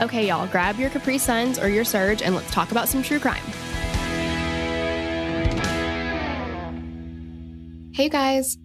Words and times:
Okay, 0.00 0.26
y'all, 0.28 0.46
grab 0.46 0.78
your 0.78 0.88
Capri 0.90 1.18
Suns 1.18 1.58
or 1.58 1.68
your 1.68 1.84
Surge 1.84 2.22
and 2.22 2.34
let's 2.34 2.50
talk 2.50 2.70
about 2.70 2.88
some 2.88 3.02
true 3.02 3.18
crime. 3.20 3.42
Hey 7.92 8.08
guys, 8.08 8.56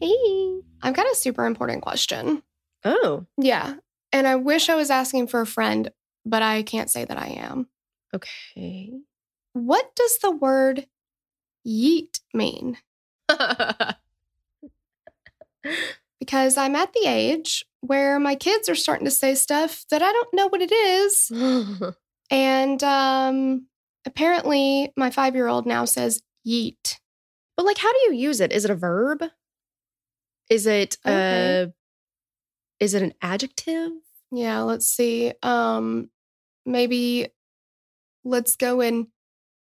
Hey. 0.00 0.60
I've 0.82 0.94
got 0.94 1.10
a 1.10 1.14
super 1.14 1.46
important 1.46 1.80
question. 1.82 2.42
Oh, 2.84 3.24
Yeah, 3.38 3.74
and 4.12 4.26
I 4.26 4.34
wish 4.36 4.68
I 4.68 4.74
was 4.74 4.90
asking 4.90 5.28
for 5.28 5.40
a 5.40 5.46
friend, 5.46 5.90
but 6.26 6.42
I 6.42 6.62
can't 6.62 6.90
say 6.90 7.04
that 7.04 7.16
I 7.16 7.28
am. 7.28 7.68
okay. 8.14 8.92
What 9.54 9.94
does 9.94 10.18
the 10.18 10.30
word 10.30 10.86
yeet 11.66 12.20
mean? 12.34 12.76
Because 16.18 16.56
I'm 16.56 16.74
at 16.76 16.92
the 16.92 17.04
age 17.06 17.64
where 17.82 18.18
my 18.18 18.34
kids 18.34 18.68
are 18.70 18.74
starting 18.74 19.04
to 19.04 19.10
say 19.10 19.34
stuff 19.34 19.84
that 19.90 20.02
I 20.02 20.10
don't 20.10 20.32
know 20.34 20.46
what 20.48 20.62
it 20.62 20.72
is. 20.72 21.30
And 22.30 22.82
um, 22.82 23.66
apparently, 24.06 24.90
my 24.96 25.10
five 25.10 25.34
year 25.34 25.48
old 25.48 25.66
now 25.66 25.84
says 25.84 26.22
yeet. 26.46 26.98
but 27.58 27.66
like, 27.66 27.76
how 27.76 27.92
do 27.92 27.98
you 28.06 28.14
use 28.14 28.40
it? 28.40 28.52
Is 28.52 28.64
it 28.64 28.70
a 28.70 28.74
verb? 28.74 29.22
Is 30.48 30.66
it 30.66 30.96
Okay. 31.06 31.64
uh 31.64 31.66
is 32.80 32.94
it 32.94 33.02
an 33.02 33.12
adjective? 33.20 33.90
Yeah, 34.30 34.60
let's 34.62 34.86
see. 34.88 35.34
Um, 35.42 36.08
maybe 36.64 37.28
let's 38.24 38.56
go 38.56 38.80
and 38.80 39.08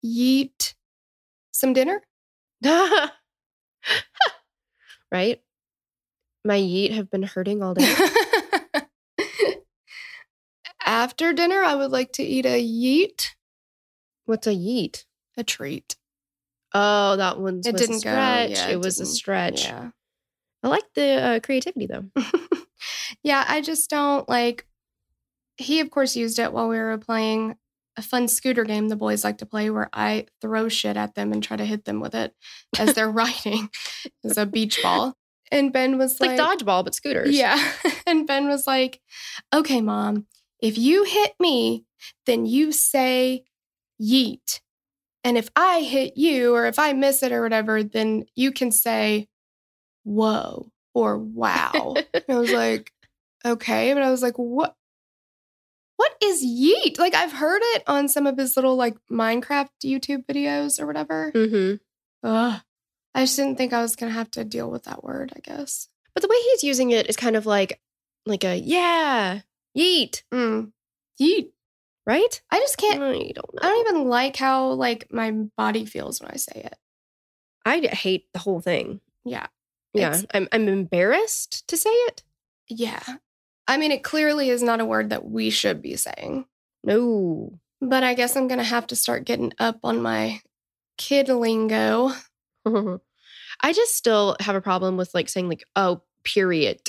yeet 0.05 0.75
some 1.53 1.73
dinner. 1.73 2.03
right? 5.11 5.43
My 6.45 6.59
yeet 6.59 6.93
have 6.93 7.11
been 7.11 7.23
hurting 7.23 7.63
all 7.63 7.75
day. 7.75 7.95
After 10.87 11.33
dinner, 11.33 11.63
I 11.63 11.75
would 11.75 11.91
like 11.91 12.13
to 12.13 12.23
eat 12.23 12.45
a 12.47 12.63
yeet, 12.63 13.29
What's 14.27 14.47
a 14.47 14.51
yeet? 14.55 15.05
a 15.37 15.43
treat. 15.45 15.97
Oh, 16.73 17.17
that 17.17 17.41
one's 17.41 17.67
It 17.67 17.73
was 17.73 17.81
didn't 17.81 17.97
a 17.97 18.05
go. 18.05 18.11
stretch. 18.11 18.51
Yeah, 18.51 18.69
it, 18.69 18.73
it 18.75 18.81
was 18.81 19.01
a 19.01 19.07
stretch. 19.07 19.65
Yeah. 19.65 19.91
I 20.63 20.69
like 20.69 20.85
the 20.95 21.11
uh, 21.23 21.41
creativity 21.41 21.87
though. 21.87 22.05
yeah, 23.23 23.45
I 23.49 23.61
just 23.61 23.91
don't 23.91 24.29
like. 24.29 24.67
He, 25.57 25.81
of 25.81 25.91
course, 25.91 26.17
used 26.17 26.39
it 26.39 26.53
while 26.53 26.69
we 26.69 26.77
were 26.79 26.99
playing 26.99 27.57
a 27.97 28.03
fun 28.03 28.27
scooter 28.29 28.65
game 28.65 28.89
the 28.89 28.97
boys 28.97 29.23
like 29.25 29.39
to 29.39 29.47
play 29.47 29.71
where 29.71 29.89
I 29.93 30.27
throw 30.41 30.69
shit 30.69 30.97
at 30.97 31.15
them 31.15 31.33
and 31.33 31.43
try 31.43 31.57
to 31.57 31.65
hit 31.65 31.85
them 31.85 32.01
with 32.01 32.15
it 32.15 32.35
as 32.79 32.95
they're 32.95 33.11
riding 33.11 33.71
as 34.25 34.37
a 34.37 34.47
beach 34.47 34.83
ball. 34.83 35.17
And 35.55 35.73
Ben 35.73 35.99
was 35.99 36.21
like, 36.21 36.37
like, 36.37 36.41
dodgeball, 36.41 36.85
but 36.85 36.95
scooters. 36.95 37.35
Yeah. 37.35 37.73
And 38.07 38.27
Ben 38.27 38.49
was 38.49 38.67
like, 38.67 39.01
okay, 39.55 39.81
mom, 39.81 40.27
if 40.61 40.77
you 40.77 41.05
hit 41.05 41.33
me, 41.41 41.87
then 42.27 42.45
you 42.45 42.71
say 42.73 43.45
yeet. 44.03 44.61
And 45.23 45.39
if 45.39 45.49
I 45.57 45.81
hit 45.81 46.19
you 46.19 46.55
or 46.55 46.67
if 46.67 46.79
I 46.79 46.93
miss 46.93 47.23
it 47.23 47.33
or 47.33 47.41
whatever, 47.41 47.83
then 47.83 48.27
you 48.35 48.53
can 48.53 48.71
say 48.73 49.29
whoa 50.03 50.71
or 50.93 51.17
wow. 51.17 51.95
And 52.13 52.25
I 52.29 52.39
was 52.39 52.53
like, 52.53 52.93
okay. 53.45 53.95
But 53.95 54.03
I 54.03 54.11
was 54.11 54.23
like, 54.23 54.37
what? 54.37 54.75
What 55.97 56.13
is 56.23 56.45
yeet? 56.45 56.99
Like 56.99 57.15
I've 57.15 57.33
heard 57.33 57.63
it 57.63 57.85
on 57.87 58.09
some 58.09 58.27
of 58.27 58.37
his 58.37 58.57
little 58.57 58.77
like 58.77 58.97
Minecraft 59.11 59.69
YouTube 59.85 60.27
videos 60.27 60.81
or 60.81 60.87
whatever. 60.87 61.31
hmm 61.31 61.75
Ugh. 62.23 62.61
I 63.15 63.23
just 63.25 63.37
didn't 63.37 63.57
think 63.57 63.73
I 63.73 63.81
was 63.83 63.97
gonna 63.97 64.13
have 64.13 64.31
to 64.33 64.45
deal 64.45 64.71
with 64.71 64.85
that 64.85 65.05
word, 65.05 65.33
I 65.37 65.41
guess. 65.41 65.89
But 66.15 66.23
the 66.23 66.29
way 66.29 66.37
he's 66.51 66.65
using 66.65 66.91
it 66.91 67.09
is 67.09 67.17
kind 67.17 67.37
of 67.37 67.47
like, 67.47 67.81
like 68.27 68.45
a 68.45 68.57
yeah, 68.57 69.41
yeet, 69.77 70.23
Mm. 70.33 70.73
Yeet. 71.21 71.51
right? 72.07 72.43
I 72.51 72.59
just 72.59 72.77
can't 72.77 73.03
I 73.03 73.13
don't 73.35 73.55
know. 73.55 73.61
I 73.63 73.69
don't 73.69 73.87
even 73.89 74.09
like 74.09 74.37
how 74.37 74.69
like 74.73 75.13
my 75.13 75.31
body 75.31 75.85
feels 75.87 76.21
when 76.21 76.31
I 76.31 76.37
say 76.37 76.63
it. 76.65 76.77
I 77.65 77.81
hate 77.81 78.27
the 78.33 78.41
whole 78.41 78.61
thing. 78.61 79.01
Yeah. 79.25 79.47
Yeah, 79.95 80.21
I'm 80.35 80.49
I'm 80.51 80.69
embarrassed 80.69 81.67
to 81.69 81.77
say 81.77 81.91
it. 81.91 82.25
Yeah. 82.69 83.03
I 83.69 83.77
mean, 83.77 83.93
it 83.93 84.03
clearly 84.03 84.51
is 84.51 84.63
not 84.63 84.81
a 84.81 84.85
word 84.85 85.11
that 85.11 85.25
we 85.25 85.51
should 85.51 85.81
be 85.81 85.95
saying, 85.97 86.47
No, 86.83 87.61
but 87.81 88.03
I 88.03 88.15
guess 88.15 88.37
I'm 88.37 88.49
going 88.49 88.59
to 88.59 88.65
have 88.65 88.87
to 88.89 88.97
start 88.97 89.25
getting 89.25 89.53
up 89.59 89.79
on 89.85 90.03
my 90.03 90.41
kid 90.99 91.29
lingo. 91.29 92.11
I 93.61 93.73
just 93.73 93.95
still 93.97 94.37
have 94.41 94.57
a 94.57 94.61
problem 94.61 94.97
with 94.97 95.15
like 95.15 95.29
saying 95.29 95.49
like 95.49 95.65
oh 95.77 96.03
period 96.25 96.81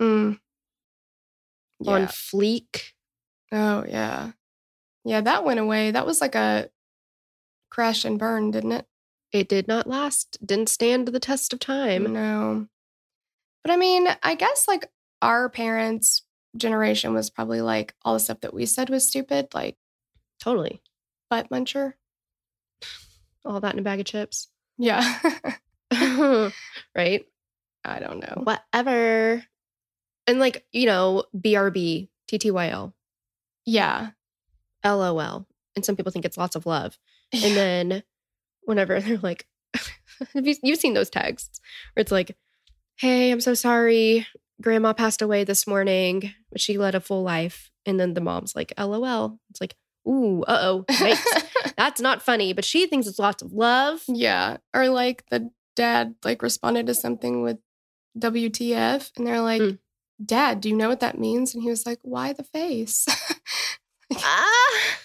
Mm. 0.00 0.38
on 1.86 2.06
fleek. 2.06 2.92
Oh, 3.52 3.84
yeah. 3.88 4.32
Yeah, 5.04 5.20
that 5.20 5.44
went 5.44 5.60
away. 5.60 5.92
That 5.92 6.06
was 6.06 6.20
like 6.20 6.34
a 6.34 6.68
crash 7.70 8.04
and 8.04 8.18
burn, 8.18 8.50
didn't 8.50 8.72
it? 8.72 8.86
It 9.32 9.48
did 9.48 9.68
not 9.68 9.86
last. 9.86 10.38
Didn't 10.44 10.68
stand 10.68 11.06
the 11.08 11.20
test 11.20 11.52
of 11.52 11.58
time. 11.60 12.12
No. 12.12 12.66
But 13.62 13.70
I 13.72 13.76
mean, 13.76 14.08
I 14.22 14.34
guess 14.34 14.66
like 14.66 14.90
our 15.22 15.48
parents' 15.48 16.22
generation 16.56 17.14
was 17.14 17.30
probably 17.30 17.60
like 17.60 17.94
all 18.02 18.14
the 18.14 18.20
stuff 18.20 18.40
that 18.40 18.54
we 18.54 18.66
said 18.66 18.90
was 18.90 19.06
stupid, 19.06 19.48
like 19.54 19.76
Totally. 20.40 20.82
butt 21.30 21.50
muncher. 21.50 21.94
All 23.44 23.60
that 23.60 23.74
in 23.74 23.78
a 23.78 23.82
bag 23.82 24.00
of 24.00 24.06
chips. 24.06 24.48
Yeah. 24.78 25.18
right? 26.96 27.24
I 27.84 27.98
don't 28.00 28.20
know. 28.20 28.42
Whatever. 28.42 29.44
And 30.26 30.38
like, 30.38 30.64
you 30.72 30.86
know, 30.86 31.24
BRB, 31.36 32.08
TTYL, 32.30 32.92
Yeah. 33.66 34.10
LOL. 34.84 35.46
And 35.76 35.84
some 35.84 35.96
people 35.96 36.12
think 36.12 36.24
it's 36.24 36.38
lots 36.38 36.56
of 36.56 36.66
love. 36.66 36.98
And 37.32 37.56
then 37.56 38.02
whenever 38.64 39.00
they're 39.00 39.18
like, 39.18 39.46
have 40.34 40.46
you, 40.46 40.54
you've 40.62 40.78
seen 40.78 40.94
those 40.94 41.10
texts 41.10 41.60
where 41.94 42.02
it's 42.02 42.12
like, 42.12 42.36
hey, 42.96 43.30
I'm 43.30 43.40
so 43.40 43.54
sorry. 43.54 44.26
Grandma 44.62 44.92
passed 44.92 45.20
away 45.20 45.44
this 45.44 45.66
morning, 45.66 46.32
but 46.50 46.60
she 46.60 46.78
led 46.78 46.94
a 46.94 47.00
full 47.00 47.22
life. 47.22 47.70
And 47.86 47.98
then 47.98 48.14
the 48.14 48.20
mom's 48.20 48.54
like, 48.54 48.72
LOL. 48.78 49.38
It's 49.50 49.60
like, 49.60 49.74
ooh, 50.08 50.42
uh 50.44 50.58
oh. 50.62 50.84
That's 51.76 52.00
not 52.00 52.22
funny, 52.22 52.52
but 52.52 52.64
she 52.64 52.86
thinks 52.86 53.06
it's 53.06 53.18
lots 53.18 53.42
of 53.42 53.52
love. 53.52 54.02
yeah. 54.08 54.58
Or 54.74 54.88
like 54.88 55.24
the 55.30 55.50
dad 55.76 56.14
like 56.24 56.42
responded 56.42 56.86
to 56.86 56.94
something 56.94 57.42
with 57.42 57.58
WTF 58.18 59.10
and 59.16 59.26
they're 59.26 59.40
like, 59.40 59.60
Mm. 59.62 59.78
Dad, 60.24 60.60
do 60.60 60.68
you 60.68 60.76
know 60.76 60.88
what 60.88 61.00
that 61.00 61.18
means? 61.18 61.54
And 61.54 61.62
he 61.62 61.68
was 61.70 61.84
like, 61.86 61.98
Why 62.02 62.32
the 62.32 62.44
face? 62.44 63.06
Ah. 64.16 64.96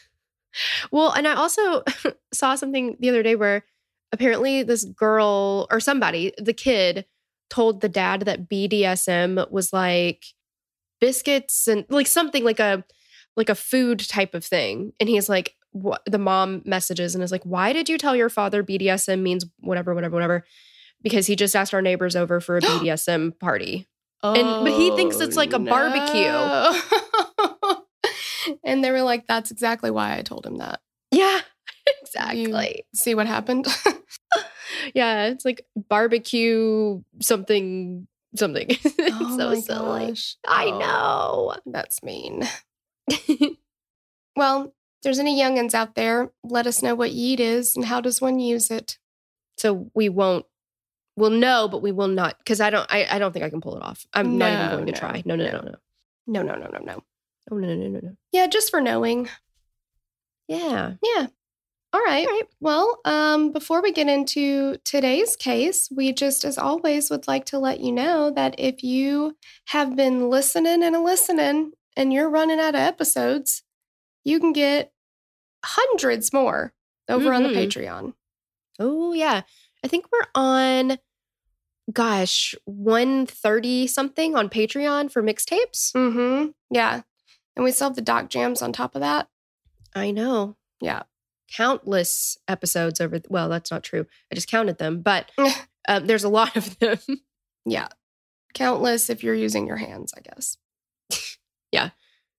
Well, 0.92 1.12
and 1.12 1.28
I 1.28 1.34
also 1.36 1.84
saw 2.34 2.56
something 2.56 2.98
the 3.00 3.10
other 3.10 3.24
day 3.24 3.36
where 3.36 3.64
apparently 4.12 4.62
this 4.64 4.84
girl 4.86 5.68
or 5.72 5.80
somebody, 5.80 6.34
the 6.38 6.54
kid, 6.54 7.06
told 7.50 7.82
the 7.82 7.90
dad 7.90 8.22
that 8.22 8.50
BDSM 8.50 9.50
was 9.50 9.74
like 9.74 10.26
biscuits 11.02 11.68
and 11.68 11.86
like 11.90 12.08
something 12.08 12.44
like 12.44 12.60
a 12.60 12.84
like 13.36 13.50
a 13.50 13.56
food 13.56 14.00
type 14.00 14.36
of 14.36 14.44
thing. 14.46 14.92
And 15.00 15.08
he's 15.10 15.30
like, 15.30 15.56
what 15.71 16.01
the 16.06 16.18
mom 16.18 16.62
messages 16.66 17.16
and 17.16 17.24
is 17.24 17.31
like, 17.31 17.44
why 17.44 17.74
did 17.74 17.89
you 17.89 17.98
tell 17.98 18.16
your 18.16 18.30
father 18.30 18.63
BDSM 18.63 19.21
means 19.21 19.45
whatever, 19.60 19.94
whatever, 19.94 20.13
whatever? 20.16 20.44
Because 21.01 21.27
he 21.27 21.36
just 21.36 21.56
asked 21.56 21.74
our 21.74 21.81
neighbors 21.81 22.16
over 22.16 22.39
for 22.39 22.57
a 22.57 22.62
BDSM 22.62 23.38
party. 23.39 23.88
And- 24.24 24.66
but 24.66 24.74
he 24.74 24.92
thinks 24.95 25.19
it's 25.19 25.38
oh, 25.38 25.39
like 25.39 25.54
a 25.54 25.60
barbecue. 25.60 26.80
and 28.63 28.83
they 28.83 28.92
were 28.92 29.01
like, 29.01 29.27
that's 29.27 29.51
exactly 29.51 29.92
why 29.92 30.18
I 30.18 30.21
told 30.24 30.45
him 30.45 30.57
that. 30.57 30.81
Yeah, 31.12 31.39
exactly. 32.01 32.86
See 32.94 33.16
what 33.16 33.27
happened? 33.27 33.68
Yeah, 34.94 35.25
it's 35.27 35.44
like 35.45 35.66
barbecue 35.89 37.01
something 37.21 38.07
something. 38.36 38.68
Oh 39.12 39.38
so 39.38 39.50
my 39.50 39.60
silly. 39.60 40.07
gosh. 40.07 40.36
I 40.48 40.66
Oh, 40.68 40.77
know. 40.80 41.56
That's 41.66 42.01
mean. 42.04 42.44
Well, 44.36 44.74
there's 45.04 45.19
any 45.19 45.40
youngins 45.40 45.74
out 45.74 45.96
there, 45.96 46.30
let 46.44 46.68
us 46.68 46.81
know 46.81 46.96
what 46.96 47.12
yeet 47.12 47.40
is 47.40 47.75
and 47.75 47.86
how 47.86 48.01
does 48.01 48.19
one 48.22 48.40
use 48.40 48.69
it. 48.72 48.98
so 49.57 49.90
we 49.94 50.10
won't 50.10 50.46
we'll 51.16 51.30
know, 51.30 51.68
but 51.68 51.81
we 51.81 51.92
will 51.92 52.07
not 52.07 52.38
because 52.38 52.62
I 52.62 52.69
don't 52.69 52.88
I, 52.90 53.06
I 53.10 53.19
don't 53.19 53.34
think 53.34 53.44
I 53.46 53.50
can 53.50 53.62
pull 53.62 53.75
it 53.75 53.84
off. 53.84 54.06
I'm 54.13 54.38
not 54.38 54.54
even 54.54 54.66
No, 54.69 54.75
going 54.75 54.86
to 54.88 54.92
try. 54.94 55.22
No, 55.25 55.36
no, 55.36 55.46
no, 55.46 55.51
no. 55.51 55.62
no. 55.62 55.75
No, 56.28 56.42
no, 56.44 56.56
no, 56.56 56.68
no, 56.68 56.80
no. 56.80 57.04
Oh 57.51 57.57
no, 57.57 57.68
no, 57.68 57.75
no, 57.75 57.88
no, 57.90 58.00
no. 58.04 58.16
Yeah, 58.31 58.48
just 58.48 58.69
for 58.72 58.80
knowing. 58.81 59.28
Yeah. 60.48 60.94
Yeah. 61.04 61.28
All 61.92 62.02
right. 62.02 62.28
All 62.28 62.34
right. 62.34 62.44
Well, 62.60 63.00
um, 63.06 63.52
before 63.52 63.81
we 63.81 63.92
get 63.92 64.07
into 64.07 64.78
today's 64.86 65.36
case, 65.36 65.90
we 65.95 66.13
just, 66.13 66.45
as 66.45 66.57
always, 66.57 67.10
would 67.10 67.28
like 67.28 67.45
to 67.45 67.57
let 67.60 67.80
you 67.80 67.92
know 67.92 68.30
that 68.31 68.56
if 68.60 68.84
you 68.84 69.36
have 69.69 69.95
been 69.95 70.30
listening 70.30 70.84
and 70.84 71.04
listening 71.04 71.72
and 71.98 72.13
you're 72.13 72.30
running 72.30 72.60
out 72.60 72.75
of 72.75 72.81
episodes, 72.81 73.63
you 74.30 74.40
can 74.40 74.54
get 74.54 74.94
hundreds 75.66 76.31
more 76.31 76.74
over 77.10 77.34
on 77.34 77.44
the 77.44 77.50
Mhm. 77.50 77.56
Patreon. 77.68 78.14
Oh 78.80 79.14
yeah. 79.14 79.42
I 79.84 79.88
think 79.88 80.06
we're 80.12 80.28
on 80.36 81.00
gosh, 81.92 82.54
130 82.66 83.88
something 83.88 84.36
on 84.36 84.48
Patreon 84.48 85.12
for 85.12 85.24
mixtapes. 85.24 85.92
Mm-hmm. 85.94 86.52
Yeah. 86.70 87.02
And 87.56 87.64
we 87.64 87.72
still 87.72 87.88
have 87.90 87.96
the 87.96 88.02
doc 88.02 88.30
jams 88.30 88.62
on 88.62 88.72
top 88.72 88.94
of 88.96 89.02
that. 89.02 89.28
I 89.96 90.12
know. 90.12 90.56
Yeah. 90.80 91.04
Countless 91.52 92.38
episodes 92.48 93.02
over 93.02 93.20
well, 93.28 93.50
that's 93.50 93.72
not 93.72 93.84
true. 93.84 94.06
I 94.31 94.36
just 94.36 94.50
counted 94.52 94.78
them, 94.78 95.02
but 95.02 95.31
um, 95.88 96.06
there's 96.06 96.24
a 96.24 96.30
lot 96.30 96.56
of 96.56 96.78
them. 96.78 97.00
Yeah. 97.66 97.88
Countless 98.54 99.10
if 99.10 99.24
you're 99.24 99.34
using 99.36 99.66
your 99.66 99.78
hands, 99.78 100.14
I 100.16 100.22
guess. 100.22 100.58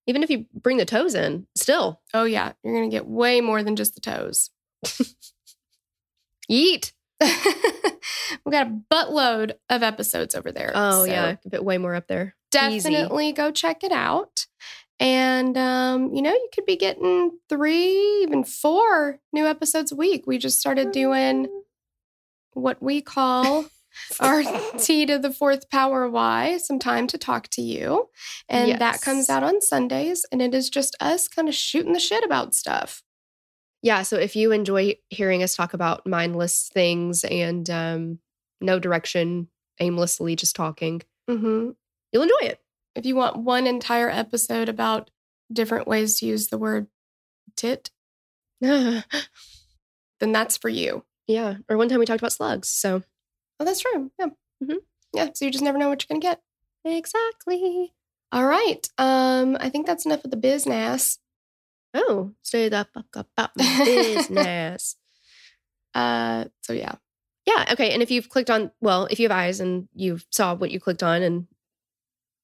Even 0.06 0.22
if 0.22 0.30
you 0.30 0.46
bring 0.54 0.76
the 0.76 0.84
toes 0.84 1.14
in, 1.14 1.46
still. 1.54 2.00
Oh, 2.14 2.24
yeah. 2.24 2.52
You're 2.64 2.74
going 2.74 2.90
to 2.90 2.94
get 2.94 3.06
way 3.06 3.40
more 3.40 3.62
than 3.62 3.76
just 3.76 3.94
the 3.94 4.00
toes. 4.00 4.50
Eat. 6.48 6.92
we 7.20 8.50
got 8.52 8.66
a 8.66 8.80
buttload 8.90 9.52
of 9.68 9.82
episodes 9.82 10.34
over 10.34 10.50
there. 10.50 10.72
Oh 10.74 11.04
So 11.04 11.04
yeah, 11.04 11.36
a 11.44 11.48
bit 11.48 11.64
way 11.64 11.78
more 11.78 11.94
up 11.94 12.06
there. 12.08 12.34
Easy. 12.54 12.90
Definitely 12.90 13.32
go 13.32 13.52
check 13.52 13.84
it 13.84 13.92
out. 13.92 14.46
And 14.98 15.56
um, 15.56 16.14
you 16.14 16.22
know, 16.22 16.32
you 16.32 16.48
could 16.54 16.66
be 16.66 16.76
getting 16.76 17.38
three, 17.48 18.22
even 18.22 18.44
four 18.44 19.20
new 19.32 19.46
episodes 19.46 19.92
a 19.92 19.96
week. 19.96 20.26
We 20.26 20.38
just 20.38 20.60
started 20.60 20.92
doing 20.92 21.48
what 22.52 22.82
we 22.82 23.00
call 23.00 23.66
our 24.18 24.42
T 24.78 25.06
to 25.06 25.18
the 25.18 25.32
fourth 25.32 25.70
power 25.70 26.08
Y, 26.08 26.58
some 26.58 26.78
time 26.78 27.06
to 27.08 27.18
talk 27.18 27.48
to 27.48 27.62
you. 27.62 28.08
And 28.48 28.80
that 28.80 29.00
comes 29.00 29.28
out 29.30 29.42
on 29.42 29.60
Sundays. 29.60 30.24
And 30.30 30.40
it 30.42 30.54
is 30.54 30.70
just 30.70 30.96
us 31.00 31.28
kind 31.28 31.48
of 31.48 31.54
shooting 31.54 31.92
the 31.92 32.00
shit 32.00 32.24
about 32.24 32.54
stuff. 32.54 33.02
Yeah, 33.82 34.02
so 34.02 34.16
if 34.16 34.36
you 34.36 34.52
enjoy 34.52 34.96
hearing 35.08 35.42
us 35.42 35.56
talk 35.56 35.72
about 35.72 36.06
mindless 36.06 36.70
things 36.72 37.24
and 37.24 37.68
um, 37.70 38.18
no 38.60 38.78
direction, 38.78 39.48
aimlessly 39.78 40.36
just 40.36 40.54
talking, 40.54 41.02
hmm 41.28 41.70
you'll 42.12 42.22
enjoy 42.24 42.42
it. 42.42 42.60
If 42.94 43.06
you 43.06 43.14
want 43.14 43.38
one 43.38 43.66
entire 43.66 44.10
episode 44.10 44.68
about 44.68 45.10
different 45.52 45.86
ways 45.86 46.18
to 46.18 46.26
use 46.26 46.48
the 46.48 46.58
word 46.58 46.88
tit, 47.56 47.90
then 48.60 49.04
that's 50.20 50.56
for 50.56 50.68
you. 50.68 51.04
Yeah. 51.26 51.56
Or 51.68 51.76
one 51.76 51.88
time 51.88 52.00
we 52.00 52.06
talked 52.06 52.20
about 52.20 52.32
slugs. 52.32 52.68
So 52.68 53.02
Oh, 53.60 53.64
that's 53.64 53.80
true. 53.80 54.10
Yeah. 54.18 54.28
Mhm. 54.64 54.78
Yeah. 55.12 55.28
So 55.34 55.44
you 55.44 55.50
just 55.50 55.62
never 55.62 55.78
know 55.78 55.88
what 55.90 56.02
you're 56.02 56.12
going 56.14 56.20
to 56.20 56.26
get. 56.26 56.40
exactly. 56.84 57.92
All 58.32 58.46
right. 58.46 58.88
Um, 58.96 59.56
I 59.60 59.68
think 59.68 59.86
that's 59.86 60.06
enough 60.06 60.24
of 60.24 60.30
the 60.30 60.36
business. 60.36 61.18
Oh, 61.92 62.32
stay 62.42 62.68
the 62.68 62.86
fuck 62.94 63.14
about 63.16 63.50
my 63.56 63.82
business. 63.84 64.96
Uh, 65.92 66.44
so 66.62 66.72
yeah. 66.72 66.94
Yeah. 67.46 67.64
Okay. 67.72 67.92
And 67.92 68.00
if 68.00 68.12
you've 68.12 68.28
clicked 68.28 68.48
on, 68.48 68.70
well, 68.80 69.06
if 69.10 69.18
you 69.18 69.28
have 69.28 69.36
eyes 69.36 69.58
and 69.58 69.88
you 69.92 70.20
saw 70.30 70.54
what 70.54 70.70
you 70.70 70.78
clicked 70.78 71.02
on 71.02 71.22
and 71.22 71.48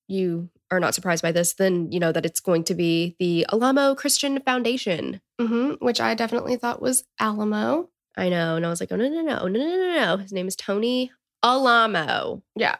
you 0.08 0.50
are 0.70 0.80
not 0.80 0.94
surprised 0.96 1.22
by 1.22 1.30
this, 1.30 1.54
then 1.54 1.92
you 1.92 2.00
know 2.00 2.10
that 2.10 2.26
it's 2.26 2.40
going 2.40 2.64
to 2.64 2.74
be 2.74 3.14
the 3.20 3.46
Alamo 3.52 3.94
Christian 3.94 4.40
Foundation. 4.40 5.20
hmm 5.40 5.74
Which 5.78 6.00
I 6.00 6.14
definitely 6.14 6.56
thought 6.56 6.82
was 6.82 7.04
Alamo. 7.20 7.88
I 8.16 8.28
know. 8.28 8.56
And 8.56 8.64
I 8.64 8.70
was 8.70 8.80
like, 8.80 8.90
oh, 8.92 8.96
no, 8.96 9.08
no, 9.08 9.22
no, 9.22 9.46
no, 9.46 9.46
no, 9.46 9.58
no, 9.58 9.94
no. 9.94 10.16
His 10.16 10.32
name 10.32 10.48
is 10.48 10.56
Tony 10.56 11.12
Alamo. 11.42 12.42
Yeah. 12.54 12.76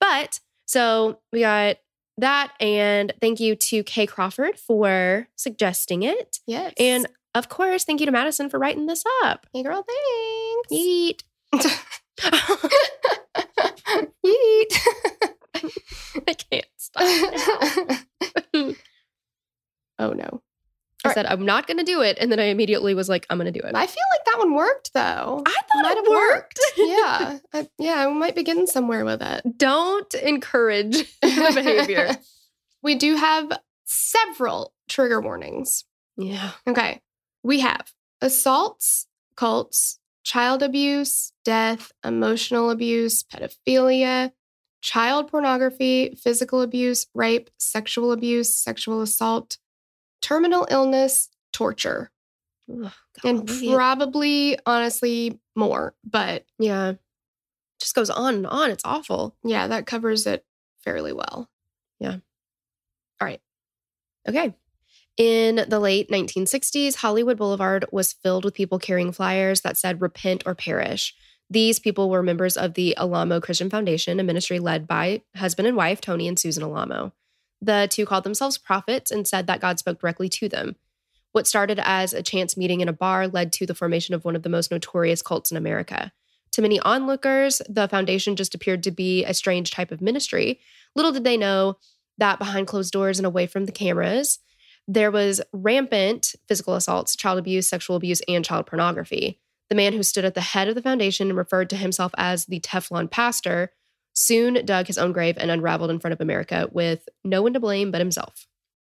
But 0.00 0.40
so 0.66 1.20
we 1.32 1.40
got 1.40 1.76
that. 2.18 2.52
And 2.60 3.12
thank 3.20 3.40
you 3.40 3.56
to 3.56 3.82
Kay 3.84 4.06
Crawford 4.06 4.58
for 4.58 5.28
suggesting 5.36 6.02
it. 6.02 6.38
Yes. 6.46 6.72
And 6.78 7.06
of 7.34 7.48
course, 7.48 7.84
thank 7.84 8.00
you 8.00 8.06
to 8.06 8.12
Madison 8.12 8.50
for 8.50 8.58
writing 8.58 8.86
this 8.86 9.04
up. 9.24 9.46
hey, 9.52 9.62
girl, 9.62 9.84
thanks. 9.86 10.72
Yeet. 10.72 11.22
Yeet. 14.24 14.78
I 16.28 16.34
can't 16.34 16.66
stop. 16.76 17.02
oh 19.98 20.12
no. 20.12 20.42
I 21.04 21.12
said, 21.14 21.26
I'm 21.26 21.44
not 21.44 21.66
going 21.66 21.78
to 21.78 21.84
do 21.84 22.00
it. 22.00 22.16
And 22.20 22.30
then 22.30 22.38
I 22.38 22.44
immediately 22.44 22.94
was 22.94 23.08
like, 23.08 23.26
I'm 23.28 23.38
going 23.38 23.52
to 23.52 23.60
do 23.60 23.66
it. 23.66 23.74
I 23.74 23.86
feel 23.86 24.04
like 24.12 24.24
that 24.26 24.38
one 24.38 24.54
worked 24.54 24.92
though. 24.94 25.42
I 25.46 25.52
thought 25.52 25.82
Might 25.82 25.96
it 25.96 25.96
have 25.96 26.08
worked. 26.08 26.60
yeah. 26.76 27.38
I, 27.52 27.68
yeah. 27.78 28.06
We 28.06 28.14
might 28.14 28.36
be 28.36 28.42
getting 28.44 28.66
somewhere 28.66 29.04
with 29.04 29.20
it. 29.22 29.58
Don't 29.58 30.12
encourage 30.14 30.98
the 31.22 31.52
behavior. 31.54 32.16
we 32.82 32.94
do 32.94 33.16
have 33.16 33.52
several 33.84 34.72
trigger 34.88 35.20
warnings. 35.20 35.84
yeah. 36.16 36.52
Okay. 36.66 37.00
We 37.42 37.60
have 37.60 37.92
assaults, 38.20 39.06
cults, 39.34 39.98
child 40.22 40.62
abuse, 40.62 41.32
death, 41.44 41.90
emotional 42.04 42.70
abuse, 42.70 43.24
pedophilia, 43.24 44.30
child 44.80 45.28
pornography, 45.28 46.14
physical 46.14 46.62
abuse, 46.62 47.06
rape, 47.14 47.50
sexual 47.58 48.12
abuse, 48.12 48.54
sexual 48.54 49.00
assault, 49.00 49.58
terminal 50.22 50.66
illness, 50.70 51.28
torture, 51.52 52.10
and 53.24 53.46
probably, 53.46 54.58
honestly, 54.64 55.38
more. 55.54 55.94
But 56.04 56.46
yeah. 56.58 56.94
Just 57.80 57.94
goes 57.96 58.10
on 58.10 58.36
and 58.36 58.46
on. 58.46 58.70
It's 58.70 58.84
awful. 58.84 59.36
yeah, 59.44 59.66
that 59.66 59.86
covers 59.86 60.26
it 60.26 60.44
fairly 60.84 61.12
well. 61.12 61.50
Yeah. 61.98 62.18
All 63.20 63.26
right. 63.26 63.40
Okay. 64.28 64.54
In 65.16 65.64
the 65.68 65.80
late 65.80 66.08
1960s, 66.08 66.96
Hollywood 66.96 67.36
Boulevard 67.36 67.84
was 67.92 68.12
filled 68.12 68.44
with 68.44 68.54
people 68.54 68.78
carrying 68.78 69.12
flyers 69.12 69.60
that 69.60 69.76
said 69.76 70.00
repent 70.00 70.44
or 70.46 70.54
perish. 70.54 71.14
These 71.50 71.80
people 71.80 72.08
were 72.08 72.22
members 72.22 72.56
of 72.56 72.74
the 72.74 72.96
Alamo 72.96 73.40
Christian 73.40 73.68
Foundation, 73.68 74.18
a 74.18 74.22
ministry 74.22 74.58
led 74.58 74.86
by 74.86 75.22
husband 75.36 75.68
and 75.68 75.76
wife, 75.76 76.00
Tony 76.00 76.26
and 76.26 76.38
Susan 76.38 76.62
Alamo. 76.62 77.12
The 77.62 77.88
two 77.90 78.04
called 78.04 78.24
themselves 78.24 78.58
prophets 78.58 79.12
and 79.12 79.26
said 79.26 79.46
that 79.46 79.60
God 79.60 79.78
spoke 79.78 80.00
directly 80.00 80.28
to 80.30 80.48
them. 80.48 80.74
What 81.30 81.46
started 81.46 81.80
as 81.82 82.12
a 82.12 82.22
chance 82.22 82.56
meeting 82.56 82.80
in 82.80 82.88
a 82.88 82.92
bar 82.92 83.28
led 83.28 83.52
to 83.54 83.66
the 83.66 83.74
formation 83.74 84.14
of 84.14 84.24
one 84.24 84.36
of 84.36 84.42
the 84.42 84.48
most 84.48 84.70
notorious 84.70 85.22
cults 85.22 85.50
in 85.50 85.56
America. 85.56 86.12
To 86.52 86.62
many 86.62 86.80
onlookers, 86.80 87.62
the 87.68 87.88
foundation 87.88 88.36
just 88.36 88.54
appeared 88.54 88.82
to 88.82 88.90
be 88.90 89.24
a 89.24 89.32
strange 89.32 89.70
type 89.70 89.90
of 89.90 90.02
ministry. 90.02 90.60
Little 90.94 91.12
did 91.12 91.24
they 91.24 91.38
know 91.38 91.78
that 92.18 92.38
behind 92.38 92.66
closed 92.66 92.92
doors 92.92 93.18
and 93.18 93.24
away 93.24 93.46
from 93.46 93.64
the 93.64 93.72
cameras, 93.72 94.40
there 94.86 95.10
was 95.10 95.40
rampant 95.52 96.34
physical 96.48 96.74
assaults, 96.74 97.16
child 97.16 97.38
abuse, 97.38 97.68
sexual 97.68 97.96
abuse, 97.96 98.20
and 98.28 98.44
child 98.44 98.66
pornography. 98.66 99.38
The 99.70 99.76
man 99.76 99.94
who 99.94 100.02
stood 100.02 100.24
at 100.24 100.34
the 100.34 100.40
head 100.40 100.68
of 100.68 100.74
the 100.74 100.82
foundation 100.82 101.28
and 101.28 101.38
referred 101.38 101.70
to 101.70 101.76
himself 101.76 102.12
as 102.18 102.44
the 102.44 102.60
Teflon 102.60 103.10
pastor 103.10 103.70
soon 104.14 104.64
dug 104.64 104.86
his 104.86 104.98
own 104.98 105.12
grave 105.12 105.36
and 105.38 105.50
unraveled 105.50 105.90
in 105.90 105.98
front 105.98 106.12
of 106.12 106.20
America 106.20 106.68
with 106.72 107.08
no 107.24 107.42
one 107.42 107.52
to 107.54 107.60
blame 107.60 107.90
but 107.90 108.00
himself. 108.00 108.46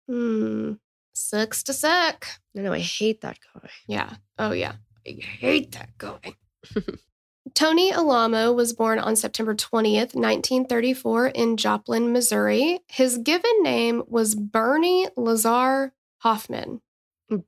Hmm. 0.09 0.75
Sucks 1.15 1.63
to 1.65 1.73
suck. 1.73 2.27
I 2.57 2.61
know, 2.61 2.73
I 2.73 2.79
hate 2.79 3.23
that 3.23 3.39
guy. 3.55 3.69
Yeah. 3.87 4.15
Oh, 4.39 4.53
yeah. 4.53 4.75
I 5.07 5.19
hate 5.21 5.73
that 5.73 5.91
guy. 5.99 6.35
Tony 7.55 7.93
Alamo 7.93 8.53
was 8.53 8.73
born 8.73 8.99
on 8.99 9.17
September 9.17 9.55
20th, 9.55 10.15
1934, 10.15 11.29
in 11.29 11.57
Joplin, 11.57 12.13
Missouri. 12.13 12.81
His 12.89 13.19
given 13.19 13.63
name 13.63 14.05
was 14.07 14.35
Bernie 14.35 15.09
Lazar 15.17 15.93
Hoffman. 16.19 16.81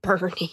Bernie. 0.03 0.51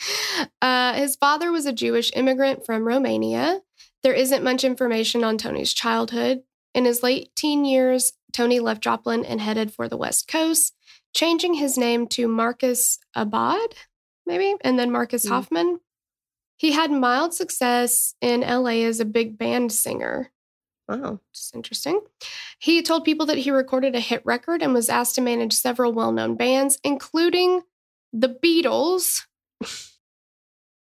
uh, 0.62 0.94
his 0.94 1.16
father 1.16 1.50
was 1.52 1.66
a 1.66 1.72
Jewish 1.72 2.10
immigrant 2.14 2.66
from 2.66 2.86
Romania. 2.86 3.60
There 4.02 4.12
isn't 4.12 4.44
much 4.44 4.64
information 4.64 5.24
on 5.24 5.38
Tony's 5.38 5.72
childhood, 5.72 6.42
In 6.78 6.84
his 6.84 7.02
late 7.02 7.34
teen 7.34 7.64
years, 7.64 8.12
Tony 8.32 8.60
left 8.60 8.82
Joplin 8.84 9.24
and 9.24 9.40
headed 9.40 9.74
for 9.74 9.88
the 9.88 9.96
West 9.96 10.28
Coast, 10.28 10.76
changing 11.12 11.54
his 11.54 11.76
name 11.76 12.06
to 12.10 12.28
Marcus 12.28 13.00
Abad, 13.16 13.74
maybe, 14.24 14.54
and 14.60 14.78
then 14.78 14.92
Marcus 14.92 15.26
Mm. 15.26 15.30
Hoffman. 15.30 15.80
He 16.56 16.70
had 16.70 16.92
mild 16.92 17.34
success 17.34 18.14
in 18.20 18.42
LA 18.42 18.84
as 18.86 19.00
a 19.00 19.04
big 19.04 19.36
band 19.36 19.72
singer. 19.72 20.30
Wow. 20.88 21.18
is 21.34 21.50
interesting. 21.52 22.00
He 22.60 22.80
told 22.82 23.04
people 23.04 23.26
that 23.26 23.38
he 23.38 23.50
recorded 23.50 23.96
a 23.96 24.00
hit 24.00 24.22
record 24.24 24.62
and 24.62 24.72
was 24.72 24.88
asked 24.88 25.16
to 25.16 25.20
manage 25.20 25.54
several 25.54 25.92
well 25.92 26.12
known 26.12 26.36
bands, 26.36 26.78
including 26.84 27.62
the 28.12 28.28
Beatles. 28.28 29.22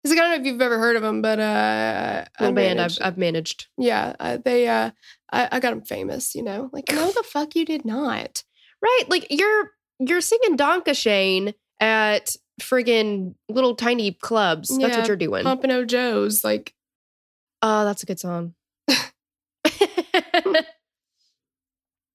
He's 0.03 0.13
like, 0.13 0.19
I 0.19 0.23
don't 0.23 0.31
know 0.31 0.41
if 0.41 0.47
you've 0.47 0.63
ever 0.63 0.79
heard 0.79 0.97
of 0.97 1.03
them, 1.03 1.21
but 1.21 1.39
uh, 1.39 2.25
Little 2.41 2.55
band 2.55 2.71
I've, 2.71 2.77
managed- 2.77 3.03
I've 3.03 3.19
managed. 3.19 3.67
yeah, 3.77 4.17
uh, 4.19 4.39
they, 4.43 4.67
uh, 4.67 4.93
I, 5.33 5.49
I 5.53 5.61
got 5.61 5.73
him 5.73 5.83
famous, 5.83 6.35
you 6.35 6.43
know? 6.43 6.71
Like, 6.73 6.91
no, 6.91 7.11
the 7.13 7.23
fuck 7.23 7.55
you 7.55 7.65
did 7.65 7.85
not. 7.85 8.43
Right. 8.83 9.05
Like 9.09 9.27
you're 9.31 9.71
you're 9.99 10.21
singing 10.23 10.57
Danke 10.57 10.95
Schoen 10.95 11.53
at 11.81 12.35
friggin' 12.61 13.35
little 13.49 13.75
tiny 13.75 14.13
clubs. 14.13 14.77
That's 14.77 14.97
what 14.97 15.07
you're 15.07 15.17
doing. 15.17 15.45
Pompano 15.45 15.85
Joe's, 15.85 16.43
like, 16.43 16.75
Oh, 17.63 17.85
that's 17.85 18.03
a 18.03 18.07
good 18.07 18.19
song. 18.19 18.55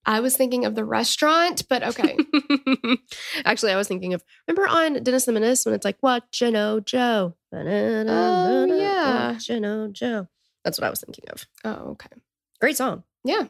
I 0.08 0.20
was 0.20 0.38
thinking 0.38 0.66
of 0.66 0.76
the 0.76 0.86
restaurant, 0.86 1.64
but 1.68 1.84
okay. 1.84 2.16
Actually, 3.46 3.72
I 3.72 3.76
was 3.76 3.88
thinking 3.88 4.14
of 4.14 4.24
remember 4.48 4.68
on 4.68 5.02
Dennis 5.04 5.26
the 5.26 5.32
Menace 5.32 5.66
when 5.66 5.74
it's 5.74 5.86
like 5.86 5.98
what 6.02 6.32
Joe. 6.32 6.82
Oh, 7.52 8.66
yeah. 8.70 9.38
Know, 9.60 9.90
Joe. 9.92 10.28
That's 10.64 10.80
what 10.80 10.86
I 10.86 10.90
was 10.90 11.02
thinking 11.02 11.26
of. 11.30 11.46
oh, 11.64 11.92
okay. 11.92 12.10
Great 12.60 12.78
song. 12.78 13.04
Yeah. 13.24 13.48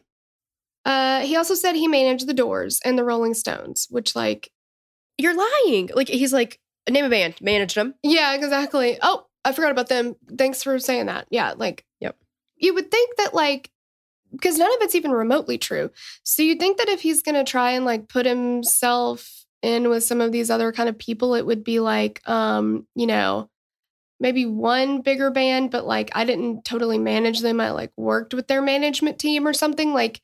Uh, 0.83 1.21
he 1.21 1.35
also 1.35 1.55
said 1.55 1.75
he 1.75 1.87
managed 1.87 2.27
the 2.27 2.33
Doors 2.33 2.79
and 2.85 2.97
the 2.97 3.03
Rolling 3.03 3.33
Stones, 3.33 3.87
which, 3.89 4.15
like, 4.15 4.51
You're 5.17 5.35
lying. 5.35 5.89
Like 5.93 6.07
he's 6.07 6.33
like 6.33 6.59
name 6.89 7.05
a 7.05 7.09
band, 7.09 7.35
managed 7.41 7.75
them. 7.75 7.95
Yeah, 8.03 8.33
exactly. 8.35 8.97
Oh, 9.01 9.25
I 9.43 9.51
forgot 9.51 9.71
about 9.71 9.89
them. 9.89 10.15
Thanks 10.37 10.61
for 10.61 10.77
saying 10.79 11.07
that. 11.07 11.27
Yeah, 11.29 11.53
like, 11.57 11.83
Yep. 11.99 12.15
You 12.57 12.73
would 12.73 12.91
think 12.91 13.17
that, 13.17 13.33
like, 13.33 13.71
because 14.31 14.57
none 14.57 14.71
of 14.73 14.81
it's 14.81 14.95
even 14.95 15.11
remotely 15.11 15.57
true. 15.57 15.91
So 16.23 16.43
you'd 16.43 16.59
think 16.59 16.77
that 16.77 16.89
if 16.89 17.01
he's 17.01 17.23
going 17.23 17.35
to 17.35 17.49
try 17.49 17.71
and 17.71 17.85
like 17.85 18.09
put 18.09 18.25
himself 18.25 19.45
in 19.61 19.89
with 19.89 20.03
some 20.03 20.21
of 20.21 20.31
these 20.31 20.49
other 20.49 20.71
kind 20.71 20.89
of 20.89 20.97
people, 20.97 21.35
it 21.35 21.45
would 21.45 21.63
be 21.63 21.79
like, 21.79 22.21
um, 22.27 22.85
you 22.95 23.07
know, 23.07 23.49
maybe 24.19 24.45
one 24.45 25.01
bigger 25.01 25.31
band, 25.31 25.71
but 25.71 25.85
like 25.85 26.11
I 26.15 26.25
didn't 26.25 26.65
totally 26.65 26.97
manage 26.97 27.41
them. 27.41 27.59
I 27.59 27.71
like 27.71 27.91
worked 27.97 28.33
with 28.33 28.47
their 28.47 28.61
management 28.61 29.19
team 29.19 29.47
or 29.47 29.53
something. 29.53 29.93
Like, 29.93 30.21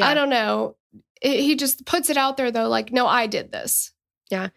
I 0.00 0.14
don't 0.14 0.30
know. 0.30 0.76
It, 1.20 1.40
he 1.40 1.56
just 1.56 1.84
puts 1.86 2.10
it 2.10 2.16
out 2.16 2.36
there 2.36 2.50
though, 2.50 2.68
like, 2.68 2.92
no, 2.92 3.06
I 3.06 3.26
did 3.26 3.50
this. 3.50 3.92
Yeah. 4.30 4.48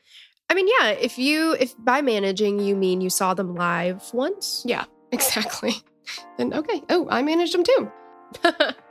I 0.50 0.54
mean, 0.54 0.68
yeah, 0.68 0.90
if 0.90 1.18
you 1.18 1.54
if 1.54 1.74
by 1.78 2.02
managing 2.02 2.60
you 2.60 2.76
mean 2.76 3.02
you 3.02 3.10
saw 3.10 3.34
them 3.34 3.56
live 3.56 4.14
once. 4.14 4.64
Yeah, 4.66 4.86
exactly. 5.12 5.74
Then 6.38 6.54
okay. 6.54 6.84
Oh, 6.90 7.08
I 7.10 7.22
managed 7.22 7.54
them 7.54 7.64
too. 7.64 7.92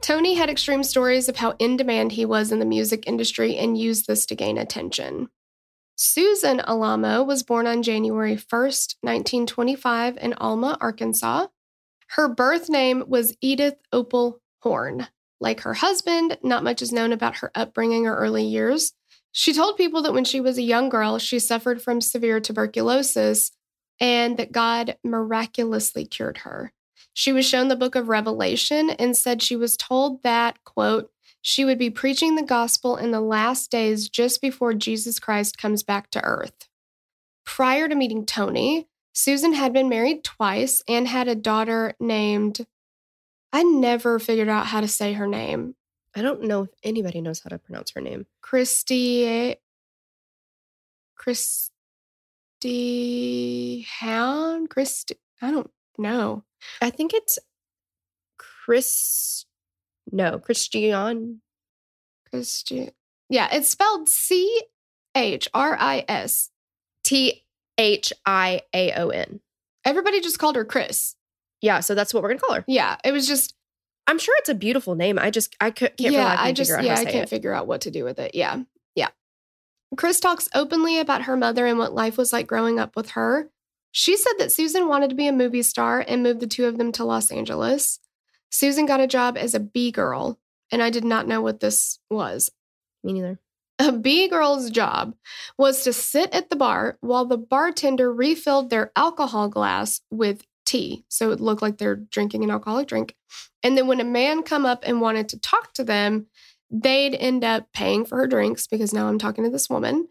Tony 0.00 0.34
had 0.34 0.50
extreme 0.50 0.82
stories 0.82 1.28
of 1.28 1.36
how 1.36 1.54
in 1.58 1.76
demand 1.76 2.12
he 2.12 2.24
was 2.24 2.52
in 2.52 2.58
the 2.58 2.64
music 2.64 3.04
industry 3.06 3.56
and 3.56 3.78
used 3.78 4.06
this 4.06 4.26
to 4.26 4.34
gain 4.34 4.58
attention. 4.58 5.28
Susan 5.96 6.60
Alamo 6.60 7.22
was 7.22 7.42
born 7.42 7.66
on 7.66 7.82
January 7.82 8.36
1st, 8.36 8.96
1925, 9.00 10.18
in 10.18 10.34
Alma, 10.34 10.76
Arkansas. 10.80 11.46
Her 12.08 12.28
birth 12.28 12.68
name 12.68 13.04
was 13.08 13.36
Edith 13.40 13.78
Opal 13.92 14.40
Horn. 14.60 15.08
Like 15.40 15.60
her 15.60 15.74
husband, 15.74 16.38
not 16.42 16.64
much 16.64 16.82
is 16.82 16.92
known 16.92 17.12
about 17.12 17.36
her 17.36 17.50
upbringing 17.54 18.06
or 18.06 18.16
early 18.16 18.44
years. 18.44 18.92
She 19.32 19.52
told 19.52 19.76
people 19.76 20.02
that 20.02 20.12
when 20.12 20.24
she 20.24 20.40
was 20.40 20.56
a 20.56 20.62
young 20.62 20.88
girl, 20.88 21.18
she 21.18 21.38
suffered 21.38 21.82
from 21.82 22.00
severe 22.00 22.40
tuberculosis 22.40 23.52
and 23.98 24.36
that 24.36 24.52
God 24.52 24.96
miraculously 25.02 26.06
cured 26.06 26.38
her. 26.38 26.72
She 27.18 27.32
was 27.32 27.48
shown 27.48 27.68
the 27.68 27.76
book 27.76 27.94
of 27.94 28.10
Revelation 28.10 28.90
and 28.90 29.16
said 29.16 29.40
she 29.40 29.56
was 29.56 29.78
told 29.78 30.22
that, 30.22 30.62
quote, 30.64 31.10
she 31.40 31.64
would 31.64 31.78
be 31.78 31.88
preaching 31.88 32.36
the 32.36 32.42
gospel 32.42 32.98
in 32.98 33.10
the 33.10 33.22
last 33.22 33.70
days 33.70 34.10
just 34.10 34.42
before 34.42 34.74
Jesus 34.74 35.18
Christ 35.18 35.56
comes 35.56 35.82
back 35.82 36.10
to 36.10 36.22
earth. 36.22 36.68
Prior 37.46 37.88
to 37.88 37.94
meeting 37.94 38.26
Tony, 38.26 38.86
Susan 39.14 39.54
had 39.54 39.72
been 39.72 39.88
married 39.88 40.24
twice 40.24 40.82
and 40.86 41.08
had 41.08 41.26
a 41.26 41.34
daughter 41.34 41.94
named, 41.98 42.66
I 43.50 43.62
never 43.62 44.18
figured 44.18 44.50
out 44.50 44.66
how 44.66 44.82
to 44.82 44.88
say 44.88 45.14
her 45.14 45.26
name, 45.26 45.74
I 46.14 46.20
don't 46.20 46.42
know 46.42 46.64
if 46.64 46.70
anybody 46.84 47.22
knows 47.22 47.40
how 47.40 47.48
to 47.48 47.56
pronounce 47.56 47.92
her 47.92 48.02
name. 48.02 48.26
Christy. 48.42 49.56
Christy 51.14 51.70
Hound? 54.00 54.68
Christy. 54.68 55.16
I 55.40 55.50
don't 55.50 55.70
know. 55.96 56.44
I 56.80 56.90
think 56.90 57.14
it's 57.14 57.38
Chris. 58.38 59.44
No, 60.10 60.38
Christian. 60.38 61.40
Christy. 62.30 62.90
Yeah, 63.28 63.48
it's 63.52 63.68
spelled 63.68 64.08
C 64.08 64.62
H 65.14 65.48
R 65.54 65.76
I 65.78 66.04
S. 66.08 66.50
T 67.04 67.44
H 67.78 68.12
I 68.24 68.62
A 68.74 68.92
O 68.92 69.08
N. 69.08 69.40
Everybody 69.84 70.20
just 70.20 70.38
called 70.38 70.56
her 70.56 70.64
Chris. 70.64 71.14
Yeah, 71.62 71.80
so 71.80 71.94
that's 71.94 72.12
what 72.12 72.22
we're 72.22 72.30
gonna 72.30 72.40
call 72.40 72.54
her. 72.56 72.64
Yeah, 72.66 72.96
it 73.04 73.12
was 73.12 73.26
just 73.26 73.54
I'm 74.06 74.18
sure 74.18 74.34
it's 74.38 74.48
a 74.48 74.54
beautiful 74.54 74.94
name. 74.94 75.18
I 75.18 75.30
just 75.30 75.56
I 75.60 75.70
could, 75.70 75.96
can't. 75.96 76.12
yeah. 76.12 76.36
I 76.38 76.52
just 76.52 76.70
out 76.70 76.84
yeah, 76.84 76.94
I 76.94 77.04
can't 77.04 77.24
it. 77.24 77.28
figure 77.28 77.52
out 77.52 77.66
what 77.66 77.82
to 77.82 77.90
do 77.90 78.04
with 78.04 78.18
it. 78.18 78.34
Yeah, 78.34 78.62
yeah. 78.94 79.08
Chris 79.96 80.20
talks 80.20 80.48
openly 80.54 80.98
about 80.98 81.22
her 81.22 81.36
mother 81.36 81.66
and 81.66 81.78
what 81.78 81.94
life 81.94 82.16
was 82.16 82.32
like 82.32 82.46
growing 82.46 82.78
up 82.78 82.94
with 82.96 83.10
her. 83.10 83.50
She 83.98 84.18
said 84.18 84.34
that 84.36 84.52
Susan 84.52 84.88
wanted 84.88 85.08
to 85.08 85.16
be 85.16 85.26
a 85.26 85.32
movie 85.32 85.62
star 85.62 86.04
and 86.06 86.22
moved 86.22 86.40
the 86.40 86.46
two 86.46 86.66
of 86.66 86.76
them 86.76 86.92
to 86.92 87.04
Los 87.04 87.30
Angeles. 87.30 87.98
Susan 88.50 88.84
got 88.84 89.00
a 89.00 89.06
job 89.06 89.38
as 89.38 89.54
a 89.54 89.58
B 89.58 89.90
girl, 89.90 90.38
and 90.70 90.82
I 90.82 90.90
did 90.90 91.02
not 91.02 91.26
know 91.26 91.40
what 91.40 91.60
this 91.60 91.98
was. 92.10 92.52
Me 93.02 93.14
neither. 93.14 93.40
A 93.78 93.92
B 93.92 94.28
girl's 94.28 94.68
job 94.68 95.14
was 95.56 95.82
to 95.84 95.94
sit 95.94 96.30
at 96.34 96.50
the 96.50 96.56
bar 96.56 96.98
while 97.00 97.24
the 97.24 97.38
bartender 97.38 98.12
refilled 98.12 98.68
their 98.68 98.92
alcohol 98.96 99.48
glass 99.48 100.02
with 100.10 100.44
tea. 100.66 101.06
So 101.08 101.30
it 101.30 101.40
looked 101.40 101.62
like 101.62 101.78
they're 101.78 101.96
drinking 101.96 102.44
an 102.44 102.50
alcoholic 102.50 102.88
drink. 102.88 103.16
And 103.62 103.78
then 103.78 103.86
when 103.86 104.00
a 104.00 104.04
man 104.04 104.42
come 104.42 104.66
up 104.66 104.84
and 104.86 105.00
wanted 105.00 105.30
to 105.30 105.40
talk 105.40 105.72
to 105.72 105.84
them, 105.84 106.26
they'd 106.70 107.14
end 107.14 107.44
up 107.44 107.72
paying 107.72 108.04
for 108.04 108.18
her 108.18 108.26
drinks 108.26 108.66
because 108.66 108.92
now 108.92 109.08
I'm 109.08 109.18
talking 109.18 109.44
to 109.44 109.50
this 109.50 109.70
woman. 109.70 110.08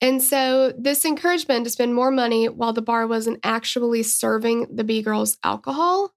And 0.00 0.22
so 0.22 0.72
this 0.78 1.04
encouragement 1.04 1.64
to 1.64 1.70
spend 1.70 1.94
more 1.94 2.10
money 2.10 2.48
while 2.48 2.72
the 2.72 2.82
bar 2.82 3.06
wasn't 3.06 3.40
actually 3.44 4.02
serving 4.02 4.66
the 4.74 4.84
B 4.84 5.02
girls 5.02 5.36
alcohol. 5.44 6.14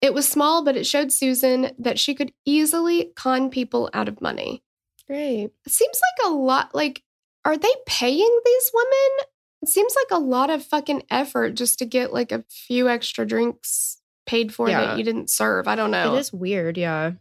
It 0.00 0.14
was 0.14 0.28
small, 0.28 0.64
but 0.64 0.76
it 0.76 0.86
showed 0.86 1.12
Susan 1.12 1.72
that 1.78 1.98
she 1.98 2.14
could 2.14 2.32
easily 2.46 3.12
con 3.16 3.50
people 3.50 3.90
out 3.92 4.08
of 4.08 4.20
money. 4.20 4.62
Great. 5.06 5.50
It 5.66 5.72
seems 5.72 6.00
like 6.22 6.30
a 6.30 6.34
lot 6.34 6.74
like 6.74 7.02
are 7.44 7.56
they 7.56 7.72
paying 7.86 8.38
these 8.44 8.70
women? 8.72 9.26
It 9.62 9.68
seems 9.68 9.94
like 9.96 10.16
a 10.18 10.22
lot 10.22 10.50
of 10.50 10.64
fucking 10.64 11.02
effort 11.10 11.54
just 11.54 11.78
to 11.80 11.84
get 11.84 12.12
like 12.12 12.32
a 12.32 12.44
few 12.48 12.88
extra 12.88 13.26
drinks 13.26 13.98
paid 14.26 14.54
for 14.54 14.68
Yeah. 14.68 14.80
that 14.86 14.98
you 14.98 15.04
didn't 15.04 15.30
serve. 15.30 15.66
I 15.66 15.74
don't 15.74 15.90
know. 15.90 16.14
It 16.14 16.18
is 16.18 16.32
weird. 16.32 16.78
Yeah. 16.78 17.12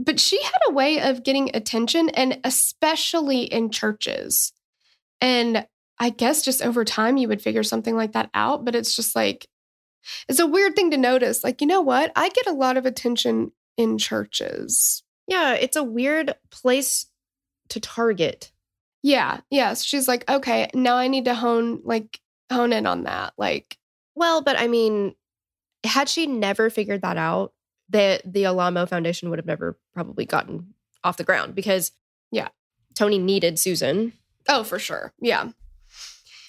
But 0.00 0.18
she 0.18 0.42
had 0.42 0.58
a 0.68 0.72
way 0.72 1.00
of 1.00 1.22
getting 1.22 1.54
attention 1.54 2.08
and 2.10 2.40
especially 2.44 3.42
in 3.42 3.70
churches. 3.70 4.52
And 5.24 5.66
I 5.98 6.10
guess 6.10 6.42
just 6.42 6.60
over 6.60 6.84
time 6.84 7.16
you 7.16 7.28
would 7.28 7.40
figure 7.40 7.62
something 7.62 7.96
like 7.96 8.12
that 8.12 8.28
out, 8.34 8.62
but 8.66 8.74
it's 8.74 8.94
just 8.94 9.16
like 9.16 9.46
it's 10.28 10.38
a 10.38 10.46
weird 10.46 10.76
thing 10.76 10.90
to 10.90 10.98
notice. 10.98 11.42
Like, 11.42 11.62
you 11.62 11.66
know 11.66 11.80
what? 11.80 12.12
I 12.14 12.28
get 12.28 12.46
a 12.46 12.52
lot 12.52 12.76
of 12.76 12.84
attention 12.84 13.52
in 13.78 13.96
churches. 13.96 15.02
Yeah. 15.26 15.54
It's 15.54 15.76
a 15.76 15.82
weird 15.82 16.34
place 16.50 17.06
to 17.70 17.80
target. 17.80 18.52
Yeah, 19.02 19.40
yes. 19.50 19.82
She's 19.82 20.06
like, 20.06 20.28
okay, 20.30 20.70
now 20.74 20.96
I 20.96 21.08
need 21.08 21.24
to 21.24 21.34
hone 21.34 21.80
like 21.84 22.20
hone 22.52 22.74
in 22.74 22.86
on 22.86 23.04
that. 23.04 23.32
Like, 23.38 23.78
Well, 24.14 24.42
but 24.42 24.58
I 24.58 24.68
mean, 24.68 25.14
had 25.84 26.10
she 26.10 26.26
never 26.26 26.68
figured 26.68 27.00
that 27.00 27.16
out, 27.16 27.54
the 27.88 28.20
the 28.26 28.44
Alamo 28.44 28.84
Foundation 28.84 29.30
would 29.30 29.38
have 29.38 29.46
never 29.46 29.78
probably 29.94 30.26
gotten 30.26 30.74
off 31.02 31.16
the 31.16 31.24
ground 31.24 31.54
because 31.54 31.92
Yeah. 32.30 32.48
Tony 32.94 33.18
needed 33.18 33.58
Susan. 33.58 34.12
Oh, 34.48 34.64
for 34.64 34.78
sure. 34.78 35.12
Yeah. 35.20 35.50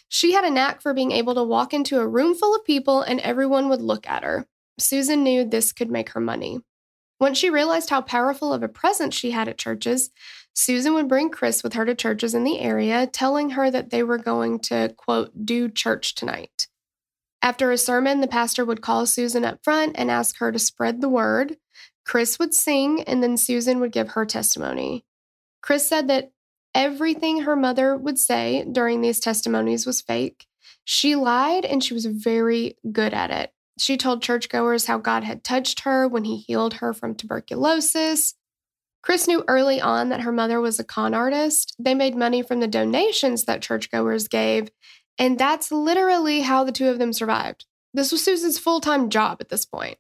She 0.08 0.34
had 0.34 0.44
a 0.44 0.50
knack 0.50 0.82
for 0.82 0.94
being 0.94 1.12
able 1.12 1.36
to 1.36 1.44
walk 1.44 1.74
into 1.74 2.00
a 2.00 2.08
room 2.08 2.36
full 2.36 2.56
of 2.56 2.66
people 2.66 3.02
and 3.02 3.20
everyone 3.20 3.70
would 3.70 3.82
look 3.82 4.08
at 4.08 4.24
her. 4.24 4.46
Susan 4.78 5.24
knew 5.24 5.44
this 5.46 5.72
could 5.72 5.90
make 5.90 6.10
her 6.10 6.20
money. 6.20 6.60
Once 7.20 7.38
she 7.38 7.50
realized 7.50 7.90
how 7.90 8.02
powerful 8.02 8.54
of 8.54 8.62
a 8.62 8.68
presence 8.68 9.16
she 9.16 9.32
had 9.32 9.48
at 9.48 9.58
churches, 9.58 10.12
Susan 10.54 10.94
would 10.94 11.08
bring 11.08 11.30
Chris 11.30 11.64
with 11.64 11.74
her 11.74 11.86
to 11.86 11.96
churches 11.96 12.34
in 12.34 12.44
the 12.44 12.60
area, 12.60 13.08
telling 13.08 13.52
her 13.52 13.72
that 13.72 13.90
they 13.90 14.04
were 14.04 14.18
going 14.18 14.60
to, 14.60 14.94
quote, 14.98 15.46
do 15.46 15.70
church 15.70 16.16
tonight. 16.16 16.68
After 17.42 17.72
a 17.72 17.78
sermon, 17.78 18.22
the 18.22 18.28
pastor 18.28 18.66
would 18.66 18.82
call 18.82 19.06
Susan 19.06 19.46
up 19.46 19.64
front 19.64 19.96
and 19.98 20.10
ask 20.10 20.38
her 20.40 20.52
to 20.52 20.60
spread 20.60 21.02
the 21.02 21.10
word. 21.10 21.58
Chris 22.06 22.40
would 22.40 22.54
sing, 22.54 23.04
and 23.04 23.22
then 23.22 23.38
Susan 23.38 23.80
would 23.80 23.92
give 23.92 24.10
her 24.10 24.26
testimony. 24.26 25.06
Chris 25.62 25.88
said 25.88 26.08
that 26.08 26.32
everything 26.76 27.42
her 27.42 27.56
mother 27.56 27.96
would 27.96 28.20
say 28.20 28.68
during 28.72 29.02
these 29.02 29.20
testimonies 29.20 29.88
was 29.88 30.02
fake. 30.02 30.46
She 30.84 31.16
lied 31.16 31.66
and 31.66 31.84
she 31.84 31.96
was 31.96 32.06
very 32.06 32.78
good 32.92 33.14
at 33.14 33.32
it. 33.32 33.52
She 33.80 33.98
told 33.98 34.22
churchgoers 34.22 34.86
how 34.86 35.00
God 35.00 35.24
had 35.24 35.44
touched 35.44 35.82
her 35.82 36.08
when 36.08 36.26
he 36.26 36.38
healed 36.38 36.76
her 36.76 36.94
from 36.94 37.16
tuberculosis. 37.16 38.36
Chris 39.02 39.28
knew 39.28 39.44
early 39.48 39.80
on 39.82 40.10
that 40.10 40.22
her 40.22 40.32
mother 40.32 40.60
was 40.62 40.80
a 40.80 40.84
con 40.84 41.14
artist. 41.14 41.76
They 41.80 41.94
made 41.94 42.16
money 42.16 42.42
from 42.42 42.60
the 42.60 42.68
donations 42.68 43.44
that 43.46 43.62
churchgoers 43.62 44.28
gave, 44.28 44.70
and 45.20 45.38
that's 45.38 45.72
literally 45.72 46.42
how 46.42 46.64
the 46.64 46.72
two 46.72 46.90
of 46.90 47.00
them 47.00 47.14
survived. 47.14 47.66
This 47.94 48.12
was 48.12 48.24
Susan's 48.24 48.58
full 48.58 48.82
time 48.82 49.10
job 49.10 49.38
at 49.42 49.50
this 49.50 49.66
point. 49.66 49.98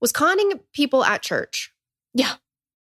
Was 0.00 0.12
conning 0.12 0.60
people 0.72 1.04
at 1.04 1.22
church. 1.22 1.72
Yeah, 2.14 2.34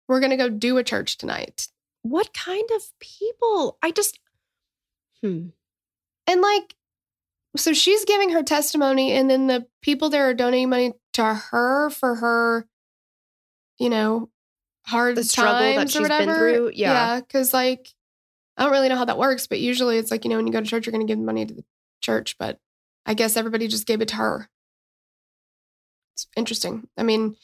we're 0.06 0.20
going 0.20 0.30
to 0.30 0.36
go 0.36 0.50
do 0.50 0.76
a 0.76 0.84
church 0.84 1.16
tonight. 1.16 1.68
What 2.02 2.32
kind 2.32 2.68
of 2.74 2.82
people? 3.00 3.78
I 3.82 3.90
just 3.90 4.18
hmm. 5.22 5.48
And 6.26 6.42
like, 6.42 6.74
so 7.56 7.72
she's 7.72 8.04
giving 8.04 8.30
her 8.30 8.42
testimony, 8.42 9.12
and 9.12 9.30
then 9.30 9.46
the 9.46 9.66
people 9.80 10.10
there 10.10 10.28
are 10.28 10.34
donating 10.34 10.68
money 10.68 10.92
to 11.14 11.24
her 11.24 11.90
for 11.90 12.16
her, 12.16 12.68
you 13.78 13.88
know, 13.88 14.28
hard 14.86 15.16
The 15.16 15.24
struggle 15.24 15.74
that 15.74 15.90
she's 15.90 16.06
been 16.06 16.28
through, 16.28 16.72
yeah. 16.74 16.92
yeah. 16.92 17.20
Because 17.20 17.54
like, 17.54 17.88
I 18.56 18.64
don't 18.64 18.72
really 18.72 18.88
know 18.88 18.96
how 18.96 19.06
that 19.06 19.18
works, 19.18 19.46
but 19.46 19.58
usually 19.58 19.96
it's 19.96 20.10
like 20.10 20.24
you 20.24 20.30
know 20.30 20.36
when 20.36 20.46
you 20.46 20.52
go 20.52 20.60
to 20.60 20.66
church, 20.66 20.86
you're 20.86 20.92
going 20.92 21.06
to 21.06 21.10
give 21.10 21.18
money 21.18 21.46
to 21.46 21.54
the 21.54 21.64
church, 22.02 22.36
but 22.38 22.60
I 23.06 23.14
guess 23.14 23.36
everybody 23.36 23.68
just 23.68 23.86
gave 23.86 24.02
it 24.02 24.08
to 24.08 24.16
her. 24.16 24.50
It's 26.14 26.26
interesting. 26.36 26.88
I 26.98 27.04
mean, 27.04 27.36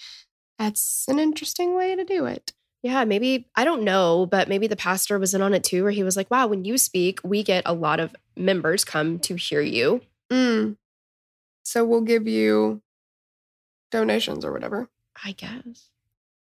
that's 0.58 1.06
an 1.08 1.18
interesting 1.18 1.75
way 1.75 1.96
to 1.96 2.04
do 2.04 2.26
it. 2.26 2.52
Yeah, 2.84 3.06
maybe 3.06 3.48
I 3.56 3.64
don't 3.64 3.82
know, 3.82 4.26
but 4.26 4.46
maybe 4.46 4.66
the 4.66 4.76
pastor 4.76 5.18
was 5.18 5.32
in 5.32 5.40
on 5.40 5.54
it 5.54 5.64
too, 5.64 5.84
where 5.84 5.90
he 5.90 6.02
was 6.02 6.18
like, 6.18 6.30
"Wow, 6.30 6.48
when 6.48 6.66
you 6.66 6.76
speak, 6.76 7.18
we 7.24 7.42
get 7.42 7.62
a 7.64 7.72
lot 7.72 7.98
of 7.98 8.14
members 8.36 8.84
come 8.84 9.18
to 9.20 9.36
hear 9.36 9.62
you." 9.62 10.02
Mm. 10.30 10.76
So 11.62 11.82
we'll 11.82 12.02
give 12.02 12.28
you 12.28 12.82
donations 13.90 14.44
or 14.44 14.52
whatever. 14.52 14.90
I 15.24 15.32
guess. 15.32 15.88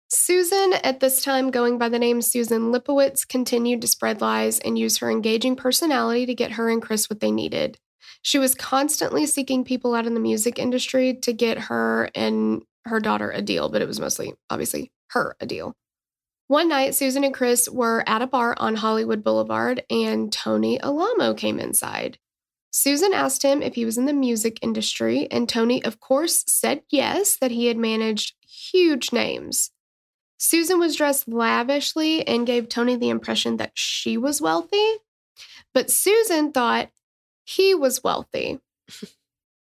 Susan, 0.08 0.72
at 0.82 0.98
this 0.98 1.22
time 1.22 1.52
going 1.52 1.78
by 1.78 1.88
the 1.88 1.98
name 2.00 2.20
Susan 2.20 2.72
Lipowitz, 2.72 3.26
continued 3.26 3.80
to 3.80 3.86
spread 3.86 4.20
lies 4.20 4.58
and 4.58 4.76
use 4.76 4.98
her 4.98 5.08
engaging 5.08 5.54
personality 5.54 6.26
to 6.26 6.34
get 6.34 6.52
her 6.52 6.68
and 6.68 6.82
Chris 6.82 7.08
what 7.08 7.20
they 7.20 7.30
needed. 7.30 7.78
She 8.20 8.40
was 8.40 8.56
constantly 8.56 9.26
seeking 9.26 9.62
people 9.62 9.94
out 9.94 10.06
in 10.06 10.14
the 10.14 10.20
music 10.20 10.58
industry 10.58 11.14
to 11.22 11.32
get 11.32 11.56
her 11.58 12.10
and 12.16 12.62
her 12.86 12.98
daughter 12.98 13.30
a 13.30 13.42
deal, 13.42 13.68
but 13.68 13.80
it 13.80 13.86
was 13.86 14.00
mostly, 14.00 14.34
obviously, 14.50 14.90
her 15.10 15.36
a 15.38 15.46
deal. 15.46 15.76
One 16.52 16.68
night, 16.68 16.94
Susan 16.94 17.24
and 17.24 17.32
Chris 17.32 17.66
were 17.66 18.04
at 18.06 18.20
a 18.20 18.26
bar 18.26 18.54
on 18.58 18.74
Hollywood 18.74 19.24
Boulevard, 19.24 19.84
and 19.88 20.30
Tony 20.30 20.78
Alamo 20.82 21.32
came 21.32 21.58
inside. 21.58 22.18
Susan 22.70 23.14
asked 23.14 23.42
him 23.42 23.62
if 23.62 23.74
he 23.74 23.86
was 23.86 23.96
in 23.96 24.04
the 24.04 24.12
music 24.12 24.58
industry, 24.60 25.26
and 25.30 25.48
Tony, 25.48 25.82
of 25.82 25.98
course, 25.98 26.44
said 26.46 26.82
yes, 26.90 27.38
that 27.38 27.52
he 27.52 27.68
had 27.68 27.78
managed 27.78 28.34
huge 28.46 29.14
names. 29.14 29.70
Susan 30.36 30.78
was 30.78 30.94
dressed 30.94 31.26
lavishly 31.26 32.28
and 32.28 32.46
gave 32.46 32.68
Tony 32.68 32.96
the 32.96 33.08
impression 33.08 33.56
that 33.56 33.72
she 33.72 34.18
was 34.18 34.42
wealthy, 34.42 34.96
but 35.72 35.90
Susan 35.90 36.52
thought 36.52 36.90
he 37.44 37.74
was 37.74 38.04
wealthy. 38.04 38.60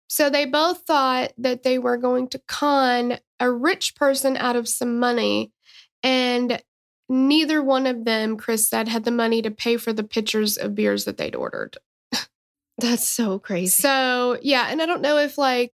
so 0.09 0.29
they 0.29 0.45
both 0.45 0.81
thought 0.81 1.35
that 1.39 1.63
they 1.63 1.79
were 1.79 1.97
going 1.97 2.27
to 2.27 2.43
con 2.49 3.21
a 3.39 3.49
rich 3.49 3.95
person 3.95 4.37
out 4.37 4.57
of 4.57 4.69
some 4.69 4.99
money, 4.99 5.53
and 6.03 6.61
neither 7.11 7.61
one 7.61 7.89
of 7.89 8.05
them, 8.05 8.37
Chris 8.37 8.69
said, 8.69 8.89
had 8.89 9.05
the 9.05 9.11
money 9.11 9.43
to 9.43 9.51
pay 9.51 9.77
for 9.77 9.93
the 9.93 10.05
pitchers 10.05 10.57
of 10.57 10.77
beers 10.77 11.05
that 11.05 11.19
they'd 11.19 11.35
ordered. 11.35 11.77
That's 12.79 13.07
so 13.07 13.41
crazy. 13.41 13.71
So, 13.71 14.39
yeah, 14.41 14.69
and 14.71 14.81
I 14.81 14.87
don't 14.87 15.03
know 15.03 15.19
if 15.19 15.37
like 15.37 15.73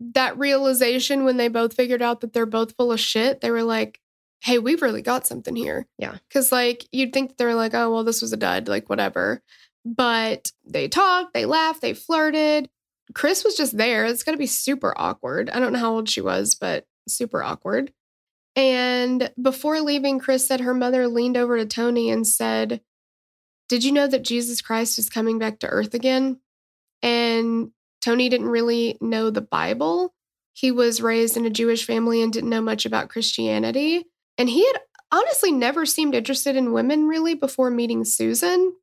that 0.00 0.36
realization 0.36 1.24
when 1.24 1.36
they 1.36 1.46
both 1.46 1.74
figured 1.74 2.02
out 2.02 2.20
that 2.20 2.32
they're 2.32 2.46
both 2.46 2.74
full 2.76 2.90
of 2.90 2.98
shit, 2.98 3.40
they 3.40 3.52
were 3.52 3.62
like, 3.62 4.00
hey, 4.42 4.58
we've 4.58 4.82
really 4.82 5.02
got 5.02 5.24
something 5.24 5.54
here. 5.54 5.86
Yeah. 5.98 6.16
Cause 6.32 6.50
like 6.50 6.84
you'd 6.90 7.12
think 7.12 7.36
they 7.36 7.44
were 7.44 7.54
like, 7.54 7.74
oh, 7.74 7.92
well, 7.92 8.02
this 8.02 8.20
was 8.20 8.32
a 8.32 8.36
dud, 8.36 8.66
like 8.66 8.90
whatever. 8.90 9.40
But 9.84 10.50
they 10.64 10.88
talked, 10.88 11.32
they 11.32 11.46
laughed, 11.46 11.80
they 11.80 11.94
flirted. 11.94 12.68
Chris 13.14 13.44
was 13.44 13.56
just 13.56 13.76
there. 13.76 14.04
It's 14.04 14.24
going 14.24 14.34
to 14.34 14.40
be 14.40 14.46
super 14.46 14.94
awkward. 14.96 15.48
I 15.50 15.60
don't 15.60 15.72
know 15.72 15.78
how 15.78 15.92
old 15.92 16.08
she 16.08 16.20
was, 16.20 16.56
but 16.56 16.86
super 17.08 17.42
awkward. 17.42 17.92
And 18.54 19.30
before 19.40 19.80
leaving, 19.80 20.18
Chris 20.18 20.46
said 20.46 20.60
her 20.60 20.74
mother 20.74 21.08
leaned 21.08 21.36
over 21.36 21.56
to 21.56 21.66
Tony 21.66 22.10
and 22.10 22.26
said, 22.26 22.80
Did 23.68 23.84
you 23.84 23.92
know 23.92 24.06
that 24.06 24.22
Jesus 24.22 24.60
Christ 24.60 24.98
is 24.98 25.08
coming 25.08 25.38
back 25.38 25.60
to 25.60 25.68
earth 25.68 25.94
again? 25.94 26.38
And 27.02 27.70
Tony 28.00 28.28
didn't 28.28 28.48
really 28.48 28.98
know 29.00 29.30
the 29.30 29.40
Bible. 29.40 30.14
He 30.52 30.70
was 30.70 31.00
raised 31.00 31.36
in 31.36 31.46
a 31.46 31.50
Jewish 31.50 31.86
family 31.86 32.22
and 32.22 32.32
didn't 32.32 32.50
know 32.50 32.60
much 32.60 32.84
about 32.84 33.08
Christianity. 33.08 34.04
And 34.36 34.48
he 34.48 34.66
had 34.66 34.80
honestly 35.10 35.52
never 35.52 35.86
seemed 35.86 36.14
interested 36.14 36.56
in 36.56 36.72
women 36.72 37.06
really 37.06 37.34
before 37.34 37.70
meeting 37.70 38.04
Susan. 38.04 38.74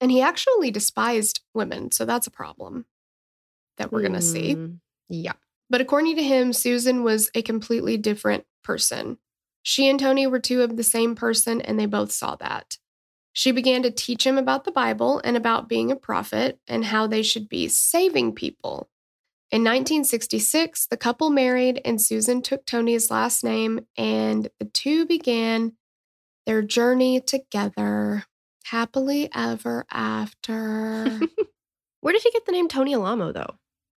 And 0.00 0.10
he 0.10 0.20
actually 0.20 0.72
despised 0.72 1.40
women. 1.54 1.92
So 1.92 2.04
that's 2.04 2.26
a 2.26 2.30
problem 2.32 2.86
that 3.78 3.92
we're 3.92 4.00
going 4.00 4.14
to 4.14 4.22
see. 4.22 4.56
Mm, 4.56 4.78
Yeah. 5.08 5.34
But 5.72 5.80
according 5.80 6.16
to 6.16 6.22
him, 6.22 6.52
Susan 6.52 7.02
was 7.02 7.30
a 7.34 7.40
completely 7.40 7.96
different 7.96 8.44
person. 8.62 9.16
She 9.62 9.88
and 9.88 9.98
Tony 9.98 10.26
were 10.26 10.38
two 10.38 10.60
of 10.60 10.76
the 10.76 10.82
same 10.82 11.14
person, 11.14 11.62
and 11.62 11.80
they 11.80 11.86
both 11.86 12.12
saw 12.12 12.36
that. 12.36 12.76
She 13.32 13.52
began 13.52 13.82
to 13.84 13.90
teach 13.90 14.26
him 14.26 14.36
about 14.36 14.64
the 14.64 14.70
Bible 14.70 15.22
and 15.24 15.34
about 15.34 15.70
being 15.70 15.90
a 15.90 15.96
prophet 15.96 16.60
and 16.68 16.84
how 16.84 17.06
they 17.06 17.22
should 17.22 17.48
be 17.48 17.68
saving 17.68 18.34
people. 18.34 18.90
In 19.50 19.62
1966, 19.62 20.88
the 20.88 20.98
couple 20.98 21.30
married, 21.30 21.80
and 21.86 21.98
Susan 22.02 22.42
took 22.42 22.66
Tony's 22.66 23.10
last 23.10 23.42
name, 23.42 23.86
and 23.96 24.50
the 24.58 24.66
two 24.66 25.06
began 25.06 25.72
their 26.44 26.60
journey 26.60 27.18
together 27.18 28.24
happily 28.64 29.30
ever 29.34 29.86
after. 29.90 31.18
Where 32.02 32.12
did 32.12 32.22
he 32.22 32.30
get 32.30 32.44
the 32.44 32.52
name 32.52 32.68
Tony 32.68 32.92
Alamo 32.92 33.32
though? 33.32 33.56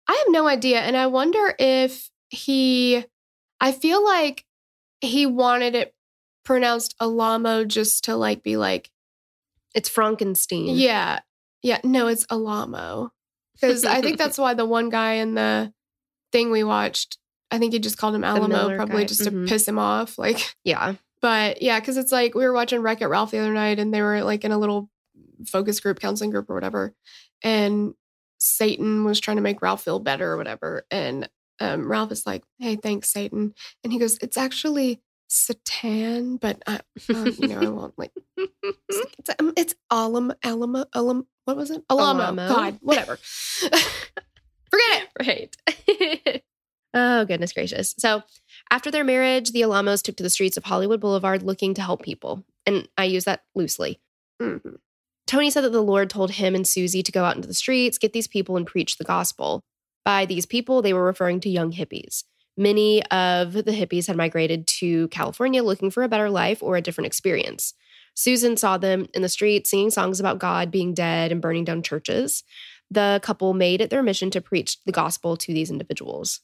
I 0.08 0.12
have 0.12 0.26
no 0.32 0.46
idea. 0.46 0.80
And 0.80 0.96
I 0.96 1.06
wonder 1.06 1.54
if 1.58 2.10
he, 2.30 3.04
I 3.60 3.72
feel 3.72 4.04
like 4.04 4.44
he 5.00 5.26
wanted 5.26 5.74
it 5.74 5.94
pronounced 6.44 6.94
Alamo 7.00 7.64
just 7.64 8.04
to 8.04 8.16
like 8.16 8.42
be 8.42 8.56
like, 8.56 8.90
It's 9.74 9.88
Frankenstein. 9.88 10.66
yeah, 10.76 11.20
yeah, 11.62 11.78
no, 11.84 12.06
it's 12.08 12.26
Alamo. 12.30 13.10
Because 13.60 13.84
I 13.84 14.00
think 14.00 14.18
that's 14.18 14.36
why 14.36 14.54
the 14.54 14.66
one 14.66 14.88
guy 14.90 15.14
in 15.14 15.34
the 15.34 15.72
thing 16.32 16.50
we 16.50 16.64
watched, 16.64 17.18
I 17.52 17.58
think 17.60 17.72
he 17.72 17.78
just 17.78 17.96
called 17.98 18.14
him 18.16 18.24
Alamo, 18.24 18.74
probably 18.74 19.02
guy. 19.02 19.06
just 19.06 19.20
Mhm. 19.20 19.46
to 19.46 19.48
piss 19.48 19.68
him 19.68 19.78
off. 19.78 20.18
Like, 20.18 20.54
Yeah. 20.64 20.94
but 21.22 21.62
yeah, 21.62 21.78
because 21.78 21.96
it's 21.96 22.10
like 22.10 22.34
we 22.34 22.44
were 22.44 22.52
watching 22.52 22.80
Wreck 22.80 23.00
It 23.00 23.06
Ralph 23.06 23.30
the 23.30 23.38
other 23.38 23.54
night 23.54 23.78
and 23.78 23.94
they 23.94 24.02
were 24.02 24.22
like 24.24 24.44
in 24.44 24.50
a 24.50 24.58
little 24.58 24.90
focus 25.46 25.78
group, 25.78 26.00
counseling 26.00 26.30
group 26.30 26.50
or 26.50 26.54
whatever. 26.54 26.94
And 27.44 27.94
Satan 28.44 29.04
was 29.04 29.20
trying 29.20 29.38
to 29.38 29.42
make 29.42 29.62
Ralph 29.62 29.82
feel 29.82 29.98
better 29.98 30.32
or 30.32 30.36
whatever. 30.36 30.84
And 30.90 31.28
um, 31.60 31.88
Ralph 31.90 32.12
is 32.12 32.26
like, 32.26 32.44
hey, 32.58 32.76
thanks, 32.76 33.10
Satan. 33.10 33.54
And 33.82 33.92
he 33.92 33.98
goes, 33.98 34.18
it's 34.20 34.36
actually 34.36 35.00
Satan, 35.28 36.36
but 36.36 36.62
I, 36.66 36.80
um, 37.14 37.26
you 37.38 37.48
know, 37.48 37.60
I 37.60 37.68
won't 37.68 37.98
like, 37.98 38.12
it's, 38.36 39.16
it's, 39.18 39.30
um, 39.38 39.54
it's 39.56 39.74
Alam, 39.90 40.34
Alamo, 40.42 40.84
Alam, 40.92 41.26
what 41.46 41.56
was 41.56 41.70
it? 41.70 41.82
Alamo. 41.88 42.22
Alamo. 42.22 42.48
God, 42.48 42.78
whatever. 42.82 43.16
Forget 44.70 45.08
it. 45.20 45.56
Right. 46.28 46.42
oh, 46.94 47.24
goodness 47.24 47.52
gracious. 47.52 47.94
So, 47.98 48.22
after 48.70 48.90
their 48.90 49.04
marriage, 49.04 49.52
the 49.52 49.62
Alamos 49.62 50.02
took 50.02 50.16
to 50.16 50.22
the 50.22 50.30
streets 50.30 50.56
of 50.56 50.64
Hollywood 50.64 51.00
Boulevard 51.00 51.42
looking 51.42 51.74
to 51.74 51.82
help 51.82 52.02
people. 52.02 52.44
And 52.66 52.88
I 52.98 53.04
use 53.04 53.24
that 53.24 53.42
loosely. 53.54 54.00
Mhm. 54.42 54.78
Tony 55.26 55.50
said 55.50 55.62
that 55.62 55.72
the 55.72 55.82
Lord 55.82 56.10
told 56.10 56.32
him 56.32 56.54
and 56.54 56.66
Susie 56.66 57.02
to 57.02 57.12
go 57.12 57.24
out 57.24 57.36
into 57.36 57.48
the 57.48 57.54
streets, 57.54 57.98
get 57.98 58.12
these 58.12 58.28
people, 58.28 58.56
and 58.56 58.66
preach 58.66 58.98
the 58.98 59.04
gospel. 59.04 59.62
By 60.04 60.26
these 60.26 60.46
people, 60.46 60.82
they 60.82 60.92
were 60.92 61.04
referring 61.04 61.40
to 61.40 61.48
young 61.48 61.72
hippies. 61.72 62.24
Many 62.56 63.04
of 63.06 63.52
the 63.52 63.64
hippies 63.64 64.06
had 64.06 64.16
migrated 64.16 64.66
to 64.78 65.08
California 65.08 65.62
looking 65.62 65.90
for 65.90 66.02
a 66.02 66.08
better 66.08 66.30
life 66.30 66.62
or 66.62 66.76
a 66.76 66.82
different 66.82 67.06
experience. 67.06 67.74
Susan 68.14 68.56
saw 68.56 68.78
them 68.78 69.06
in 69.12 69.22
the 69.22 69.28
street 69.28 69.66
singing 69.66 69.90
songs 69.90 70.20
about 70.20 70.38
God 70.38 70.70
being 70.70 70.94
dead 70.94 71.32
and 71.32 71.42
burning 71.42 71.64
down 71.64 71.82
churches. 71.82 72.44
The 72.90 73.18
couple 73.22 73.54
made 73.54 73.80
it 73.80 73.90
their 73.90 74.02
mission 74.02 74.30
to 74.30 74.40
preach 74.40 74.78
the 74.84 74.92
gospel 74.92 75.36
to 75.38 75.52
these 75.52 75.70
individuals. 75.70 76.40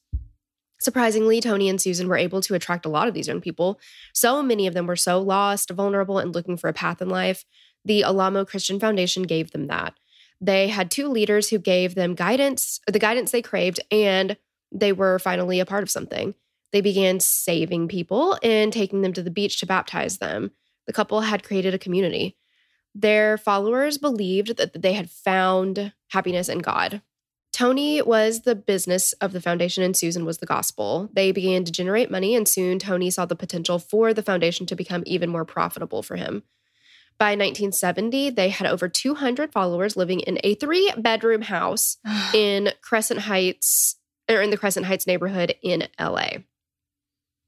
Surprisingly, 0.80 1.40
Tony 1.40 1.68
and 1.68 1.80
Susan 1.80 2.08
were 2.08 2.16
able 2.16 2.40
to 2.40 2.54
attract 2.54 2.86
a 2.86 2.88
lot 2.88 3.06
of 3.06 3.12
these 3.12 3.28
young 3.28 3.40
people. 3.40 3.78
So 4.14 4.42
many 4.42 4.66
of 4.66 4.72
them 4.72 4.86
were 4.86 4.96
so 4.96 5.20
lost, 5.20 5.70
vulnerable, 5.70 6.18
and 6.18 6.34
looking 6.34 6.56
for 6.56 6.68
a 6.68 6.72
path 6.72 7.02
in 7.02 7.10
life. 7.10 7.44
The 7.84 8.02
Alamo 8.02 8.44
Christian 8.44 8.78
Foundation 8.78 9.22
gave 9.22 9.52
them 9.52 9.66
that. 9.68 9.94
They 10.40 10.68
had 10.68 10.90
two 10.90 11.08
leaders 11.08 11.50
who 11.50 11.58
gave 11.58 11.94
them 11.94 12.14
guidance, 12.14 12.80
the 12.86 12.98
guidance 12.98 13.30
they 13.30 13.42
craved, 13.42 13.80
and 13.90 14.36
they 14.72 14.92
were 14.92 15.18
finally 15.18 15.60
a 15.60 15.66
part 15.66 15.82
of 15.82 15.90
something. 15.90 16.34
They 16.72 16.80
began 16.80 17.20
saving 17.20 17.88
people 17.88 18.38
and 18.42 18.72
taking 18.72 19.02
them 19.02 19.12
to 19.12 19.22
the 19.22 19.30
beach 19.30 19.58
to 19.60 19.66
baptize 19.66 20.18
them. 20.18 20.52
The 20.86 20.92
couple 20.92 21.20
had 21.22 21.42
created 21.42 21.74
a 21.74 21.78
community. 21.78 22.36
Their 22.94 23.36
followers 23.38 23.98
believed 23.98 24.56
that 24.56 24.80
they 24.80 24.94
had 24.94 25.10
found 25.10 25.92
happiness 26.08 26.48
in 26.48 26.58
God. 26.60 27.02
Tony 27.52 28.00
was 28.00 28.42
the 28.42 28.54
business 28.54 29.12
of 29.14 29.32
the 29.32 29.40
foundation 29.40 29.82
and 29.82 29.96
Susan 29.96 30.24
was 30.24 30.38
the 30.38 30.46
gospel. 30.46 31.10
They 31.12 31.32
began 31.32 31.64
to 31.64 31.72
generate 31.72 32.10
money, 32.10 32.34
and 32.34 32.48
soon 32.48 32.78
Tony 32.78 33.10
saw 33.10 33.26
the 33.26 33.36
potential 33.36 33.78
for 33.78 34.14
the 34.14 34.22
foundation 34.22 34.66
to 34.66 34.76
become 34.76 35.02
even 35.04 35.30
more 35.30 35.44
profitable 35.44 36.02
for 36.02 36.16
him. 36.16 36.44
By 37.20 37.33
1970, 37.33 38.30
they 38.30 38.48
had 38.48 38.66
over 38.66 38.88
200 38.88 39.52
followers 39.52 39.94
living 39.94 40.20
in 40.20 40.38
a 40.42 40.54
three 40.54 40.90
bedroom 40.96 41.42
house 41.42 41.98
in 42.35 42.70
Crescent 42.80 43.20
Heights, 43.20 43.96
or 44.26 44.40
in 44.40 44.48
the 44.48 44.56
Crescent 44.56 44.87
Heights 44.87 45.06
neighborhood 45.06 45.54
in 45.62 45.87
LA. 46.00 46.28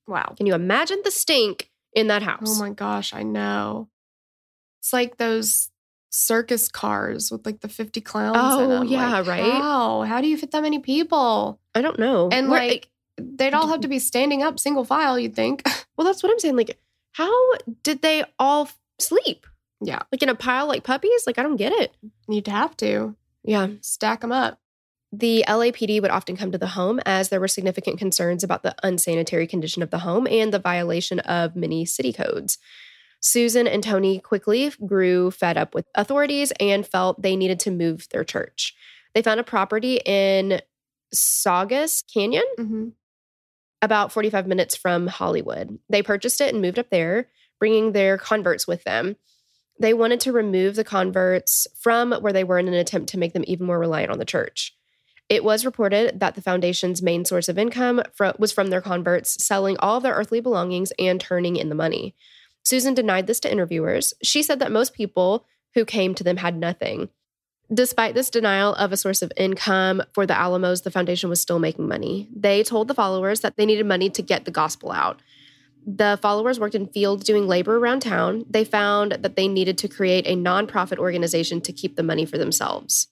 Wow. 0.06 0.34
Can 0.36 0.44
you 0.44 0.52
imagine 0.54 1.00
the 1.04 1.10
stink 1.10 1.70
in 1.94 2.08
that 2.08 2.22
house? 2.22 2.60
Oh 2.60 2.60
my 2.60 2.68
gosh, 2.68 3.14
I 3.14 3.22
know. 3.22 3.88
It's 4.80 4.92
like 4.92 5.16
those 5.16 5.70
circus 6.10 6.68
cars 6.68 7.30
with 7.30 7.46
like 7.46 7.60
the 7.60 7.68
50 7.68 8.02
clowns. 8.02 8.36
in 8.36 8.70
Oh, 8.70 8.82
yeah, 8.82 9.20
Like, 9.20 9.26
right? 9.26 9.42
Wow. 9.54 10.02
How 10.06 10.20
do 10.20 10.28
you 10.28 10.36
fit 10.36 10.50
that 10.50 10.60
many 10.62 10.80
people? 10.80 11.58
I 11.74 11.80
don't 11.80 11.98
know. 11.98 12.28
And 12.30 12.50
Where- 12.50 12.60
like, 12.60 12.90
they'd 13.16 13.54
all 13.54 13.68
have 13.68 13.80
to 13.80 13.88
be 13.88 13.98
standing 13.98 14.42
up 14.42 14.58
single 14.58 14.84
file, 14.84 15.18
you'd 15.18 15.34
think. 15.34 15.62
well, 15.96 16.04
that's 16.06 16.22
what 16.22 16.30
I'm 16.30 16.38
saying. 16.40 16.56
Like, 16.56 16.78
how 17.12 17.32
did 17.82 18.02
they 18.02 18.24
all 18.38 18.68
sleep? 18.98 19.46
Yeah, 19.82 20.02
Like 20.12 20.22
in 20.22 20.28
a 20.28 20.34
pile 20.34 20.66
like 20.66 20.84
puppies? 20.84 21.24
Like, 21.26 21.38
I 21.38 21.42
don't 21.42 21.56
get 21.56 21.72
it. 21.72 21.94
you'd 22.28 22.46
have 22.48 22.76
to 22.78 23.16
Yeah. 23.44 23.68
stack 23.80 24.20
them 24.20 24.32
up. 24.32 24.58
The 25.12 25.44
LAPD 25.46 26.00
would 26.00 26.10
often 26.10 26.36
come 26.36 26.52
to 26.52 26.58
the 26.58 26.68
home 26.68 26.98
as 27.04 27.28
there 27.28 27.40
were 27.40 27.48
significant 27.48 27.98
concerns 27.98 28.42
about 28.42 28.62
the 28.62 28.74
unsanitary 28.82 29.46
condition 29.46 29.82
of 29.82 29.90
the 29.90 29.98
home 29.98 30.26
and 30.26 30.52
the 30.54 30.58
violation 30.58 31.18
of 31.20 31.54
many 31.54 31.84
city 31.84 32.12
codes. 32.12 32.56
Susan 33.20 33.66
and 33.66 33.82
Tony 33.84 34.18
quickly 34.20 34.72
grew 34.86 35.30
fed 35.30 35.56
up 35.58 35.74
with 35.74 35.86
authorities 35.94 36.50
and 36.58 36.86
felt 36.86 37.20
they 37.20 37.36
needed 37.36 37.60
to 37.60 37.70
move 37.70 38.08
their 38.10 38.24
church. 38.24 38.74
They 39.14 39.22
found 39.22 39.38
a 39.38 39.44
property 39.44 40.00
in 40.04 40.60
Saugus 41.12 42.02
Canyon, 42.02 42.44
hmm 42.56 42.88
about 43.84 44.12
45 44.12 44.46
minutes 44.46 44.76
from 44.76 45.08
Hollywood. 45.08 45.76
They 45.90 46.04
purchased 46.04 46.40
it 46.40 46.52
and 46.54 46.62
moved 46.62 46.78
up 46.78 46.88
there, 46.90 47.26
bringing 47.58 47.90
their 47.90 48.16
converts 48.16 48.64
with 48.68 48.84
them. 48.84 49.16
They 49.78 49.94
wanted 49.94 50.20
to 50.20 50.32
remove 50.32 50.76
the 50.76 50.84
converts 50.84 51.66
from 51.78 52.12
where 52.12 52.32
they 52.32 52.44
were 52.44 52.58
in 52.58 52.68
an 52.68 52.74
attempt 52.74 53.08
to 53.10 53.18
make 53.18 53.32
them 53.32 53.44
even 53.46 53.66
more 53.66 53.78
reliant 53.78 54.12
on 54.12 54.18
the 54.18 54.24
church. 54.24 54.76
It 55.28 55.44
was 55.44 55.64
reported 55.64 56.20
that 56.20 56.34
the 56.34 56.42
foundation's 56.42 57.02
main 57.02 57.24
source 57.24 57.48
of 57.48 57.58
income 57.58 58.02
was 58.38 58.52
from 58.52 58.68
their 58.68 58.82
converts 58.82 59.42
selling 59.44 59.76
all 59.78 59.96
of 59.96 60.02
their 60.02 60.14
earthly 60.14 60.40
belongings 60.40 60.92
and 60.98 61.20
turning 61.20 61.56
in 61.56 61.68
the 61.68 61.74
money. 61.74 62.14
Susan 62.64 62.94
denied 62.94 63.26
this 63.26 63.40
to 63.40 63.50
interviewers. 63.50 64.12
She 64.22 64.42
said 64.42 64.58
that 64.58 64.70
most 64.70 64.92
people 64.92 65.46
who 65.74 65.84
came 65.84 66.14
to 66.14 66.24
them 66.24 66.36
had 66.36 66.56
nothing. 66.56 67.08
Despite 67.72 68.14
this 68.14 68.28
denial 68.28 68.74
of 68.74 68.92
a 68.92 68.96
source 68.98 69.22
of 69.22 69.32
income 69.36 70.02
for 70.12 70.26
the 70.26 70.38
Alamos, 70.38 70.82
the 70.82 70.90
foundation 70.90 71.30
was 71.30 71.40
still 71.40 71.58
making 71.58 71.88
money. 71.88 72.28
They 72.36 72.62
told 72.62 72.86
the 72.88 72.94
followers 72.94 73.40
that 73.40 73.56
they 73.56 73.64
needed 73.64 73.86
money 73.86 74.10
to 74.10 74.22
get 74.22 74.44
the 74.44 74.50
gospel 74.50 74.92
out. 74.92 75.22
The 75.86 76.18
followers 76.22 76.60
worked 76.60 76.74
in 76.74 76.86
fields 76.86 77.24
doing 77.24 77.48
labor 77.48 77.76
around 77.76 78.00
town. 78.00 78.44
They 78.48 78.64
found 78.64 79.12
that 79.12 79.36
they 79.36 79.48
needed 79.48 79.78
to 79.78 79.88
create 79.88 80.26
a 80.26 80.36
nonprofit 80.36 80.98
organization 80.98 81.60
to 81.62 81.72
keep 81.72 81.96
the 81.96 82.02
money 82.02 82.24
for 82.24 82.38
themselves. 82.38 83.08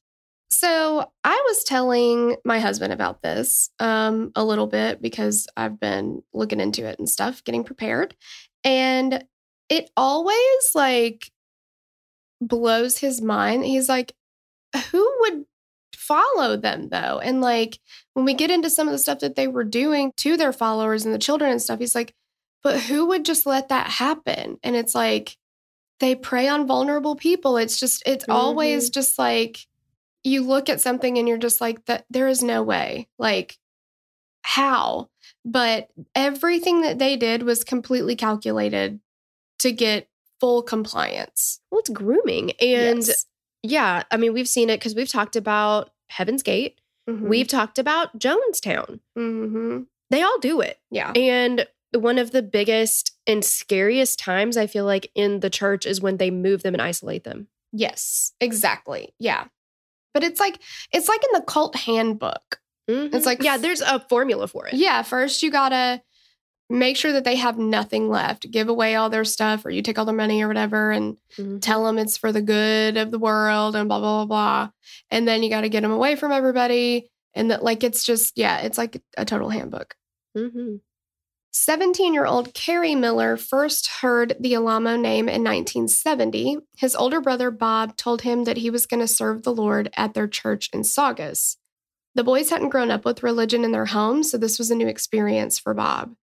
So 0.52 1.10
I 1.22 1.44
was 1.48 1.64
telling 1.64 2.36
my 2.44 2.58
husband 2.58 2.92
about 2.92 3.22
this 3.22 3.70
um, 3.78 4.32
a 4.34 4.44
little 4.44 4.66
bit 4.66 5.00
because 5.00 5.46
I've 5.56 5.78
been 5.78 6.22
looking 6.32 6.60
into 6.60 6.86
it 6.86 6.98
and 6.98 7.08
stuff, 7.08 7.44
getting 7.44 7.64
prepared. 7.64 8.16
And 8.64 9.24
it 9.68 9.90
always 9.96 10.70
like 10.74 11.30
blows 12.40 12.98
his 12.98 13.22
mind. 13.22 13.64
He's 13.64 13.88
like, 13.88 14.14
who 14.90 15.16
would 15.20 15.44
follow 15.94 16.56
them 16.56 16.88
though? 16.88 17.20
And 17.22 17.40
like 17.40 17.78
when 18.14 18.24
we 18.24 18.34
get 18.34 18.50
into 18.50 18.70
some 18.70 18.88
of 18.88 18.92
the 18.92 18.98
stuff 18.98 19.20
that 19.20 19.36
they 19.36 19.46
were 19.46 19.64
doing 19.64 20.12
to 20.18 20.36
their 20.36 20.52
followers 20.52 21.04
and 21.04 21.14
the 21.14 21.18
children 21.18 21.52
and 21.52 21.62
stuff, 21.62 21.78
he's 21.78 21.94
like, 21.94 22.14
but 22.62 22.80
who 22.80 23.06
would 23.06 23.24
just 23.24 23.46
let 23.46 23.68
that 23.68 23.86
happen? 23.88 24.58
And 24.62 24.76
it's 24.76 24.94
like, 24.94 25.36
they 26.00 26.14
prey 26.14 26.48
on 26.48 26.66
vulnerable 26.66 27.14
people. 27.16 27.56
It's 27.58 27.78
just, 27.78 28.02
it's 28.06 28.24
always 28.28 28.88
just 28.90 29.18
like, 29.18 29.66
you 30.24 30.42
look 30.42 30.68
at 30.68 30.80
something 30.80 31.16
and 31.18 31.26
you're 31.28 31.38
just 31.38 31.60
like 31.60 31.84
that 31.86 32.04
there 32.10 32.28
is 32.28 32.42
no 32.42 32.62
way 32.62 33.08
like 33.18 33.56
how 34.42 35.08
but 35.44 35.88
everything 36.14 36.82
that 36.82 36.98
they 36.98 37.16
did 37.16 37.42
was 37.42 37.64
completely 37.64 38.14
calculated 38.16 39.00
to 39.58 39.72
get 39.72 40.08
full 40.38 40.62
compliance 40.62 41.60
Well, 41.70 41.78
it's 41.80 41.88
grooming. 41.90 42.50
And 42.60 43.06
Yes. 43.06 43.26
yeah, 43.62 44.02
I 44.10 44.16
mean, 44.18 44.32
we've 44.34 44.48
seen 44.48 44.68
it 44.70 44.78
because 44.78 44.94
we've 44.94 45.08
talked 45.08 45.36
about 45.36 45.90
Heaven's 46.10 46.42
Gate, 46.42 46.80
Mhm. 47.08 47.28
we've 47.28 47.48
talked 47.48 47.78
about 47.78 48.18
Jonestown. 48.18 49.00
Mhm. 49.16 49.86
They 50.10 50.22
all 50.22 50.38
do 50.40 50.60
it. 50.60 50.78
yeah 50.90 51.12
And 51.14 51.66
one 51.92 52.18
of 52.18 52.30
the 52.30 52.42
biggest 52.42 53.12
and 53.26 53.44
scariest 53.44 54.18
times 54.18 54.56
I 54.56 54.66
feel 54.66 54.84
like 54.84 55.10
in 55.14 55.40
the 55.40 55.50
church 55.50 55.86
is 55.86 56.00
when 56.00 56.16
they 56.18 56.30
move 56.30 56.62
them 56.62 56.74
and 56.74 56.82
isolate 56.82 57.24
them. 57.24 57.48
yes 57.72 58.32
exactly 58.40 59.14
yeah 59.18 59.44
but 60.14 60.24
it's 60.24 60.40
like 60.40 60.58
it's 60.92 61.08
like 61.08 61.22
in 61.24 61.30
the 61.34 61.44
cult 61.46 61.76
handbook 61.76 62.60
It's 62.88 63.24
like- 63.26 63.42
yeah, 63.44 63.56
there's 63.56 63.80
a 63.82 64.00
formula 64.08 64.48
for 64.48 64.66
it. 64.66 64.74
yeah 64.74 65.02
first 65.02 65.42
you 65.42 65.50
gotta 65.50 66.02
make 66.68 66.96
sure 66.96 67.12
that 67.12 67.24
they 67.24 67.36
have 67.36 67.58
nothing 67.58 68.08
left 68.08 68.50
give 68.50 68.68
away 68.68 68.94
all 68.94 69.10
their 69.10 69.24
stuff 69.24 69.64
or 69.64 69.70
you 69.70 69.82
take 69.82 69.98
all 69.98 70.04
their 70.04 70.14
money 70.14 70.42
or 70.42 70.48
whatever 70.48 70.90
and 70.92 71.16
Mhm. 71.36 71.60
tell 71.60 71.84
them 71.84 71.98
it's 71.98 72.16
for 72.16 72.30
the 72.32 72.42
good 72.42 72.96
of 72.96 73.10
the 73.10 73.18
world 73.18 73.74
and 73.76 73.88
blah 73.88 73.98
blah 74.00 74.24
blah 74.24 74.26
blah 74.26 74.70
and 75.10 75.26
then 75.28 75.42
you 75.42 75.50
got 75.50 75.62
to 75.62 75.68
get 75.68 75.80
them 75.82 75.90
away 75.92 76.14
from 76.16 76.30
everybody 76.32 77.10
and 77.34 77.50
that 77.50 77.62
like 77.64 77.82
it's 77.84 78.02
just 78.04 78.36
yeah 78.38 78.58
it's 78.60 78.78
like 78.78 79.00
a 79.16 79.24
total 79.24 79.48
handbook 79.50 79.94
Mhm. 80.36 80.80
17 81.52 82.14
year 82.14 82.26
old 82.26 82.54
Carrie 82.54 82.94
Miller 82.94 83.36
first 83.36 83.88
heard 84.00 84.36
the 84.38 84.54
Alamo 84.54 84.96
name 84.96 85.28
in 85.28 85.42
1970. 85.42 86.58
His 86.76 86.94
older 86.94 87.20
brother 87.20 87.50
Bob 87.50 87.96
told 87.96 88.22
him 88.22 88.44
that 88.44 88.58
he 88.58 88.70
was 88.70 88.86
going 88.86 89.00
to 89.00 89.08
serve 89.08 89.42
the 89.42 89.52
Lord 89.52 89.90
at 89.96 90.14
their 90.14 90.28
church 90.28 90.70
in 90.72 90.84
Saugus. 90.84 91.56
The 92.14 92.22
boys 92.22 92.50
hadn't 92.50 92.68
grown 92.68 92.90
up 92.90 93.04
with 93.04 93.24
religion 93.24 93.64
in 93.64 93.72
their 93.72 93.86
home, 93.86 94.22
so 94.22 94.38
this 94.38 94.58
was 94.58 94.70
a 94.70 94.76
new 94.76 94.86
experience 94.86 95.58
for 95.58 95.74
Bob. 95.74 96.14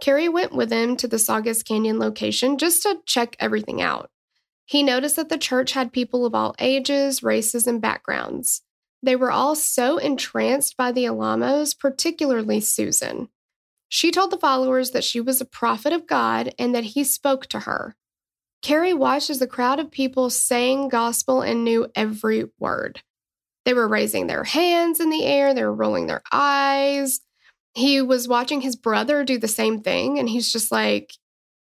Carrie 0.00 0.28
went 0.28 0.52
with 0.52 0.70
him 0.70 0.96
to 0.98 1.08
the 1.08 1.18
Saugus 1.18 1.64
Canyon 1.64 1.98
location 1.98 2.56
just 2.56 2.82
to 2.82 3.00
check 3.06 3.36
everything 3.40 3.82
out. 3.82 4.10
He 4.66 4.82
noticed 4.82 5.16
that 5.16 5.28
the 5.28 5.38
church 5.38 5.72
had 5.72 5.92
people 5.92 6.24
of 6.24 6.34
all 6.34 6.54
ages, 6.60 7.22
races, 7.22 7.66
and 7.66 7.80
backgrounds. 7.80 8.62
They 9.02 9.16
were 9.16 9.30
all 9.30 9.54
so 9.54 9.98
entranced 9.98 10.76
by 10.76 10.92
the 10.92 11.06
Alamos, 11.06 11.74
particularly 11.74 12.60
Susan. 12.60 13.28
She 13.94 14.10
told 14.10 14.32
the 14.32 14.38
followers 14.38 14.90
that 14.90 15.04
she 15.04 15.20
was 15.20 15.40
a 15.40 15.44
prophet 15.44 15.92
of 15.92 16.08
God 16.08 16.52
and 16.58 16.74
that 16.74 16.82
he 16.82 17.04
spoke 17.04 17.46
to 17.46 17.60
her. 17.60 17.94
Carrie 18.60 18.92
watched 18.92 19.30
as 19.30 19.38
the 19.38 19.46
crowd 19.46 19.78
of 19.78 19.92
people 19.92 20.30
sang 20.30 20.88
gospel 20.88 21.42
and 21.42 21.62
knew 21.62 21.86
every 21.94 22.46
word. 22.58 23.02
They 23.64 23.72
were 23.72 23.86
raising 23.86 24.26
their 24.26 24.42
hands 24.42 24.98
in 24.98 25.10
the 25.10 25.24
air, 25.24 25.54
they 25.54 25.62
were 25.62 25.72
rolling 25.72 26.08
their 26.08 26.22
eyes. 26.32 27.20
He 27.74 28.02
was 28.02 28.26
watching 28.26 28.62
his 28.62 28.74
brother 28.74 29.22
do 29.22 29.38
the 29.38 29.46
same 29.46 29.80
thing, 29.80 30.18
and 30.18 30.28
he's 30.28 30.50
just 30.50 30.72
like, 30.72 31.12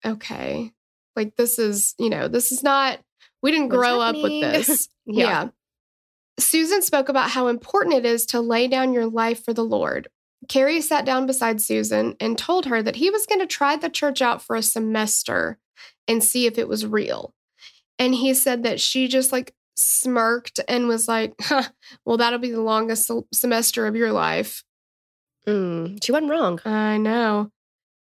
okay, 0.05 0.73
like 1.15 1.37
this 1.37 1.61
is, 1.61 1.95
you 1.97 2.11
know, 2.11 2.27
this 2.27 2.51
is 2.51 2.65
not, 2.65 2.99
we 3.41 3.53
didn't 3.53 3.69
What 3.69 3.77
is 3.77 3.79
grow 3.79 4.01
up 4.01 4.17
with 4.17 4.41
this. 4.43 4.89
Yeah. 5.07 5.27
yeah. 5.29 5.49
Susan 6.41 6.83
spoke 6.83 7.09
about 7.09 7.31
how 7.31 7.47
important 7.47 7.95
it 7.95 8.05
is 8.05 8.27
to 8.27 8.41
lay 8.41 8.67
down 8.67 8.93
your 8.93 9.07
life 9.07 9.45
for 9.45 9.55
the 9.55 9.65
Lord. 9.65 10.09
Carrie 10.49 10.81
sat 10.81 11.05
down 11.05 11.27
beside 11.27 11.61
Susan 11.61 12.17
and 12.21 12.37
told 12.37 12.67
her 12.67 12.83
that 12.83 12.97
he 12.97 13.11
was 13.11 13.27
going 13.27 13.41
to 13.41 13.47
try 13.47 13.77
the 13.77 13.89
church 13.89 14.23
out 14.23 14.43
for 14.43 14.57
a 14.57 14.63
semester 14.63 15.59
and 16.09 16.23
see 16.23 16.47
if 16.47 16.59
it 16.59 16.69
was 16.69 16.87
real. 16.87 17.35
And 17.99 18.15
he 18.15 18.35
said 18.35 18.63
that 18.63 18.81
she 18.81 19.09
just 19.09 19.33
like 19.33 19.55
smirked 19.77 20.61
and 20.69 20.89
was 20.89 21.09
like, 21.09 21.35
huh, 21.41 21.65
well, 22.05 22.17
that'll 22.17 22.39
be 22.39 22.51
the 22.51 22.61
longest 22.61 23.11
semester 23.33 23.87
of 23.87 23.97
your 23.97 24.13
life. 24.13 24.65
Mm, 25.47 26.03
she 26.03 26.13
wasn't 26.13 26.31
wrong. 26.31 26.61
I 26.65 26.97
know. 26.99 27.51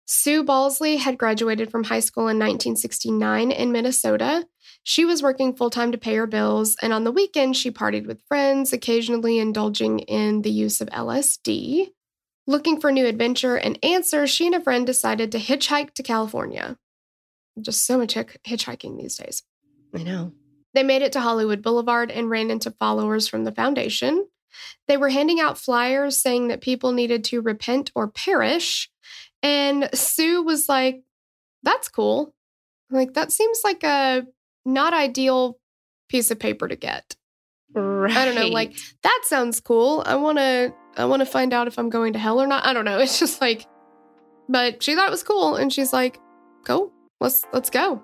Sue 0.05 0.43
Balsley 0.43 0.97
had 0.97 1.19
graduated 1.19 1.69
from 1.69 1.83
high 1.83 1.99
school 1.99 2.23
in 2.23 2.37
1969 2.39 3.51
in 3.51 3.71
Minnesota. 3.71 4.47
She 4.83 5.05
was 5.05 5.21
working 5.21 5.55
full 5.55 5.69
time 5.69 5.91
to 5.91 5.99
pay 5.99 6.15
her 6.15 6.25
bills, 6.25 6.75
and 6.81 6.91
on 6.91 7.03
the 7.03 7.11
weekend, 7.11 7.55
she 7.55 7.69
partied 7.69 8.07
with 8.07 8.23
friends, 8.27 8.73
occasionally 8.73 9.37
indulging 9.37 9.99
in 9.99 10.41
the 10.41 10.49
use 10.49 10.81
of 10.81 10.89
LSD. 10.89 11.91
Looking 12.49 12.81
for 12.81 12.91
new 12.91 13.05
adventure 13.05 13.57
and 13.57 13.77
answers, 13.83 14.31
she 14.31 14.47
and 14.47 14.55
a 14.55 14.59
friend 14.59 14.83
decided 14.83 15.31
to 15.31 15.37
hitchhike 15.37 15.93
to 15.93 16.01
California. 16.01 16.79
Just 17.61 17.85
so 17.85 17.99
much 17.99 18.15
hitch- 18.15 18.39
hitchhiking 18.43 18.97
these 18.97 19.17
days. 19.17 19.43
I 19.93 20.01
know. 20.01 20.33
They 20.73 20.81
made 20.81 21.03
it 21.03 21.11
to 21.11 21.21
Hollywood 21.21 21.61
Boulevard 21.61 22.09
and 22.09 22.27
ran 22.27 22.49
into 22.49 22.71
followers 22.71 23.27
from 23.27 23.43
the 23.43 23.51
foundation. 23.51 24.27
They 24.87 24.97
were 24.97 25.09
handing 25.09 25.39
out 25.39 25.59
flyers 25.59 26.17
saying 26.17 26.47
that 26.47 26.59
people 26.59 26.91
needed 26.91 27.23
to 27.25 27.41
repent 27.41 27.91
or 27.93 28.07
perish. 28.07 28.89
And 29.43 29.87
Sue 29.93 30.41
was 30.41 30.67
like, 30.67 31.03
that's 31.61 31.87
cool. 31.87 32.33
Like, 32.89 33.13
that 33.13 33.31
seems 33.31 33.61
like 33.63 33.83
a 33.83 34.25
not 34.65 34.93
ideal 34.93 35.59
piece 36.07 36.31
of 36.31 36.39
paper 36.39 36.67
to 36.67 36.75
get. 36.75 37.15
Right. 37.75 38.17
I 38.17 38.25
don't 38.25 38.33
know, 38.33 38.47
like, 38.47 38.75
that 39.03 39.21
sounds 39.25 39.59
cool. 39.59 40.01
I 40.03 40.15
want 40.15 40.39
to 40.39 40.73
I 40.97 41.05
want 41.05 41.21
to 41.21 41.25
find 41.25 41.53
out 41.53 41.67
if 41.67 41.79
I'm 41.79 41.89
going 41.89 42.13
to 42.13 42.19
hell 42.19 42.41
or 42.41 42.47
not. 42.47 42.65
I 42.65 42.73
don't 42.73 42.85
know. 42.85 42.99
It's 43.09 43.19
just 43.19 43.41
like 43.41 43.67
but 44.49 44.81
she 44.81 44.95
thought 44.95 45.07
it 45.07 45.11
was 45.11 45.23
cool 45.23 45.55
and 45.55 45.71
she's 45.71 45.93
like, 45.93 46.19
"Go. 46.65 46.91
Let's 47.21 47.45
let's 47.53 47.69
go." 47.69 48.03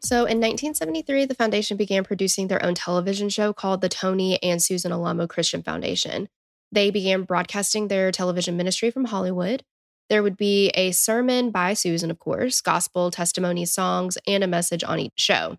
So 0.00 0.20
in 0.20 0.40
1973, 0.40 1.26
the 1.26 1.34
foundation 1.34 1.76
began 1.76 2.04
producing 2.04 2.48
their 2.48 2.64
own 2.64 2.74
television 2.74 3.28
show 3.28 3.52
called 3.52 3.82
the 3.82 3.88
Tony 3.88 4.42
and 4.42 4.60
Susan 4.62 4.92
Alamo 4.92 5.26
Christian 5.26 5.62
Foundation. 5.62 6.28
They 6.72 6.90
began 6.90 7.22
broadcasting 7.22 7.88
their 7.88 8.10
television 8.10 8.56
ministry 8.56 8.90
from 8.90 9.04
Hollywood. 9.04 9.62
There 10.08 10.22
would 10.22 10.36
be 10.36 10.68
a 10.70 10.90
sermon 10.92 11.50
by 11.50 11.74
Susan, 11.74 12.10
of 12.10 12.18
course, 12.18 12.60
gospel, 12.60 13.10
testimony, 13.10 13.64
songs, 13.64 14.18
and 14.26 14.42
a 14.42 14.48
message 14.48 14.82
on 14.82 14.98
each 14.98 15.12
show. 15.16 15.56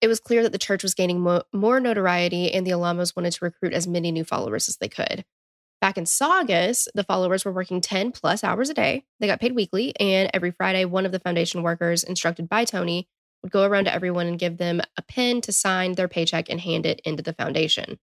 It 0.00 0.08
was 0.08 0.20
clear 0.20 0.42
that 0.42 0.52
the 0.52 0.58
church 0.58 0.82
was 0.82 0.94
gaining 0.94 1.20
mo- 1.20 1.42
more 1.52 1.80
notoriety, 1.80 2.52
and 2.52 2.66
the 2.66 2.72
Alamos 2.72 3.16
wanted 3.16 3.32
to 3.32 3.44
recruit 3.44 3.72
as 3.72 3.88
many 3.88 4.12
new 4.12 4.24
followers 4.24 4.68
as 4.68 4.76
they 4.76 4.88
could. 4.88 5.24
Back 5.80 5.96
in 5.96 6.06
Saugus, 6.06 6.88
the 6.94 7.04
followers 7.04 7.44
were 7.44 7.52
working 7.52 7.80
10 7.80 8.12
plus 8.12 8.42
hours 8.42 8.68
a 8.68 8.74
day. 8.74 9.04
They 9.20 9.26
got 9.26 9.40
paid 9.40 9.54
weekly, 9.54 9.94
and 9.98 10.30
every 10.34 10.50
Friday, 10.50 10.84
one 10.84 11.06
of 11.06 11.12
the 11.12 11.20
foundation 11.20 11.62
workers, 11.62 12.02
instructed 12.02 12.48
by 12.48 12.64
Tony, 12.64 13.08
would 13.42 13.52
go 13.52 13.64
around 13.64 13.84
to 13.84 13.94
everyone 13.94 14.26
and 14.26 14.38
give 14.38 14.56
them 14.56 14.80
a 14.96 15.02
pen 15.02 15.40
to 15.42 15.52
sign 15.52 15.94
their 15.94 16.08
paycheck 16.08 16.48
and 16.48 16.60
hand 16.60 16.86
it 16.86 17.00
into 17.04 17.22
the 17.22 17.32
foundation. 17.32 17.98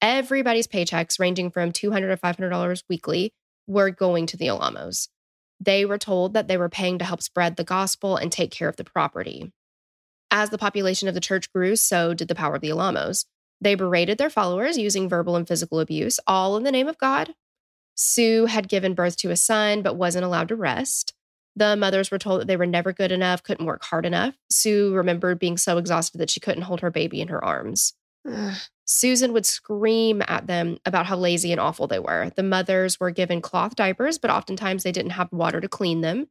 Everybody's 0.00 0.66
paychecks, 0.66 1.20
ranging 1.20 1.50
from 1.50 1.72
200 1.72 2.08
to 2.08 2.16
$500 2.16 2.82
weekly, 2.88 3.34
were 3.66 3.90
going 3.90 4.26
to 4.26 4.36
the 4.38 4.48
Alamos. 4.48 5.08
They 5.60 5.84
were 5.84 5.98
told 5.98 6.32
that 6.32 6.48
they 6.48 6.56
were 6.56 6.70
paying 6.70 6.98
to 6.98 7.04
help 7.04 7.22
spread 7.22 7.56
the 7.56 7.64
gospel 7.64 8.16
and 8.16 8.32
take 8.32 8.50
care 8.50 8.68
of 8.68 8.76
the 8.76 8.84
property. 8.84 9.52
As 10.30 10.50
the 10.50 10.58
population 10.58 11.08
of 11.08 11.14
the 11.14 11.20
church 11.20 11.52
grew, 11.52 11.76
so 11.76 12.14
did 12.14 12.28
the 12.28 12.34
power 12.34 12.54
of 12.54 12.60
the 12.60 12.70
Alamos. 12.70 13.26
They 13.60 13.74
berated 13.74 14.18
their 14.18 14.30
followers 14.30 14.78
using 14.78 15.08
verbal 15.08 15.36
and 15.36 15.46
physical 15.46 15.80
abuse, 15.80 16.20
all 16.26 16.56
in 16.56 16.62
the 16.62 16.72
name 16.72 16.88
of 16.88 16.98
God. 16.98 17.34
Sue 17.94 18.46
had 18.46 18.68
given 18.68 18.94
birth 18.94 19.16
to 19.18 19.30
a 19.30 19.36
son, 19.36 19.82
but 19.82 19.96
wasn't 19.96 20.24
allowed 20.24 20.48
to 20.48 20.56
rest. 20.56 21.12
The 21.56 21.76
mothers 21.76 22.10
were 22.10 22.18
told 22.18 22.40
that 22.40 22.46
they 22.46 22.56
were 22.56 22.66
never 22.66 22.92
good 22.92 23.12
enough, 23.12 23.42
couldn't 23.42 23.66
work 23.66 23.84
hard 23.84 24.06
enough. 24.06 24.34
Sue 24.50 24.94
remembered 24.94 25.38
being 25.38 25.58
so 25.58 25.76
exhausted 25.78 26.18
that 26.18 26.30
she 26.30 26.40
couldn't 26.40 26.62
hold 26.62 26.80
her 26.80 26.90
baby 26.90 27.20
in 27.20 27.28
her 27.28 27.44
arms. 27.44 27.94
Susan 28.84 29.32
would 29.32 29.46
scream 29.46 30.22
at 30.26 30.46
them 30.46 30.78
about 30.86 31.06
how 31.06 31.16
lazy 31.16 31.52
and 31.52 31.60
awful 31.60 31.86
they 31.86 31.98
were. 31.98 32.30
The 32.36 32.42
mothers 32.42 32.98
were 32.98 33.10
given 33.10 33.40
cloth 33.40 33.74
diapers, 33.76 34.18
but 34.18 34.30
oftentimes 34.30 34.82
they 34.82 34.92
didn't 34.92 35.12
have 35.12 35.32
water 35.32 35.60
to 35.60 35.68
clean 35.68 36.00
them. 36.00 36.28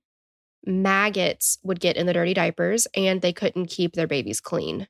Maggots 0.65 1.57
would 1.63 1.79
get 1.79 1.97
in 1.97 2.05
the 2.05 2.13
dirty 2.13 2.33
diapers, 2.33 2.87
and 2.95 3.21
they 3.21 3.33
couldn't 3.33 3.67
keep 3.67 3.93
their 3.93 4.07
babies 4.07 4.41
clean. 4.41 4.87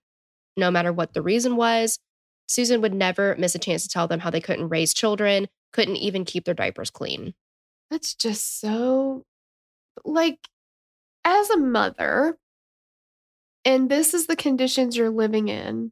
No 0.57 0.71
matter 0.71 0.91
what 0.91 1.13
the 1.13 1.21
reason 1.21 1.55
was, 1.55 1.99
Susan 2.47 2.81
would 2.81 2.93
never 2.93 3.35
miss 3.37 3.53
a 3.55 3.59
chance 3.59 3.83
to 3.83 3.89
tell 3.89 4.07
them 4.07 4.19
how 4.19 4.29
they 4.29 4.41
couldn't 4.41 4.69
raise 4.69 4.93
children, 4.93 5.47
couldn't 5.71 5.97
even 5.97 6.25
keep 6.25 6.45
their 6.45 6.55
diapers 6.55 6.89
clean. 6.89 7.33
That's 7.91 8.15
just 8.15 8.59
so 8.59 9.25
like 10.03 10.39
as 11.25 11.49
a 11.49 11.57
mother 11.57 12.37
and 13.65 13.89
this 13.89 14.13
is 14.13 14.27
the 14.27 14.35
conditions 14.35 14.95
you're 14.95 15.09
living 15.09 15.49
in 15.49 15.91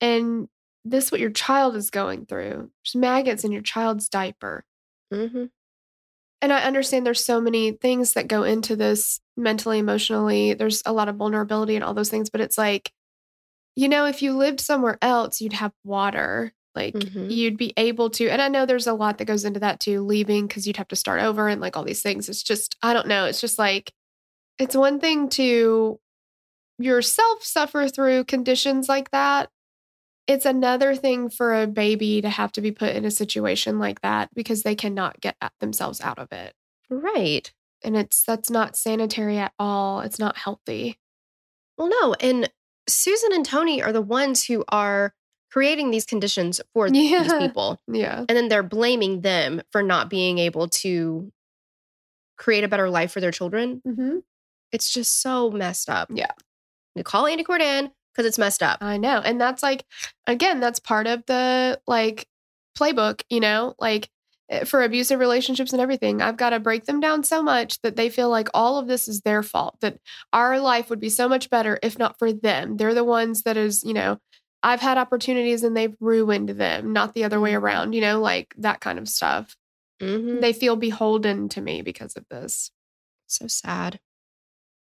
and 0.00 0.48
this 0.84 1.06
is 1.06 1.12
what 1.12 1.20
your 1.20 1.30
child 1.30 1.74
is 1.74 1.90
going 1.90 2.26
through. 2.26 2.70
There's 2.84 2.94
maggots 2.94 3.44
in 3.44 3.50
your 3.50 3.62
child's 3.62 4.08
diaper. 4.08 4.64
Mm-hmm. 5.12 5.46
And 6.42 6.52
I 6.52 6.62
understand 6.62 7.06
there's 7.06 7.24
so 7.24 7.40
many 7.40 7.72
things 7.72 8.12
that 8.12 8.28
go 8.28 8.42
into 8.42 8.76
this 8.76 9.20
mentally, 9.36 9.78
emotionally. 9.78 10.54
There's 10.54 10.82
a 10.84 10.92
lot 10.92 11.08
of 11.08 11.16
vulnerability 11.16 11.74
and 11.74 11.84
all 11.84 11.94
those 11.94 12.10
things, 12.10 12.30
but 12.30 12.40
it's 12.40 12.58
like, 12.58 12.92
you 13.74 13.88
know, 13.88 14.06
if 14.06 14.22
you 14.22 14.36
lived 14.36 14.60
somewhere 14.60 14.98
else, 15.02 15.40
you'd 15.40 15.52
have 15.54 15.72
water. 15.84 16.52
Like 16.74 16.94
Mhm. 16.94 17.30
you'd 17.30 17.56
be 17.56 17.72
able 17.78 18.10
to. 18.10 18.28
And 18.28 18.42
I 18.42 18.48
know 18.48 18.66
there's 18.66 18.86
a 18.86 18.92
lot 18.92 19.18
that 19.18 19.24
goes 19.24 19.44
into 19.46 19.60
that 19.60 19.80
too, 19.80 20.02
leaving 20.02 20.46
because 20.46 20.66
you'd 20.66 20.76
have 20.76 20.88
to 20.88 20.96
start 20.96 21.20
over 21.22 21.48
and 21.48 21.60
like 21.60 21.76
all 21.76 21.84
these 21.84 22.02
things. 22.02 22.28
It's 22.28 22.42
just, 22.42 22.76
I 22.82 22.92
don't 22.92 23.08
know. 23.08 23.24
It's 23.24 23.40
just 23.40 23.58
like, 23.58 23.92
it's 24.58 24.76
one 24.76 25.00
thing 25.00 25.28
to 25.30 25.98
yourself 26.78 27.42
suffer 27.42 27.88
through 27.88 28.24
conditions 28.24 28.88
like 28.88 29.10
that. 29.10 29.48
It's 30.26 30.44
another 30.44 30.94
thing 30.94 31.30
for 31.30 31.54
a 31.54 31.66
baby 31.66 32.20
to 32.20 32.28
have 32.28 32.52
to 32.52 32.60
be 32.60 32.72
put 32.72 32.96
in 32.96 33.04
a 33.04 33.10
situation 33.10 33.78
like 33.78 34.00
that 34.00 34.34
because 34.34 34.62
they 34.62 34.74
cannot 34.74 35.20
get 35.20 35.36
themselves 35.60 36.00
out 36.00 36.18
of 36.18 36.32
it. 36.32 36.52
Right. 36.90 37.52
And 37.84 37.96
it's 37.96 38.24
that's 38.24 38.50
not 38.50 38.76
sanitary 38.76 39.38
at 39.38 39.52
all. 39.58 40.00
It's 40.00 40.18
not 40.18 40.36
healthy. 40.36 40.98
Well, 41.78 41.88
no. 41.88 42.14
And 42.14 42.50
Susan 42.88 43.32
and 43.32 43.44
Tony 43.44 43.82
are 43.82 43.92
the 43.92 44.02
ones 44.02 44.44
who 44.44 44.64
are 44.68 45.14
creating 45.52 45.90
these 45.90 46.04
conditions 46.04 46.60
for 46.72 46.90
these 46.90 47.32
people. 47.32 47.80
Yeah. 47.86 48.18
And 48.18 48.36
then 48.36 48.48
they're 48.48 48.62
blaming 48.62 49.20
them 49.20 49.62
for 49.70 49.82
not 49.82 50.10
being 50.10 50.38
able 50.38 50.68
to 50.68 51.32
create 52.36 52.64
a 52.64 52.68
better 52.68 52.90
life 52.90 53.12
for 53.12 53.20
their 53.20 53.30
children. 53.30 53.80
Mm-hmm. 53.86 54.18
It's 54.72 54.90
just 54.90 55.22
so 55.22 55.50
messed 55.50 55.88
up. 55.88 56.10
Yeah. 56.12 56.32
You 56.94 57.04
call 57.04 57.26
Andy 57.26 57.44
Cordan 57.44 57.92
because 58.16 58.26
it's 58.26 58.38
messed 58.38 58.62
up. 58.62 58.78
I 58.80 58.96
know. 58.96 59.20
And 59.20 59.40
that's 59.40 59.62
like, 59.62 59.84
again, 60.26 60.60
that's 60.60 60.80
part 60.80 61.06
of 61.06 61.24
the 61.26 61.80
like 61.86 62.26
playbook, 62.78 63.22
you 63.28 63.40
know, 63.40 63.74
like 63.78 64.08
eh, 64.48 64.64
for 64.64 64.82
abusive 64.82 65.20
relationships 65.20 65.72
and 65.72 65.82
everything. 65.82 66.22
I've 66.22 66.36
got 66.36 66.50
to 66.50 66.60
break 66.60 66.84
them 66.84 67.00
down 67.00 67.24
so 67.24 67.42
much 67.42 67.80
that 67.82 67.96
they 67.96 68.08
feel 68.08 68.30
like 68.30 68.48
all 68.54 68.78
of 68.78 68.86
this 68.88 69.08
is 69.08 69.20
their 69.20 69.42
fault, 69.42 69.76
that 69.80 69.98
our 70.32 70.58
life 70.60 70.88
would 70.90 71.00
be 71.00 71.10
so 71.10 71.28
much 71.28 71.50
better 71.50 71.78
if 71.82 71.98
not 71.98 72.18
for 72.18 72.32
them. 72.32 72.76
They're 72.76 72.94
the 72.94 73.04
ones 73.04 73.42
that 73.42 73.56
is, 73.56 73.84
you 73.84 73.94
know, 73.94 74.18
I've 74.62 74.80
had 74.80 74.98
opportunities 74.98 75.62
and 75.62 75.76
they've 75.76 75.94
ruined 76.00 76.48
them, 76.50 76.92
not 76.92 77.14
the 77.14 77.24
other 77.24 77.40
way 77.40 77.54
around, 77.54 77.92
you 77.92 78.00
know, 78.00 78.20
like 78.20 78.54
that 78.58 78.80
kind 78.80 78.98
of 78.98 79.08
stuff. 79.08 79.56
Mhm. 80.00 80.40
They 80.40 80.52
feel 80.52 80.76
beholden 80.76 81.48
to 81.50 81.60
me 81.60 81.82
because 81.82 82.16
of 82.16 82.24
this. 82.30 82.70
So 83.26 83.46
sad. 83.46 84.00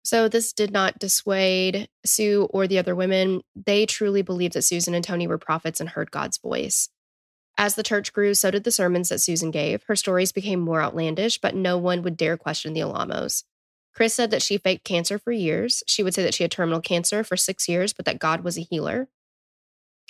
So 0.04 0.28
this 0.28 0.52
did 0.52 0.72
not 0.72 1.00
dissuade 1.00 1.88
Sue 2.06 2.48
or 2.52 2.68
the 2.68 2.78
other 2.78 2.94
women. 2.94 3.42
They 3.56 3.86
truly 3.86 4.22
believed 4.22 4.54
that 4.54 4.64
Susan 4.64 4.94
and 4.94 5.04
Tony 5.04 5.28
were 5.28 5.38
prophets 5.38 5.80
and 5.80 5.90
heard 5.90 6.12
God's 6.12 6.38
voice. 6.38 6.90
As 7.58 7.76
the 7.76 7.84
church 7.84 8.12
grew, 8.12 8.34
so 8.34 8.52
did 8.52 8.64
the 8.64 8.72
sermons 8.72 9.10
that 9.10 9.22
Susan 9.22 9.52
gave. 9.52 9.84
Her 9.84 9.96
stories 9.96 10.32
became 10.32 10.60
more 10.60 10.82
outlandish, 10.82 11.40
but 11.40 11.56
no 11.56 11.78
one 11.78 12.02
would 12.02 12.18
dare 12.18 12.36
question 12.36 12.74
the 12.74 12.82
Alamos. 12.82 13.46
Chris 13.94 14.14
said 14.14 14.32
that 14.32 14.42
she 14.42 14.58
faked 14.58 14.84
cancer 14.84 15.20
for 15.20 15.32
years. 15.32 15.84
She 15.88 16.02
would 16.02 16.16
say 16.16 16.24
that 16.24 16.34
she 16.34 16.44
had 16.44 16.52
terminal 16.52 16.82
cancer 16.82 17.24
for 17.24 17.38
six 17.38 17.70
years, 17.70 17.94
but 17.94 18.06
that 18.06 18.20
God 18.20 18.44
was 18.44 18.58
a 18.58 18.62
healer. 18.62 19.08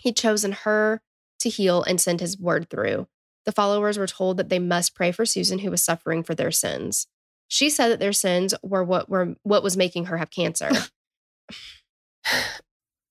He'd 0.02 0.16
chosen 0.16 0.54
her 0.54 1.02
to 1.40 1.50
heal 1.50 1.84
and 1.84 2.00
send 2.00 2.22
his 2.22 2.40
word 2.40 2.70
through. 2.70 3.08
The 3.46 3.52
followers 3.52 3.98
were 3.98 4.08
told 4.08 4.38
that 4.38 4.48
they 4.48 4.60
must 4.60 4.96
pray 4.96 5.12
for 5.12 5.26
Susan, 5.26 5.60
who 5.60 5.70
was 5.70 5.84
suffering 5.84 6.24
for 6.24 6.34
their 6.34 6.52
sins. 6.52 7.08
She 7.54 7.70
said 7.70 7.90
that 7.90 8.00
their 8.00 8.14
sins 8.14 8.56
were 8.64 8.84
what 8.84 9.08
were 9.08 9.36
what 9.44 9.62
was 9.62 9.78
making 9.78 10.06
her 10.06 10.18
have 10.18 10.32
cancer. 10.32 10.72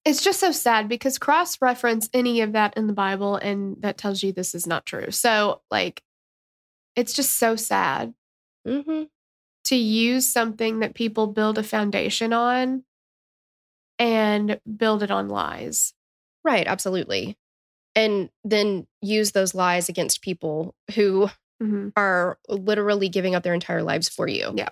It's 0.05 0.20
just 0.20 0.40
so 0.40 0.50
sad 0.50 0.88
because 0.88 1.16
cross 1.16 1.62
reference 1.62 2.11
any 2.12 2.40
of 2.40 2.55
that 2.55 2.76
in 2.76 2.88
the 2.88 2.92
Bible 2.92 3.37
and 3.37 3.76
that 3.83 3.96
tells 3.96 4.20
you 4.20 4.33
this 4.33 4.52
is 4.52 4.66
not 4.66 4.85
true. 4.85 5.12
So, 5.12 5.62
like, 5.70 6.02
it's 6.96 7.12
just 7.12 7.38
so 7.38 7.57
sad 7.57 8.14
hmm 8.66 9.05
to 9.66 9.76
use 9.76 10.28
something 10.28 10.81
that 10.81 10.94
people 10.94 11.28
build 11.28 11.57
a 11.57 11.62
foundation 11.62 12.33
on 12.33 12.83
and 13.98 14.61
build 14.76 15.05
it 15.05 15.11
on 15.11 15.28
lies. 15.28 15.94
Right, 16.44 16.66
absolutely. 16.66 17.37
And 17.94 18.31
then 18.44 18.87
use 19.00 19.33
those 19.33 19.55
lies 19.55 19.88
against 19.88 20.22
people 20.22 20.74
who 20.94 21.31
hmm 21.62 21.88
are 21.96 22.38
literally 22.48 23.09
giving 23.09 23.35
up 23.35 23.42
their 23.42 23.55
entire 23.55 23.83
lives 23.83 24.09
for 24.09 24.27
you. 24.27 24.53
Yeah. 24.55 24.70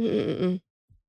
Mm-mm-mm. 0.00 0.60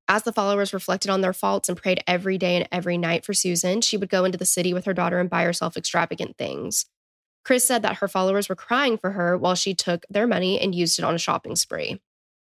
As 0.06 0.22
the 0.22 0.32
followers 0.32 0.74
reflected 0.74 1.10
on 1.10 1.22
their 1.22 1.32
faults 1.32 1.68
and 1.68 1.78
prayed 1.78 2.02
every 2.06 2.36
day 2.36 2.56
and 2.56 2.68
every 2.70 2.98
night 2.98 3.24
for 3.24 3.32
Susan, 3.32 3.80
she 3.80 3.96
would 3.96 4.10
go 4.10 4.24
into 4.24 4.38
the 4.38 4.44
city 4.44 4.74
with 4.74 4.84
her 4.84 4.92
daughter 4.92 5.18
and 5.18 5.30
buy 5.30 5.44
herself 5.44 5.76
extravagant 5.76 6.36
things. 6.36 6.86
Chris 7.44 7.66
said 7.66 7.82
that 7.82 7.96
her 7.96 8.08
followers 8.08 8.48
were 8.48 8.54
crying 8.54 8.98
for 8.98 9.12
her 9.12 9.36
while 9.36 9.54
she 9.54 9.74
took 9.74 10.04
their 10.10 10.26
money 10.26 10.60
and 10.60 10.74
used 10.74 10.98
it 10.98 11.04
on 11.04 11.14
a 11.14 11.18
shopping 11.18 11.56
spree. 11.56 12.00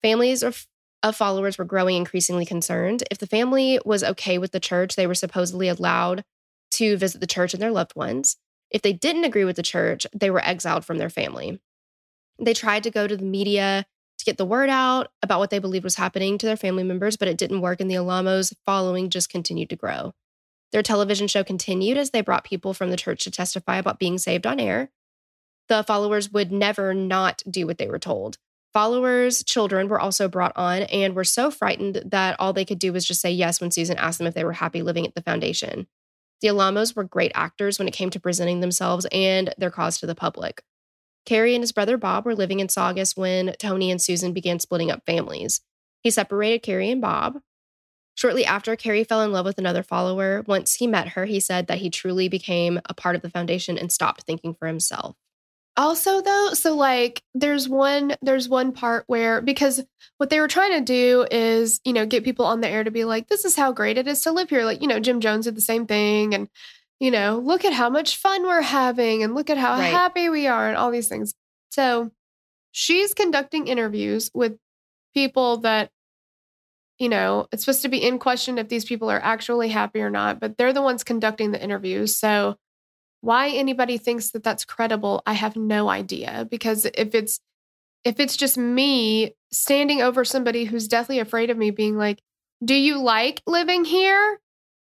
Families 0.03 0.42
of, 0.42 0.66
of 1.03 1.16
followers 1.16 1.59
were 1.59 1.64
growing 1.64 1.96
increasingly 1.96 2.46
concerned. 2.46 3.05
If 3.11 3.18
the 3.18 3.27
family 3.27 3.79
was 3.85 4.05
okay 4.05 4.38
with 4.38 4.53
the 4.53 4.61
church, 4.61 4.96
they 4.96 5.07
were 5.07 5.14
supposedly 5.14 5.68
allowed 5.68 6.24
to 6.72 6.96
visit 6.96 7.20
the 7.20 7.27
church 7.27 7.55
and 7.55 7.62
their 7.62 7.72
loved 7.72 7.94
ones. 7.96 8.37
If 8.70 8.83
they 8.83 8.92
didn't 8.92 9.24
agree 9.24 9.44
with 9.44 9.57
the 9.57 9.62
church, 9.62 10.07
they 10.12 10.31
were 10.31 10.44
exiled 10.44 10.85
from 10.85 10.98
their 10.98 11.11
family. 11.11 11.61
They 12.38 12.55
tried 12.55 12.83
to 12.85 12.90
go 12.90 13.07
to 13.07 13.16
the 13.16 13.25
media 13.25 13.87
to 14.18 14.25
get 14.25 14.38
the 14.38 14.44
word 14.44 14.70
out 14.70 15.09
about 15.23 15.38
what 15.38 15.51
they 15.51 15.59
believed 15.59 15.85
was 15.85 15.97
happening 15.97 16.38
to 16.38 16.47
their 16.47 16.57
family 16.57 16.83
members, 16.83 17.16
but 17.16 17.29
it 17.29 17.37
didn't 17.37 17.61
work, 17.61 17.81
and 17.81 17.90
the 17.90 17.97
Alamos 17.97 18.53
following 18.64 19.11
just 19.11 19.29
continued 19.29 19.70
to 19.70 19.77
grow. 19.77 20.12
Their 20.73 20.83
television 20.83 21.29
show 21.29 21.44
continued 21.44 21.99
as 21.99 22.11
they 22.11 22.20
brought 22.20 22.44
people 22.44 22.75
from 22.75 22.90
the 22.90 22.97
church 22.97 23.25
to 23.25 23.31
testify 23.31 23.77
about 23.77 23.99
being 23.99 24.18
saved 24.18 24.47
on 24.47 24.59
air. 24.59 24.90
The 25.68 25.85
followers 25.85 26.31
would 26.33 26.51
never 26.51 26.92
not 26.94 27.42
do 27.49 27.66
what 27.66 27.79
they 27.79 27.88
were 27.88 27.99
told. 27.99 28.38
Followers' 28.73 29.44
children 29.44 29.88
were 29.88 30.01
also 30.01 30.29
brought 30.29 30.53
on 30.57 30.83
and 30.83 31.14
were 31.14 31.23
so 31.23 31.51
frightened 31.51 32.03
that 32.07 32.35
all 32.40 32.53
they 32.53 32.64
could 32.64 32.81
do 32.81 32.92
was 32.92 33.05
just 33.05 33.20
say 33.20 33.31
yes 33.31 33.61
when 33.61 33.70
Susan 33.70 33.97
asked 33.97 34.18
them 34.18 34.27
if 34.27 34.35
they 34.35 34.44
were 34.44 34.53
happy 34.53 34.83
living 34.83 35.07
at 35.07 35.14
the 35.14 35.23
foundation. 35.23 35.87
The 36.40 36.49
Alamos 36.49 36.97
were 36.97 37.05
great 37.05 37.31
actors 37.35 37.79
when 37.79 37.87
it 37.87 37.94
came 37.94 38.11
to 38.11 38.18
presenting 38.18 38.61
themselves 38.61 39.07
and 39.12 39.55
their 39.57 39.70
cause 39.70 39.99
to 39.99 40.07
the 40.07 40.14
public. 40.16 40.64
Carrie 41.25 41.55
and 41.55 41.63
his 41.63 41.73
brother 41.73 41.97
Bob 41.97 42.25
were 42.25 42.35
living 42.35 42.61
in 42.61 42.69
Saugus 42.69 43.17
when 43.17 43.55
Tony 43.59 43.91
and 43.91 44.01
Susan 44.01 44.33
began 44.33 44.59
splitting 44.59 44.91
up 44.91 45.03
families. 45.07 45.61
He 46.03 46.11
separated 46.11 46.63
Carrie 46.63 46.91
and 46.91 47.01
Bob. 47.01 47.41
Shortly 48.17 48.45
after, 48.45 48.77
Carrie 48.77 49.05
fell 49.05 49.23
in 49.23 49.33
love 49.33 49.45
with 49.45 49.59
another 49.59 49.83
follower. 49.83 50.45
Once 50.47 50.75
he 50.75 50.87
met 50.87 51.09
her, 51.09 51.25
he 51.25 51.41
said 51.41 51.67
that 51.67 51.79
he 51.79 51.91
truly 51.91 52.29
became 52.29 52.81
a 52.89 52.95
part 52.95 53.17
of 53.17 53.23
the 53.23 53.31
foundation 53.31 53.77
and 53.77 53.91
stopped 53.91 54.23
thinking 54.23 54.55
for 54.55 54.69
himself. 54.69 55.17
Also 55.77 56.21
though, 56.21 56.51
so 56.53 56.77
like 56.77 57.21
there's 57.35 57.69
one 57.69 58.15
there's 58.23 58.49
one 58.49 58.71
part 58.71 59.03
where 59.09 59.41
because 59.41 59.85
what 60.19 60.31
they 60.31 60.39
were 60.39 60.47
trying 60.47 60.71
to 60.71 60.81
do 60.81 61.27
is, 61.33 61.81
you 61.85 61.93
know, 61.93 62.07
get 62.07 62.23
people 62.23 62.45
on 62.45 62.61
the 62.61 62.69
air 62.69 62.85
to 62.85 62.93
be 62.93 63.05
like 63.05 63.27
this 63.29 63.45
is 63.45 63.57
how 63.57 63.73
great 63.73 63.99
it 63.99 64.07
is 64.07 64.21
to 64.21 64.31
live 64.31 64.51
here. 64.51 64.65
Like, 64.65 64.83
you 64.83 64.87
know, 64.87 65.01
Jim 65.01 65.21
Jones 65.21 65.47
did 65.47 65.57
the 65.57 65.61
same 65.61 65.85
thing 65.85 66.33
and 66.33 66.49
you 67.00 67.11
know, 67.11 67.38
look 67.38 67.64
at 67.64 67.72
how 67.72 67.90
much 67.90 68.16
fun 68.16 68.42
we're 68.44 68.62
having 68.62 69.22
and 69.22 69.35
look 69.35 69.50
at 69.50 69.59
how 69.59 69.76
Right. 69.78 69.92
happy 69.92 70.28
we 70.28 70.46
are 70.46 70.68
and 70.68 70.76
all 70.76 70.90
these 70.90 71.09
things. 71.09 71.35
So, 71.70 72.11
she's 72.72 73.14
conducting 73.14 73.68
interviews 73.68 74.30
with 74.35 74.59
people 75.14 75.59
that 75.59 75.90
you 76.98 77.09
know, 77.09 77.48
it's 77.52 77.64
supposed 77.64 77.83
to 77.83 77.88
be 77.88 77.98
in 78.02 78.18
question 78.18 78.57
if 78.57 78.68
these 78.68 78.85
people 78.85 79.11
are 79.11 79.20
actually 79.20 79.68
happy 79.68 80.00
or 80.00 80.11
not, 80.11 80.38
but 80.38 80.57
they're 80.57 80.72
the 80.72 80.83
ones 80.83 81.02
conducting 81.02 81.50
the 81.50 81.62
interviews. 81.62 82.14
So, 82.16 82.57
why 83.20 83.48
anybody 83.50 83.98
thinks 83.98 84.30
that 84.30 84.44
that's 84.44 84.64
credible, 84.64 85.22
I 85.26 85.33
have 85.33 85.57
no 85.57 85.88
idea 85.88 86.46
because 86.50 86.85
if 86.85 87.14
it's 87.14 87.40
if 88.04 88.20
it's 88.20 88.37
just 88.37 88.59
me 88.59 89.35
standing 89.50 90.02
over 90.02 90.24
somebody 90.24 90.66
who's 90.66 90.87
deathly 90.88 91.18
afraid 91.18 91.50
of 91.50 91.57
me 91.57 91.70
being 91.70 91.96
like, 91.96 92.20
"Do 92.64 92.74
you 92.74 93.02
like 93.02 93.42
living 93.46 93.85
here?" 93.85 94.40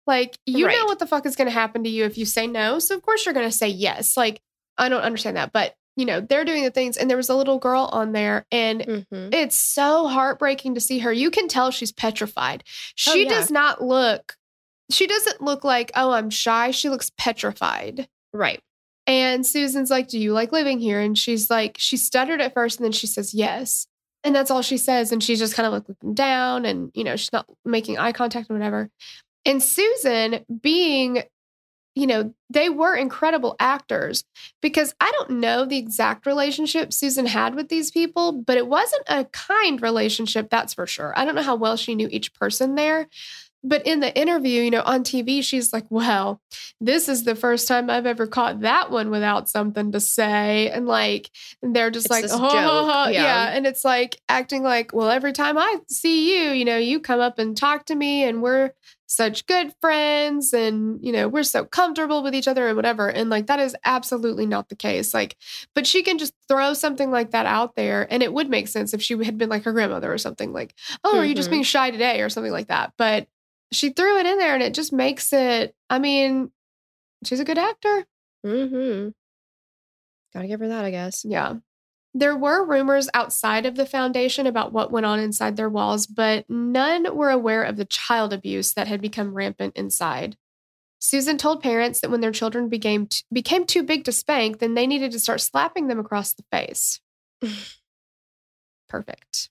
Like, 0.07 0.37
you 0.47 0.67
know 0.67 0.85
what 0.87 0.99
the 0.99 1.07
fuck 1.07 1.27
is 1.27 1.37
going 1.37 1.47
to 1.47 1.53
happen 1.53 1.85
to 1.85 1.91
you 1.91 2.05
if 2.05 2.19
you 2.19 2.25
say 2.25 2.47
no. 2.47 2.79
So 2.79 2.95
of 2.97 3.03
course 3.03 3.25
you're 3.25 3.35
going 3.35 3.49
to 3.49 3.57
say 3.57 3.69
yes. 3.69 4.17
Like, 4.17 4.41
I 4.79 4.89
don't 4.89 5.03
understand 5.03 5.37
that, 5.37 5.53
but 5.53 5.75
you 5.97 6.07
know, 6.07 6.21
they're 6.21 6.45
doing 6.45 6.63
the 6.65 6.71
things 6.71 6.97
and 6.97 7.11
there 7.11 7.17
was 7.17 7.29
a 7.29 7.35
little 7.37 7.59
girl 7.59 7.89
on 7.93 8.13
there 8.13 8.47
and 8.51 8.81
Mhm. 8.81 9.35
it's 9.35 9.57
so 9.59 10.07
heartbreaking 10.09 10.75
to 10.75 10.81
see 10.81 11.01
her. 11.01 11.13
You 11.13 11.31
can 11.31 11.47
tell 11.49 11.71
she's 11.71 11.93
petrified. 11.93 12.65
She 12.95 13.11
Oh, 13.11 13.15
yeah. 13.15 13.29
does 13.29 13.51
not 13.51 13.83
look 13.83 14.37
she 14.93 15.07
doesn't 15.07 15.41
look 15.41 15.63
like, 15.63 15.93
"Oh, 15.95 16.11
I'm 16.11 16.31
shy." 16.31 16.73
She 16.73 16.89
looks 16.89 17.13
petrified. 17.17 18.09
Right. 18.33 18.61
And 19.07 19.47
Susan's 19.47 19.89
like, 19.89 20.09
Do 20.09 20.19
you 20.19 20.33
like 20.33 20.51
living 20.51 20.81
here? 20.81 20.99
And 21.01 21.17
she's 21.17 21.49
like, 21.49 21.77
She 21.79 21.97
stuttered 21.97 22.41
at 22.41 22.55
first 22.55 22.79
and 22.81 22.85
then 22.85 22.91
she 22.93 23.07
says, 23.07 23.33
Yes. 23.33 23.87
And 24.25 24.35
that's 24.35 24.51
all 24.51 24.63
she 24.63 24.77
says. 24.77 25.13
And 25.13 25.23
she's 25.23 25.39
just 25.39 25.55
kind 25.55 25.67
of 25.67 25.73
like 25.73 25.89
looking 25.89 26.15
down 26.15 26.65
and, 26.65 26.91
you 26.95 27.05
know, 27.05 27.15
she's 27.15 27.33
not 27.33 27.47
making 27.65 27.99
eye 27.99 28.11
contact 28.11 28.51
or 28.51 28.55
whatever. 28.55 28.91
And 29.45 29.63
Susan, 29.63 30.45
being, 30.61 31.23
you 31.95 32.07
know, 32.07 32.35
they 32.51 32.69
were 32.69 32.95
incredible 32.95 33.57
actors 33.59 34.25
because 34.61 34.95
I 35.01 35.11
don't 35.13 35.41
know 35.41 35.65
the 35.65 35.79
exact 35.79 36.27
relationship 36.27 36.93
Susan 36.93 37.27
had 37.27 37.55
with 37.55 37.69
these 37.69 37.91
people, 37.91 38.33
but 38.33 38.57
it 38.57 38.67
wasn't 38.67 39.05
a 39.09 39.25
kind 39.27 39.81
relationship, 39.81 40.51
that's 40.51 40.75
for 40.75 40.87
sure. 40.87 41.13
I 41.17 41.25
don't 41.25 41.35
know 41.35 41.43
how 41.43 41.57
well 41.57 41.77
she 41.77 41.95
knew 41.95 42.09
each 42.11 42.35
person 42.35 42.75
there. 42.75 43.09
But 43.63 43.87
in 43.87 44.01
the 44.01 44.17
interview, 44.19 44.63
you 44.63 44.71
know, 44.71 44.83
on 44.83 45.05
TV, 45.05 45.45
she's 45.45 45.73
like, 45.73 45.85
well, 45.91 46.41
this 46.81 47.09
is 47.09 47.25
the 47.25 47.35
first 47.35 47.69
time 47.69 47.91
I've 47.91 48.07
ever 48.07 48.27
caught 48.27 48.61
that 48.61 48.91
one 48.91 49.11
without 49.11 49.51
something 49.51 49.93
to 49.93 50.01
say. 50.01 50.71
And 50.71 50.87
like, 50.87 51.31
they're 51.63 51.91
just 51.91 52.07
It's 52.07 52.11
like, 52.11 52.25
oh, 52.31 52.51
joke, 52.51 53.15
yeah. 53.15 53.23
yeah. 53.23 53.51
And 53.51 53.67
it's 53.67 53.85
like 53.85 54.17
acting 54.31 54.63
like, 54.63 54.95
well, 54.95 55.11
every 55.11 55.33
time 55.33 55.59
I 55.59 55.77
see 55.89 56.35
you, 56.35 56.53
you 56.53 56.65
know, 56.65 56.79
you 56.79 57.01
come 57.01 57.21
up 57.21 57.39
and 57.39 57.55
talk 57.55 57.85
to 57.87 57.95
me 57.95 58.25
and 58.25 58.41
we're 58.41 58.71
such 59.11 59.45
good 59.47 59.75
friends 59.81 60.53
and, 60.53 61.05
you 61.05 61.11
know, 61.11 61.27
we're 61.27 61.43
so 61.43 61.65
comfortable 61.65 62.23
with 62.23 62.33
each 62.33 62.47
other 62.47 62.69
and 62.69 62.77
whatever. 62.77 63.09
And 63.09 63.29
like, 63.29 63.49
that 63.49 63.59
is 63.59 63.75
absolutely 63.85 64.47
not 64.47 64.69
the 64.69 64.77
case. 64.77 65.13
Like, 65.13 65.37
but 65.75 65.85
she 65.85 66.05
can 66.05 66.17
just 66.17 66.33
throw 66.47 66.75
something 66.75 67.11
like 67.11 67.33
that 67.33 67.45
out 67.45 67.75
there. 67.75 68.07
And 68.09 68.23
it 68.23 68.33
would 68.33 68.49
make 68.49 68.69
sense 68.69 68.95
if 68.95 69.03
she 69.03 69.21
had 69.25 69.37
been 69.37 69.49
like 69.49 69.65
her 69.65 69.73
grandmother 69.73 70.13
or 70.13 70.17
something 70.17 70.53
like, 70.53 70.77
oh, 71.03 71.19
are 71.19 71.25
you 71.25 71.35
just 71.35 71.51
being 71.51 71.65
shy 71.65 71.91
today 71.91 72.21
or 72.21 72.29
something 72.29 72.53
like 72.53 72.69
that? 72.69 72.93
But 72.97 73.27
she 73.73 73.91
threw 73.91 74.21
it 74.21 74.27
in 74.27 74.39
there 74.39 74.55
and 74.55 74.63
it 74.63 74.75
just 74.75 74.93
makes 74.93 75.33
it, 75.33 75.75
I 75.91 75.99
mean, 75.99 76.53
she's 77.25 77.41
a 77.41 77.45
good 77.45 77.59
actor. 77.59 78.07
Mm-hmm. 78.47 79.09
Gotta 80.33 80.47
give 80.47 80.61
her 80.61 80.69
that, 80.69 80.85
I 80.85 80.93
guess. 80.93 81.25
Yeah. 81.25 81.55
There 82.13 82.37
were 82.37 82.67
rumors 82.67 83.09
outside 83.15 83.67
of 83.67 83.77
the 83.77 83.87
foundation 83.87 84.47
about 84.47 84.73
what 84.73 84.91
went 84.91 85.07
on 85.07 85.21
inside 85.21 85.57
their 85.57 85.69
walls, 85.69 86.07
but 86.07 86.45
none 86.49 87.15
were 87.15 87.31
aware 87.31 87.63
of 87.63 87.77
the 87.77 87.85
child 87.85 88.33
abuse 88.33 88.75
that 88.75 88.89
had 88.89 89.01
become 89.01 89.33
rampant 89.35 89.77
inside. 89.77 90.37
Susan 90.99 91.39
told 91.39 91.63
parents 91.63 92.01
that 92.01 92.11
when 92.11 92.21
their 92.21 92.33
children 92.33 92.69
became 92.69 93.07
t- 93.07 93.23
became 93.33 93.65
too 93.65 93.83
big 93.83 94.05
to 94.05 94.13
spank, 94.13 94.59
then 94.59 94.75
they 94.75 94.87
needed 94.87 95.13
to 95.13 95.19
start 95.21 95.41
slapping 95.41 95.87
them 95.87 95.99
across 95.99 96.33
the 96.35 96.45
face. 96.51 97.01
Perfect. 98.89 99.49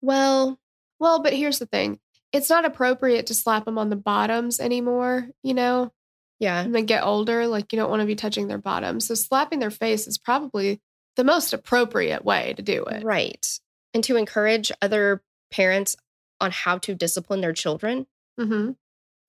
Well, 0.00 0.58
Well, 0.98 1.22
but 1.22 1.32
here's 1.34 1.58
the 1.58 1.66
thing. 1.66 2.00
It's 2.32 2.50
not 2.50 2.64
appropriate 2.64 3.26
to 3.26 3.34
slap 3.34 3.66
them 3.66 3.78
on 3.78 3.90
the 3.90 3.96
bottoms 3.96 4.58
anymore, 4.60 5.28
you 5.42 5.54
know? 5.54 5.92
yeah. 6.38 6.60
and 6.60 6.74
they 6.74 6.82
get 6.82 7.02
older, 7.04 7.46
like 7.46 7.72
you 7.72 7.78
don't 7.78 7.88
want 7.90 8.00
to 8.00 8.06
be 8.06 8.14
touching 8.16 8.46
their 8.48 8.58
bottom. 8.58 9.00
So 9.00 9.14
slapping 9.14 9.58
their 9.58 9.70
face 9.70 10.06
is 10.06 10.18
probably 10.18 10.80
the 11.16 11.24
most 11.24 11.52
appropriate 11.52 12.24
way 12.24 12.54
to 12.56 12.62
do 12.62 12.84
it. 12.84 13.04
Right. 13.04 13.58
And 13.94 14.04
to 14.04 14.16
encourage 14.16 14.70
other 14.80 15.22
parents 15.50 15.96
on 16.40 16.50
how 16.50 16.78
to 16.78 16.94
discipline 16.94 17.40
their 17.40 17.52
children. 17.52 18.06
hmm 18.38 18.72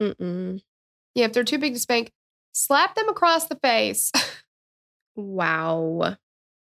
Mm-mm. 0.02 0.62
Yeah, 1.16 1.26
if 1.26 1.34
they're 1.34 1.44
too 1.44 1.58
big 1.58 1.74
to 1.74 1.80
spank, 1.80 2.12
slap 2.52 2.94
them 2.94 3.10
across 3.10 3.48
the 3.48 3.56
face. 3.56 4.12
Wow. 5.18 6.16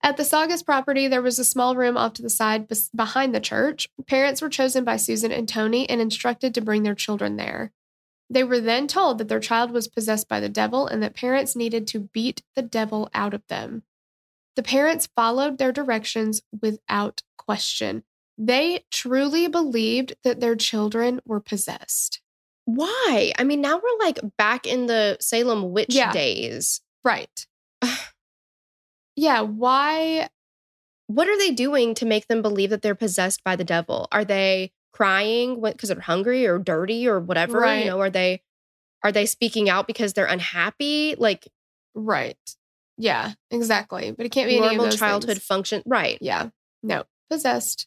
At 0.03 0.17
the 0.17 0.25
Saugus 0.25 0.63
property, 0.63 1.09
there 1.09 1.21
was 1.21 1.39
a 1.39 1.45
small 1.45 1.75
room 1.75 1.97
off 1.97 2.13
to 2.15 2.23
the 2.23 2.31
side 2.31 2.69
bes- 2.69 2.91
behind 2.91 3.35
the 3.35 3.41
church. 3.41 3.89
Parents 4.07 4.41
were 4.41 4.49
chosen 4.49 4.85
by 4.85 4.97
Susan 4.97 5.33
and 5.33 5.49
Tony 5.49 5.89
and 5.91 6.01
instructed 6.01 6.55
to 6.55 6.61
bring 6.61 6.85
their 6.85 6.95
children 6.95 7.37
there. 7.37 7.73
They 8.31 8.45
were 8.45 8.61
then 8.61 8.87
told 8.87 9.19
that 9.19 9.29
their 9.29 9.41
child 9.41 9.73
was 9.73 9.89
possessed 9.89 10.29
by 10.29 10.39
the 10.39 10.49
devil 10.49 10.87
and 10.87 11.03
that 11.03 11.15
parents 11.15 11.57
needed 11.57 11.87
to 11.89 12.09
beat 12.13 12.43
the 12.55 12.63
devil 12.63 13.11
out 13.13 13.35
of 13.35 13.45
them. 13.49 13.83
The 14.57 14.62
parents 14.62 15.09
followed 15.14 15.59
their 15.59 15.73
directions 15.73 16.42
without 16.61 17.23
question. 17.38 18.03
They 18.38 18.85
truly 18.90 19.49
believed 19.49 20.14
that 20.25 20.40
their 20.40 20.57
children 20.57 21.21
were 21.25 21.40
possessed. 21.40 22.21
Why? 22.64 23.33
I 23.38 23.45
mean, 23.45 23.61
now 23.61 23.77
we're 23.77 24.05
like 24.05 24.19
back 24.37 24.66
in 24.66 24.87
the 24.87 25.16
Salem 25.20 25.72
witch 25.72 25.95
Yeah. 25.95 26.12
days. 26.12 26.81
Right. 27.05 27.47
yeah, 29.16 29.41
why 29.43 30.28
What 31.09 31.28
are 31.28 31.39
they 31.39 31.53
doing 31.53 31.95
to 31.95 32.05
make 32.05 32.26
them 32.26 32.43
believe 32.43 32.70
that 32.70 32.83
they're 32.83 32.97
possessed 32.97 33.45
by 33.45 33.55
the 33.55 33.62
devil? 33.62 34.09
Are 34.11 34.24
they 34.24 34.72
crying 34.93 35.61
because 35.62 35.89
they're 35.89 36.01
hungry 36.01 36.47
or 36.47 36.59
dirty 36.59 37.07
or 37.07 37.20
whatever? 37.20 37.61
Right. 37.61 37.85
You 37.85 37.91
know, 37.91 38.01
are 38.01 38.11
they 38.11 38.43
are 39.05 39.12
they 39.12 39.24
speaking 39.26 39.68
out 39.68 39.87
because 39.87 40.14
they're 40.14 40.26
unhappy? 40.26 41.14
Like 41.16 41.47
Right. 41.95 42.37
Yeah, 42.99 43.32
exactly. 43.51 44.12
But 44.12 44.26
it 44.26 44.30
can't 44.30 44.49
be 44.49 44.61
normal 44.61 44.90
childhood 44.90 45.36
things. 45.36 45.44
function. 45.44 45.82
Right. 45.86 46.18
Yeah. 46.20 46.49
No, 46.82 47.05
possessed. 47.30 47.86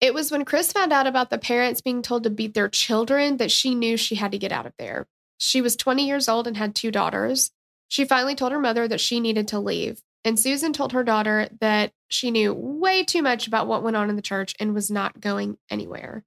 It 0.00 0.14
was 0.14 0.30
when 0.30 0.44
Chris 0.44 0.72
found 0.72 0.92
out 0.92 1.06
about 1.06 1.30
the 1.30 1.38
parents 1.38 1.80
being 1.80 2.02
told 2.02 2.24
to 2.24 2.30
beat 2.30 2.54
their 2.54 2.68
children 2.68 3.36
that 3.36 3.50
she 3.50 3.74
knew 3.74 3.96
she 3.96 4.16
had 4.16 4.32
to 4.32 4.38
get 4.38 4.52
out 4.52 4.66
of 4.66 4.72
there. 4.78 5.06
She 5.38 5.60
was 5.60 5.76
20 5.76 6.06
years 6.06 6.28
old 6.28 6.46
and 6.46 6.56
had 6.56 6.74
two 6.74 6.90
daughters. 6.90 7.50
She 7.88 8.04
finally 8.04 8.34
told 8.34 8.52
her 8.52 8.60
mother 8.60 8.88
that 8.88 9.00
she 9.00 9.20
needed 9.20 9.48
to 9.48 9.60
leave. 9.60 10.02
And 10.24 10.38
Susan 10.38 10.72
told 10.72 10.92
her 10.92 11.02
daughter 11.02 11.48
that 11.60 11.92
she 12.08 12.30
knew 12.30 12.52
way 12.52 13.04
too 13.04 13.22
much 13.22 13.46
about 13.46 13.66
what 13.66 13.82
went 13.82 13.96
on 13.96 14.08
in 14.08 14.16
the 14.16 14.22
church 14.22 14.54
and 14.60 14.74
was 14.74 14.90
not 14.90 15.20
going 15.20 15.56
anywhere. 15.70 16.24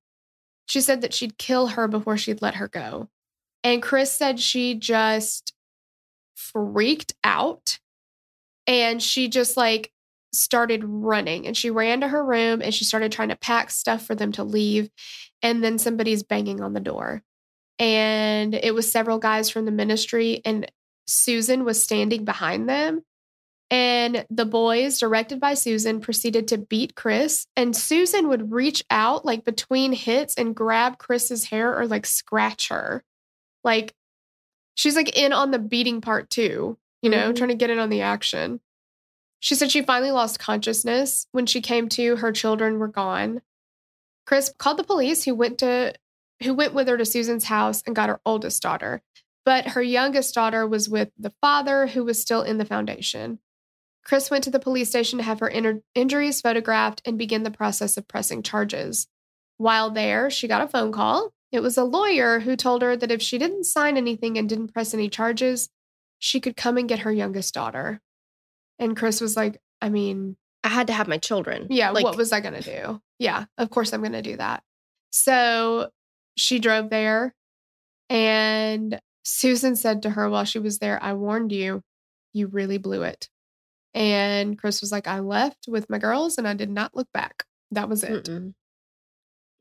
She 0.67 0.81
said 0.81 1.01
that 1.01 1.13
she'd 1.13 1.37
kill 1.37 1.67
her 1.67 1.87
before 1.87 2.17
she'd 2.17 2.41
let 2.41 2.55
her 2.55 2.67
go. 2.67 3.09
And 3.63 3.81
Chris 3.81 4.11
said 4.11 4.39
she 4.39 4.75
just 4.75 5.53
freaked 6.35 7.13
out 7.23 7.79
And 8.68 9.01
she 9.01 9.28
just 9.28 9.57
like 9.57 9.91
started 10.34 10.84
running 10.86 11.47
and 11.47 11.55
she 11.55 11.70
ran 11.70 12.01
to 12.01 12.07
her 12.07 12.24
room 12.24 12.61
and 12.61 12.74
she 12.74 12.84
started 12.84 13.11
trying 13.11 13.30
to 13.30 13.36
pack 13.36 13.72
stuff 13.72 14.05
for 14.05 14.16
them 14.16 14.32
to 14.34 14.43
leave. 14.43 14.89
And 15.41 15.63
then 15.63 15.78
somebody's 15.78 16.24
banging 16.24 16.61
on 16.61 16.74
the 16.74 16.80
door. 16.80 17.24
And 17.78 18.55
it 18.55 18.74
was 18.74 18.91
several 18.91 19.20
guys 19.20 19.49
from 19.49 19.66
the 19.66 19.72
ministry, 19.72 20.41
and 20.45 20.72
Susan 21.07 21.66
was 21.66 21.82
standing 21.82 22.24
behind 22.24 22.70
them. 22.70 23.03
And 23.70 24.26
the 24.30 24.45
boys, 24.45 24.99
directed 24.99 25.39
by 25.39 25.55
Susan, 25.55 25.99
proceeded 25.99 26.47
to 26.49 26.57
beat 26.57 26.95
Chris. 26.95 27.47
And 27.55 27.76
Susan 27.76 28.28
would 28.30 28.51
reach 28.51 28.84
out 28.89 29.26
like 29.26 29.43
between 29.43 29.91
hits 29.91 30.36
and 30.36 30.55
grab 30.55 30.99
Chris's 30.99 31.45
hair 31.45 31.78
or 31.78 31.88
like 31.88 32.05
scratch 32.05 32.70
her. 32.70 33.03
Like 33.63 33.93
she's 34.76 34.95
like 34.95 35.18
in 35.18 35.34
on 35.34 35.51
the 35.51 35.59
beating 35.59 35.99
part 35.99 36.30
too, 36.30 36.78
you 37.01 37.09
know, 37.09 37.33
trying 37.33 37.49
to 37.49 37.55
get 37.55 37.69
in 37.69 37.79
on 37.79 37.89
the 37.89 38.01
action. 38.01 38.59
She 39.39 39.55
said 39.55 39.71
she 39.71 39.81
finally 39.81 40.11
lost 40.11 40.39
consciousness. 40.39 41.27
When 41.31 41.45
she 41.45 41.61
came 41.61 41.87
to, 41.89 42.15
her 42.17 42.31
children 42.31 42.79
were 42.79 42.87
gone. 42.87 43.41
Chris 44.25 44.51
called 44.57 44.77
the 44.77 44.83
police 44.83 45.23
who 45.23 45.35
went 45.35 45.59
to 45.59 45.93
who 46.43 46.53
went 46.53 46.73
with 46.73 46.87
her 46.87 46.97
to 46.97 47.05
Susan's 47.05 47.45
house 47.45 47.81
and 47.85 47.95
got 47.95 48.09
her 48.09 48.19
oldest 48.25 48.61
daughter. 48.61 49.01
But 49.45 49.67
her 49.69 49.81
youngest 49.81 50.33
daughter 50.33 50.67
was 50.67 50.89
with 50.89 51.09
the 51.17 51.33
father 51.41 51.87
who 51.87 52.03
was 52.03 52.21
still 52.21 52.41
in 52.41 52.57
the 52.57 52.65
foundation. 52.65 53.39
Chris 54.03 54.29
went 54.29 54.43
to 54.43 54.51
the 54.51 54.59
police 54.59 54.89
station 54.89 55.17
to 55.17 55.23
have 55.23 55.39
her 55.39 55.49
inner 55.49 55.81
injuries 55.93 56.41
photographed 56.41 57.01
and 57.05 57.17
begin 57.17 57.43
the 57.43 57.51
process 57.51 57.97
of 57.97 58.07
pressing 58.07 58.43
charges. 58.43 59.07
While 59.57 59.91
there, 59.91 60.29
she 60.29 60.47
got 60.47 60.61
a 60.61 60.67
phone 60.67 60.91
call. 60.91 61.31
It 61.51 61.61
was 61.61 61.77
a 61.77 61.83
lawyer 61.83 62.39
who 62.39 62.55
told 62.55 62.81
her 62.81 62.97
that 62.97 63.11
if 63.11 63.21
she 63.21 63.37
didn't 63.37 63.63
sign 63.65 63.97
anything 63.97 64.37
and 64.37 64.49
didn't 64.49 64.73
press 64.73 64.93
any 64.93 65.09
charges, 65.09 65.69
she 66.20 66.39
could 66.39 66.55
come 66.55 66.78
and 66.78 66.89
get 66.89 66.99
her 66.99 67.11
youngest 67.11 67.53
daughter. 67.53 68.01
And 68.80 68.95
Chris 68.97 69.22
was 69.22 69.36
like, 69.38 69.61
I 69.82 69.89
mean, 69.89 70.38
I 70.63 70.70
had 70.70 70.88
to 70.88 70.93
have 70.93 71.07
my 71.07 71.18
children. 71.18 71.68
yeah, 71.70 71.91
Like, 71.91 72.03
what 72.03 72.18
was 72.18 72.32
I 72.32 72.39
going 72.39 72.61
to 72.61 72.61
do? 72.61 73.01
Yeah, 73.20 73.45
of 73.57 73.70
course 73.70 73.93
I'm 73.93 74.01
going 74.01 74.13
to 74.13 74.22
do 74.22 74.38
that. 74.38 74.63
So 75.11 75.89
she 76.36 76.59
drove 76.59 76.89
there, 76.89 77.34
and 78.09 78.99
Susan 79.24 79.76
said 79.76 80.03
to 80.03 80.11
her 80.11 80.30
while 80.30 80.45
she 80.45 80.59
was 80.59 80.80
there, 80.80 81.01
I 81.01 81.13
warned 81.13 81.51
you, 81.51 81.82
you 82.34 82.47
really 82.47 82.78
blew 82.78 83.03
it. 83.03 83.30
And 83.93 84.57
Chris 84.57 84.82
was 84.82 84.91
like, 84.91 85.07
I 85.07 85.20
left 85.20 85.66
with 85.68 85.89
my 85.89 85.97
girls 85.97 86.38
and 86.38 86.47
I 86.47 86.53
did 86.53 86.70
not 86.70 86.95
look 86.95 87.07
back. 87.13 87.45
That 87.72 87.88
was 87.89 88.03
it. 88.03 88.26
Mm-mm. 88.26 88.53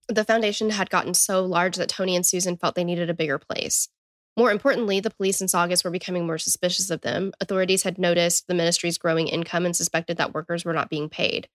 The 0.08 0.24
foundation 0.24 0.70
had 0.70 0.90
gotten 0.90 1.14
so 1.14 1.44
large 1.44 1.76
that 1.76 1.88
Tony 1.88 2.16
and 2.16 2.26
Susan 2.26 2.56
felt 2.56 2.74
they 2.74 2.84
needed 2.84 3.08
a 3.08 3.14
bigger 3.14 3.38
place. 3.38 3.88
More 4.36 4.50
importantly, 4.50 4.98
the 4.98 5.10
police 5.10 5.40
in 5.40 5.48
Saugus 5.48 5.84
were 5.84 5.90
becoming 5.90 6.26
more 6.26 6.38
suspicious 6.38 6.90
of 6.90 7.02
them. 7.02 7.32
Authorities 7.40 7.84
had 7.84 7.98
noticed 7.98 8.46
the 8.46 8.54
ministry's 8.54 8.98
growing 8.98 9.28
income 9.28 9.64
and 9.64 9.76
suspected 9.76 10.16
that 10.16 10.34
workers 10.34 10.64
were 10.64 10.72
not 10.72 10.90
being 10.90 11.08
paid. 11.08 11.48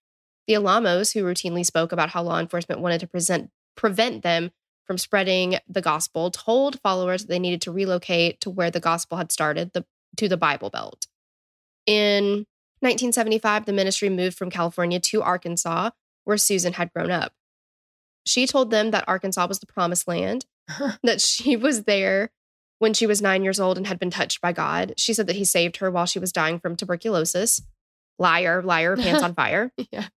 The 0.48 0.56
Alamos, 0.56 1.12
who 1.12 1.24
routinely 1.24 1.66
spoke 1.66 1.92
about 1.92 2.10
how 2.10 2.24
law 2.24 2.40
enforcement 2.40 2.82
wanted 2.82 3.02
to 3.02 3.08
present, 3.08 3.52
prevent 3.76 4.24
them 4.24 4.52
from 4.86 4.98
spreading 4.98 5.58
the 5.68 5.82
gospel, 5.82 6.32
told 6.32 6.80
followers 6.80 7.22
that 7.22 7.28
they 7.28 7.38
needed 7.38 7.62
to 7.62 7.72
relocate 7.72 8.40
to 8.42 8.50
where 8.50 8.72
the 8.72 8.80
gospel 8.80 9.18
had 9.18 9.32
started, 9.32 9.74
the, 9.74 9.86
to 10.18 10.28
the 10.30 10.38
Bible 10.38 10.70
Belt. 10.70 11.06
In 11.86 12.48
1975, 12.80 13.66
the 13.66 13.74
ministry 13.74 14.10
moved 14.10 14.38
from 14.38 14.50
California 14.50 15.00
to 15.00 15.22
Arkansas, 15.22 15.92
where 16.24 16.38
Susan 16.38 16.74
had 16.74 16.94
grown 16.94 17.12
up. 17.12 17.34
She 18.26 18.48
told 18.48 18.72
them 18.72 18.92
that 18.92 19.08
Arkansas 19.08 19.46
was 19.48 19.60
the 19.60 19.68
promised 19.68 20.08
land, 20.08 20.46
that 21.04 21.22
she 21.22 21.58
was 21.58 21.84
there 21.84 22.32
when 22.80 22.94
she 22.94 23.06
was 23.06 23.22
nine 23.22 23.44
years 23.44 23.60
old 23.60 23.78
and 23.78 23.88
had 23.88 24.00
been 24.00 24.10
touched 24.10 24.42
by 24.42 24.52
God. 24.52 24.94
She 24.98 25.14
said 25.14 25.28
that 25.28 25.36
he 25.36 25.46
saved 25.46 25.78
her 25.78 25.92
while 25.92 26.06
she 26.06 26.20
was 26.20 26.32
dying 26.32 26.60
from 26.60 26.76
tuberculosis. 26.76 27.62
Liar, 28.18 28.62
liar, 28.64 28.98
pants 28.98 29.24
on 29.24 29.36
fire. 29.36 29.72
Yeah. 29.92 30.08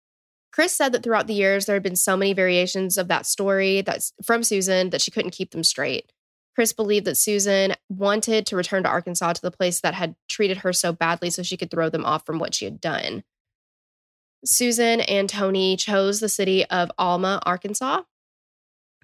Chris 0.53 0.75
said 0.75 0.93
that 0.93 1.03
throughout 1.03 1.27
the 1.27 1.35
years, 1.35 1.67
there 1.67 1.77
had 1.77 1.83
been 1.83 1.97
so 1.97 2.17
many 2.17 2.35
variations 2.35 2.99
of 2.99 3.09
that 3.09 3.27
story 3.27 3.81
that's 3.81 4.13
from 4.23 4.43
Susan 4.43 4.91
that 4.91 5.01
she 5.01 5.11
couldn't 5.11 5.31
keep 5.31 5.51
them 5.51 5.65
straight. 5.65 6.13
Chris 6.55 6.75
believed 6.75 7.07
that 7.07 7.17
Susan 7.17 7.75
wanted 7.89 8.45
to 8.47 8.57
return 8.57 8.83
to 8.83 8.89
Arkansas 8.89 9.33
to 9.33 9.43
the 9.43 9.51
place 9.51 9.81
that 9.81 9.95
had 9.95 10.15
treated 10.29 10.59
her 10.59 10.73
so 10.73 10.93
badly 10.93 11.31
so 11.31 11.43
she 11.43 11.57
could 11.57 11.71
throw 11.71 11.89
them 11.89 12.05
off 12.05 12.27
from 12.27 12.39
what 12.39 12.55
she 12.55 12.67
had 12.67 12.81
done. 12.81 13.25
Susan 14.45 15.01
and 15.01 15.29
Tony 15.29 15.77
chose 15.77 16.21
the 16.21 16.29
city 16.29 16.67
of 16.67 16.91
Alma, 16.99 17.41
Arkansas. 17.47 18.03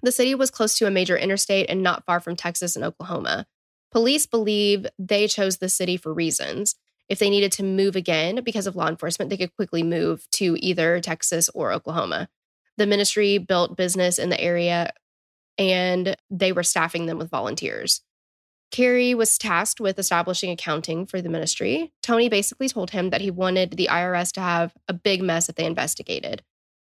The 0.01 0.11
city 0.11 0.35
was 0.35 0.51
close 0.51 0.77
to 0.77 0.87
a 0.87 0.91
major 0.91 1.17
interstate 1.17 1.69
and 1.69 1.83
not 1.83 2.05
far 2.05 2.19
from 2.19 2.35
Texas 2.35 2.75
and 2.75 2.85
Oklahoma. 2.85 3.45
Police 3.91 4.25
believe 4.25 4.85
they 4.97 5.27
chose 5.27 5.57
the 5.57 5.69
city 5.69 5.97
for 5.97 6.13
reasons. 6.13 6.75
If 7.07 7.19
they 7.19 7.29
needed 7.29 7.51
to 7.53 7.63
move 7.63 7.95
again 7.95 8.43
because 8.43 8.67
of 8.67 8.75
law 8.75 8.87
enforcement, 8.87 9.29
they 9.29 9.37
could 9.37 9.55
quickly 9.55 9.81
move 9.81 10.27
to 10.33 10.55
either 10.59 10.99
Texas 10.99 11.49
or 11.55 11.71
Oklahoma. 11.71 12.29
The 12.77 12.85
ministry 12.85 13.39
built 13.39 13.75
business 13.75 14.19
in 14.19 14.29
the 14.29 14.39
area 14.39 14.91
and 15.57 16.15
they 16.29 16.51
were 16.51 16.63
staffing 16.63 17.07
them 17.07 17.17
with 17.17 17.29
volunteers. 17.29 18.01
Carrie 18.71 19.15
was 19.15 19.37
tasked 19.37 19.81
with 19.81 19.97
establishing 19.97 20.51
accounting 20.51 21.05
for 21.05 21.21
the 21.21 21.29
ministry. 21.29 21.91
Tony 22.03 22.29
basically 22.29 22.69
told 22.69 22.91
him 22.91 23.09
that 23.09 23.21
he 23.21 23.31
wanted 23.31 23.71
the 23.71 23.89
IRS 23.91 24.31
to 24.33 24.41
have 24.41 24.73
a 24.87 24.93
big 24.93 25.23
mess 25.23 25.49
if 25.49 25.55
they 25.55 25.65
investigated. 25.65 26.43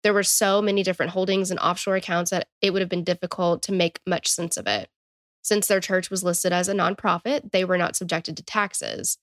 There 0.03 0.13
were 0.13 0.23
so 0.23 0.61
many 0.61 0.83
different 0.83 1.11
holdings 1.11 1.51
and 1.51 1.59
offshore 1.59 1.95
accounts 1.95 2.31
that 2.31 2.47
it 2.61 2.71
would 2.71 2.81
have 2.81 2.89
been 2.89 3.03
difficult 3.03 3.61
to 3.63 3.71
make 3.71 3.99
much 4.05 4.27
sense 4.27 4.57
of 4.57 4.67
it. 4.67 4.89
Since 5.43 5.67
their 5.67 5.79
church 5.79 6.09
was 6.09 6.23
listed 6.23 6.53
as 6.53 6.67
a 6.67 6.73
nonprofit, 6.73 7.51
they 7.51 7.65
were 7.65 7.77
not 7.77 7.95
subjected 7.95 8.37
to 8.37 8.43
taxes. 8.43 9.17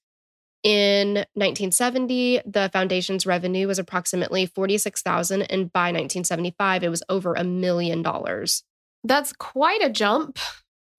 In 0.65 1.15
1970, 1.35 2.43
the 2.45 2.69
foundation's 2.73 3.27
revenue 3.27 3.69
was 3.69 3.79
approximately 3.79 4.47
46,000 4.47 5.43
and 5.43 5.73
by 5.73 5.87
1975 5.93 6.83
it 6.83 6.89
was 6.89 7.03
over 7.09 7.35
a 7.35 7.45
million 7.45 8.03
dollars. 8.03 8.65
That's 9.05 9.33
quite 9.33 9.83
a 9.83 9.91
jump. 9.91 10.39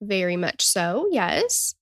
Very 0.00 0.36
much 0.36 0.62
so, 0.62 1.08
yes. 1.10 1.74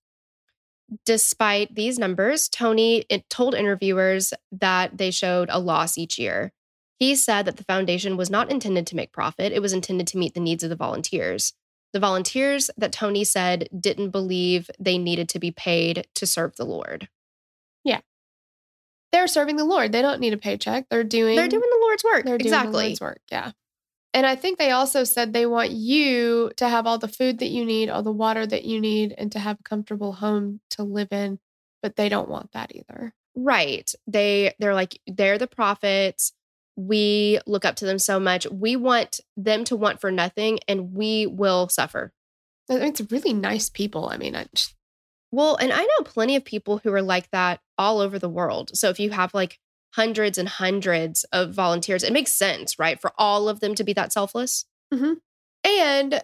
Despite 1.05 1.75
these 1.75 1.99
numbers, 1.99 2.49
Tony 2.49 3.05
told 3.29 3.55
interviewers 3.55 4.33
that 4.51 4.99
they 4.99 5.13
showed 5.13 5.49
a 5.51 5.61
loss 5.61 5.97
each 5.97 6.19
year. 6.19 6.53
He 6.99 7.15
said 7.15 7.45
that 7.45 7.57
the 7.57 7.65
foundation 7.65 8.17
was 8.17 8.31
not 8.31 8.51
intended 8.51 8.87
to 8.89 8.97
make 8.97 9.13
profit, 9.13 9.53
it 9.53 9.63
was 9.63 9.73
intended 9.73 10.07
to 10.09 10.19
meet 10.19 10.35
the 10.35 10.41
needs 10.41 10.65
of 10.65 10.71
the 10.71 10.77
volunteers. 10.77 11.53
The 11.93 12.01
volunteers 12.01 12.71
that 12.77 12.93
Tony 12.93 13.25
said 13.25 13.69
didn't 13.79 14.11
believe 14.11 14.71
they 14.79 14.99
needed 14.99 15.29
to 15.31 15.39
be 15.39 15.51
paid 15.51 16.07
to 16.17 16.27
serve 16.27 16.57
the 16.57 16.67
Lord. 16.67 17.09
Yeah. 17.83 18.01
They're 19.11 19.27
serving 19.27 19.57
the 19.57 19.65
Lord. 19.65 19.93
They 19.93 20.03
don't 20.03 20.21
need 20.21 20.35
a 20.35 20.39
paycheck. 20.39 20.87
They're 20.91 21.05
doing 21.05 21.37
They're 21.37 21.49
doing 21.49 21.63
the 21.63 21.81
Lord's 21.81 22.05
work. 22.05 22.25
They're 22.25 22.37
doing 22.37 22.47
exactly. 22.47 22.73
the 22.73 22.89
Lord's 22.89 23.01
work. 23.01 23.21
Yeah. 23.31 23.53
And 24.13 24.27
I 24.27 24.37
think 24.37 24.59
they 24.59 24.71
also 24.71 25.05
said 25.05 25.33
they 25.33 25.47
want 25.47 25.71
you 25.71 26.51
to 26.57 26.69
have 26.69 26.87
all 26.87 26.99
the 26.99 27.09
food 27.09 27.39
that 27.39 27.49
you 27.49 27.65
need, 27.65 27.89
all 27.89 28.03
the 28.03 28.13
water 28.13 28.47
that 28.47 28.65
you 28.65 28.81
need, 28.81 29.15
and 29.17 29.31
to 29.33 29.39
have 29.39 29.61
a 29.61 29.63
comfortable 29.63 30.13
home 30.13 30.61
to 30.71 30.83
live 30.83 31.13
in. 31.13 31.39
But 31.83 31.97
they 31.97 32.09
don't 32.09 32.29
want 32.29 32.53
that 32.53 32.75
either. 32.75 33.15
Right. 33.35 33.91
They 34.07 34.55
they're 34.59 34.75
like 34.75 35.01
they're 35.07 35.39
the 35.39 35.47
prophets. 35.47 36.33
We 36.81 37.41
look 37.45 37.65
up 37.65 37.75
to 37.77 37.87
them 37.87 37.99
so 37.99 38.21
much. 38.21 38.47
We 38.49 38.77
want 38.77 39.21
them 39.37 39.65
to 39.65 39.75
want 39.75 40.01
for 40.01 40.13
nothing 40.13 40.61
and 40.69 40.95
we 40.95 41.27
will 41.27 41.69
suffer. 41.69 42.13
I 42.71 42.75
mean, 42.75 42.83
it's 42.85 43.11
really 43.11 43.33
nice 43.33 43.69
people. 43.69 44.09
I 44.09 44.17
mean, 44.17 44.37
I 44.37 44.47
just, 44.55 44.75
Well, 45.33 45.57
and 45.57 45.73
I 45.73 45.81
know 45.83 46.05
plenty 46.05 46.37
of 46.37 46.45
people 46.45 46.79
who 46.79 46.93
are 46.93 47.03
like 47.03 47.29
that 47.33 47.59
all 47.77 47.99
over 47.99 48.17
the 48.17 48.29
world. 48.29 48.71
So 48.75 48.91
if 48.91 49.01
you 49.01 49.11
have 49.11 49.35
like 49.35 49.59
hundreds 49.95 50.39
and 50.39 50.49
hundreds 50.49 51.25
of 51.33 51.53
volunteers, 51.53 52.05
it 52.05 52.13
makes 52.13 52.33
sense, 52.33 52.79
right? 52.79 53.01
For 53.01 53.13
all 53.19 53.49
of 53.49 53.59
them 53.59 53.75
to 53.75 53.83
be 53.85 53.93
that 53.95 54.13
selfless. 54.13 54.65
Mm-hmm. 54.95 55.15
and 55.65 56.23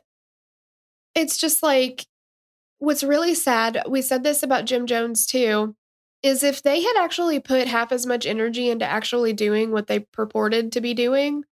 it's 1.15 1.37
just 1.37 1.63
like 1.63 2.07
what's 2.79 3.05
really 3.05 3.35
sad. 3.35 3.83
We 3.89 4.03
said 4.03 4.23
this 4.23 4.43
about 4.43 4.65
Jim 4.65 4.87
Jones 4.87 5.27
too. 5.27 5.75
Is 6.25 6.43
if 6.43 6.63
they 6.63 6.81
had 6.83 6.97
actually 6.99 7.39
put 7.39 7.69
half 7.69 7.93
as 7.93 8.07
much 8.07 8.25
energy 8.25 8.71
into 8.71 8.87
actually 8.87 9.35
doing 9.35 9.71
what 9.71 9.87
they 9.89 10.01
purported 10.01 10.73
to 10.73 10.81
be 10.81 10.95
doing 10.95 11.45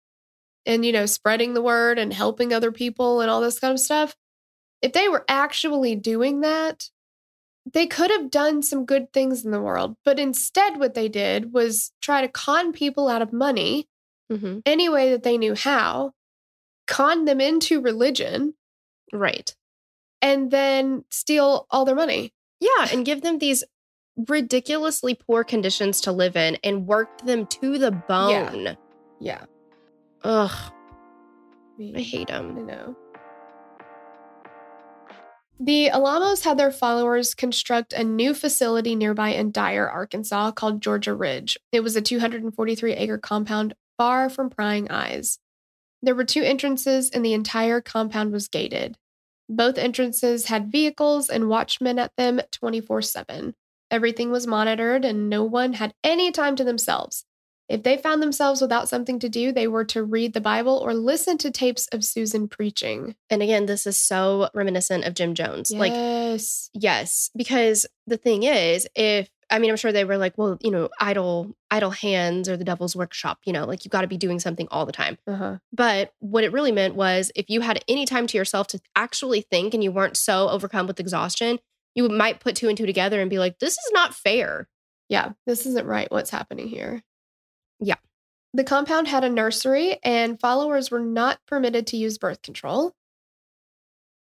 and, 0.66 0.86
you 0.86 0.94
know, 0.94 1.06
spreading 1.06 1.54
the 1.54 1.62
word 1.62 2.00
and 2.00 2.14
helping 2.14 2.54
other 2.54 2.72
people 2.72 3.20
and 3.20 3.30
all 3.30 3.42
this 3.42 3.60
kind 3.60 3.74
of 3.74 3.80
stuff, 3.82 4.16
if 4.82 4.94
they 4.94 5.10
were 5.10 5.26
actually 5.28 5.96
doing 5.96 6.40
that, 6.40 6.90
they 7.72 7.86
could 7.86 8.10
have 8.12 8.32
done 8.32 8.64
some 8.64 8.86
good 8.86 9.12
things 9.12 9.44
in 9.44 9.52
the 9.52 9.62
world. 9.62 9.98
But 10.06 10.20
instead, 10.20 10.80
what 10.80 10.94
they 10.94 11.10
did 11.10 11.52
was 11.54 11.92
try 12.02 12.22
to 12.22 12.28
con 12.30 12.72
people 12.72 13.08
out 13.10 13.22
of 13.22 13.32
money 13.34 13.88
Mm-hmm. 14.32 14.60
any 14.66 14.88
way 14.88 15.10
that 15.10 15.24
they 15.24 15.38
knew 15.38 15.54
how, 15.56 16.14
con 16.88 17.26
them 17.26 17.42
into 17.42 17.82
religion, 17.82 18.54
Right. 19.12 19.54
and 20.22 20.50
then 20.52 21.04
steal 21.10 21.68
all 21.70 21.84
their 21.84 21.96
money. 21.96 22.32
Yeah. 22.62 22.88
And 22.94 23.06
give 23.06 23.24
them 23.24 23.40
these 23.40 23.66
ridiculously 24.28 25.16
poor 25.16 25.44
conditions 25.44 26.02
to 26.02 26.12
live 26.12 26.36
in 26.36 26.58
and 26.64 26.88
work 26.88 27.22
them 27.26 27.46
to 27.48 27.78
the 27.78 27.92
bone. 27.92 28.64
Yeah. 28.64 28.76
yeah. 29.20 29.46
Ugh. 30.24 30.74
I 31.80 31.94
I 31.96 32.02
hate 32.02 32.28
them. 32.28 32.66
know. 32.66 32.96
The 35.60 35.92
Alamos 35.92 36.44
had 36.44 36.58
their 36.58 36.72
followers 36.72 37.36
construct 37.36 37.94
a 37.94 38.04
new 38.04 38.34
facility 38.34 38.96
nearby 38.96 39.30
in 39.30 39.52
Dyer, 39.52 39.88
Arkansas 39.88 40.52
called 40.52 40.82
Georgia 40.82 41.14
Ridge. 41.14 41.56
It 41.72 41.82
was 41.82 41.96
a 41.96 42.02
243 42.02 42.94
acre 42.94 43.20
compound 43.20 43.76
far 43.96 44.28
from 44.30 44.50
prying 44.50 44.90
eyes. 44.90 45.38
There 46.02 46.16
were 46.16 46.24
two 46.24 46.42
entrances, 46.42 47.12
and 47.12 47.24
the 47.24 47.34
entire 47.34 47.80
compound 47.80 48.32
was 48.32 48.48
gated. 48.48 48.98
Both 49.48 49.78
entrances 49.78 50.46
had 50.46 50.72
vehicles 50.72 51.30
and 51.30 51.48
watchmen 51.48 52.00
at 52.00 52.16
them 52.16 52.42
24 52.52 53.04
7. 53.04 53.54
Everything 53.92 54.32
was 54.32 54.48
monitored, 54.48 55.06
and 55.06 55.30
no 55.30 55.44
one 55.44 55.74
had 55.74 55.94
any 56.04 56.32
time 56.32 56.56
to 56.56 56.64
themselves. 56.64 57.26
If 57.70 57.84
they 57.84 57.98
found 57.98 58.22
themselves 58.22 58.60
without 58.62 58.90
something 58.90 59.18
to 59.20 59.30
do, 59.30 59.54
they 59.54 59.68
were 59.68 59.86
to 59.86 60.04
read 60.04 60.34
the 60.34 60.42
Bible 60.42 60.78
or 60.78 60.94
listen 60.94 61.38
to 61.38 61.52
tapes 61.52 61.88
of 61.94 62.04
Susan 62.04 62.50
preaching. 62.50 63.16
And 63.30 63.42
again, 63.42 63.66
this 63.66 63.88
is 63.88 63.98
so 63.98 64.50
reminiscent 64.54 65.06
of 65.06 65.14
Jim 65.14 65.36
Jones. 65.36 65.72
Like, 65.72 65.94
Yes. 65.94 66.70
yes, 66.74 67.30
because 67.36 67.86
the 68.08 68.18
thing 68.18 68.44
is, 68.44 68.88
if 68.96 69.30
I 69.50 69.60
mean, 69.60 69.70
I'm 69.70 69.78
sure 69.78 69.92
they 69.92 70.06
were 70.06 70.18
like, 70.18 70.38
well, 70.38 70.58
you 70.62 70.72
know, 70.72 70.90
idle, 71.00 71.56
idle 71.70 71.90
hands 71.92 72.48
or 72.48 72.56
the 72.56 72.64
devil's 72.64 72.96
workshop. 72.96 73.40
You 73.46 73.52
know, 73.52 73.66
like 73.66 73.84
you've 73.84 73.92
got 73.92 74.02
to 74.02 74.08
be 74.08 74.18
doing 74.18 74.40
something 74.40 74.68
all 74.72 74.86
the 74.86 74.94
time. 74.94 75.18
Uh-huh. 75.28 75.58
But 75.74 76.14
what 76.20 76.46
it 76.46 76.54
really 76.54 76.72
meant 76.72 76.96
was, 76.96 77.32
if 77.36 77.50
you 77.50 77.60
had 77.60 77.84
any 77.88 78.06
time 78.06 78.28
to 78.28 78.38
yourself 78.38 78.68
to 78.68 78.80
actually 78.96 79.42
think, 79.42 79.74
and 79.74 79.84
you 79.84 79.92
weren't 79.92 80.16
so 80.16 80.48
overcome 80.50 80.88
with 80.88 81.02
exhaustion, 81.02 81.60
you 81.96 82.08
might 82.10 82.40
put 82.40 82.56
two 82.56 82.70
and 82.70 82.78
two 82.78 82.86
together 82.86 83.22
and 83.22 83.30
be 83.30 83.40
like, 83.40 83.60
this 83.60 83.74
is 83.74 83.92
not 83.92 84.14
fair. 84.14 84.68
Yeah, 85.10 85.32
this 85.46 85.66
isn't 85.66 85.86
right 85.86 86.10
what's 86.10 86.30
happening 86.30 86.68
here. 86.68 87.02
Yeah. 87.80 87.96
The 88.54 88.64
compound 88.64 89.08
had 89.08 89.24
a 89.24 89.30
nursery, 89.30 89.98
and 90.04 90.40
followers 90.40 90.92
were 90.92 91.00
not 91.00 91.40
permitted 91.48 91.88
to 91.88 91.98
use 91.98 92.18
birth 92.18 92.42
control. 92.42 92.94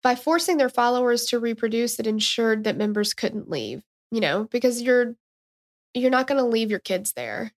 By 0.02 0.16
forcing 0.16 0.58
their 0.58 0.70
followers 0.70 1.26
to 1.28 1.40
reproduce, 1.40 2.00
it 2.00 2.08
ensured 2.08 2.66
that 2.66 2.78
members 2.78 3.14
couldn't 3.14 3.50
leave, 3.50 3.84
you 4.12 4.20
know, 4.20 4.46
because 4.52 4.82
you're 4.82 5.16
you're 5.94 6.10
not 6.10 6.28
going 6.28 6.40
to 6.40 6.48
leave 6.48 6.70
your 6.70 6.80
kids 6.80 7.14
there. 7.14 7.54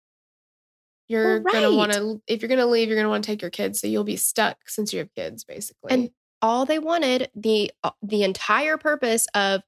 You're 1.08 1.42
Well, 1.42 1.54
going 1.54 1.72
to 1.72 1.78
want 1.78 1.94
to 1.94 2.22
if 2.28 2.42
you're 2.42 2.50
going 2.50 2.60
to 2.60 2.66
leave, 2.66 2.88
you're 2.88 2.98
going 2.98 3.06
to 3.06 3.10
want 3.10 3.24
to 3.24 3.32
take 3.32 3.42
your 3.42 3.52
kids, 3.52 3.80
so 3.80 3.88
you'll 3.88 4.04
be 4.04 4.18
stuck 4.18 4.58
since 4.68 4.92
you 4.92 5.00
have 5.00 5.14
kids 5.16 5.44
basically. 5.44 5.92
And 5.92 6.10
all 6.42 6.66
they 6.66 6.80
wanted 6.80 7.30
the 7.36 7.72
uh, 7.84 7.92
the 8.02 8.24
entire 8.24 8.78
purpose 8.78 9.28
of 9.34 9.62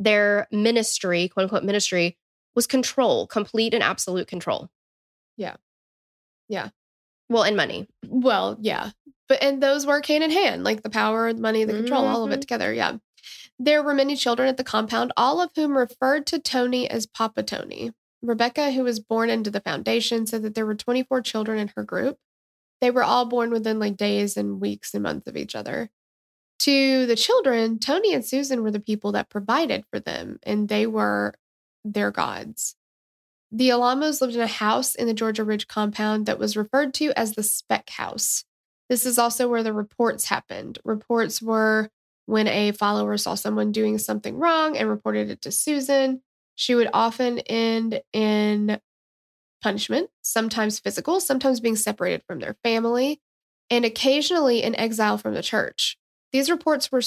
their 0.00 0.48
ministry, 0.50 1.28
quote 1.28 1.44
unquote 1.44 1.62
ministry, 1.62 2.16
was 2.56 2.66
control, 2.66 3.26
complete 3.28 3.74
and 3.74 3.82
absolute 3.82 4.26
control. 4.26 4.68
Yeah. 5.36 5.56
Yeah. 6.48 6.70
Well, 7.28 7.44
and 7.44 7.56
money. 7.56 7.86
Well, 8.04 8.56
yeah. 8.60 8.90
But 9.28 9.42
and 9.42 9.62
those 9.62 9.86
work 9.86 10.06
hand 10.06 10.24
in 10.24 10.32
hand, 10.32 10.64
like 10.64 10.82
the 10.82 10.90
power, 10.90 11.32
the 11.32 11.40
money, 11.40 11.64
the 11.64 11.74
control, 11.74 12.04
all 12.06 12.24
of 12.24 12.32
it 12.32 12.38
Mhm. 12.38 12.40
together. 12.40 12.72
Yeah. 12.72 12.96
There 13.58 13.82
were 13.82 13.94
many 13.94 14.16
children 14.16 14.48
at 14.48 14.56
the 14.56 14.64
compound, 14.64 15.12
all 15.16 15.40
of 15.40 15.50
whom 15.54 15.76
referred 15.76 16.26
to 16.28 16.40
Tony 16.40 16.90
as 16.90 17.06
Papa 17.06 17.42
Tony. 17.44 17.92
Rebecca, 18.22 18.72
who 18.72 18.82
was 18.82 18.98
born 18.98 19.30
into 19.30 19.50
the 19.50 19.60
foundation, 19.60 20.26
said 20.26 20.42
that 20.42 20.54
there 20.54 20.66
were 20.66 20.74
24 20.74 21.22
children 21.22 21.58
in 21.58 21.68
her 21.76 21.84
group. 21.84 22.18
They 22.80 22.90
were 22.90 23.04
all 23.04 23.26
born 23.26 23.50
within 23.50 23.78
like 23.78 23.96
days 23.96 24.36
and 24.36 24.60
weeks 24.60 24.92
and 24.94 25.02
months 25.02 25.26
of 25.28 25.36
each 25.36 25.54
other. 25.54 25.90
To 26.60 27.06
the 27.06 27.16
children, 27.16 27.78
Tony 27.78 28.12
and 28.12 28.24
Susan 28.24 28.62
were 28.62 28.70
the 28.70 28.80
people 28.80 29.12
that 29.12 29.30
provided 29.30 29.84
for 29.90 29.98
them, 29.98 30.38
and 30.42 30.68
they 30.68 30.86
were 30.86 31.34
their 31.84 32.10
gods. 32.10 32.76
The 33.50 33.70
Alamos 33.70 34.20
lived 34.20 34.34
in 34.34 34.42
a 34.42 34.46
house 34.46 34.94
in 34.94 35.06
the 35.06 35.14
Georgia 35.14 35.42
Ridge 35.42 35.66
compound 35.66 36.26
that 36.26 36.38
was 36.38 36.58
referred 36.58 36.92
to 36.94 37.12
as 37.18 37.32
the 37.32 37.42
Speck 37.42 37.90
House. 37.90 38.44
This 38.90 39.06
is 39.06 39.18
also 39.18 39.48
where 39.48 39.62
the 39.62 39.72
reports 39.72 40.26
happened. 40.26 40.78
Reports 40.84 41.40
were 41.40 41.88
when 42.26 42.46
a 42.46 42.72
follower 42.72 43.16
saw 43.16 43.34
someone 43.34 43.72
doing 43.72 43.96
something 43.96 44.36
wrong 44.36 44.76
and 44.76 44.88
reported 44.88 45.30
it 45.30 45.40
to 45.42 45.50
Susan. 45.50 46.20
She 46.56 46.74
would 46.74 46.90
often 46.92 47.38
end 47.40 48.02
in 48.12 48.78
punishment, 49.62 50.10
sometimes 50.22 50.78
physical, 50.78 51.20
sometimes 51.20 51.60
being 51.60 51.76
separated 51.76 52.22
from 52.26 52.38
their 52.38 52.56
family, 52.62 53.20
and 53.70 53.84
occasionally 53.86 54.62
in 54.62 54.76
exile 54.76 55.16
from 55.16 55.32
the 55.34 55.42
church. 55.42 55.96
These 56.32 56.50
reports 56.50 56.90
were 56.92 57.02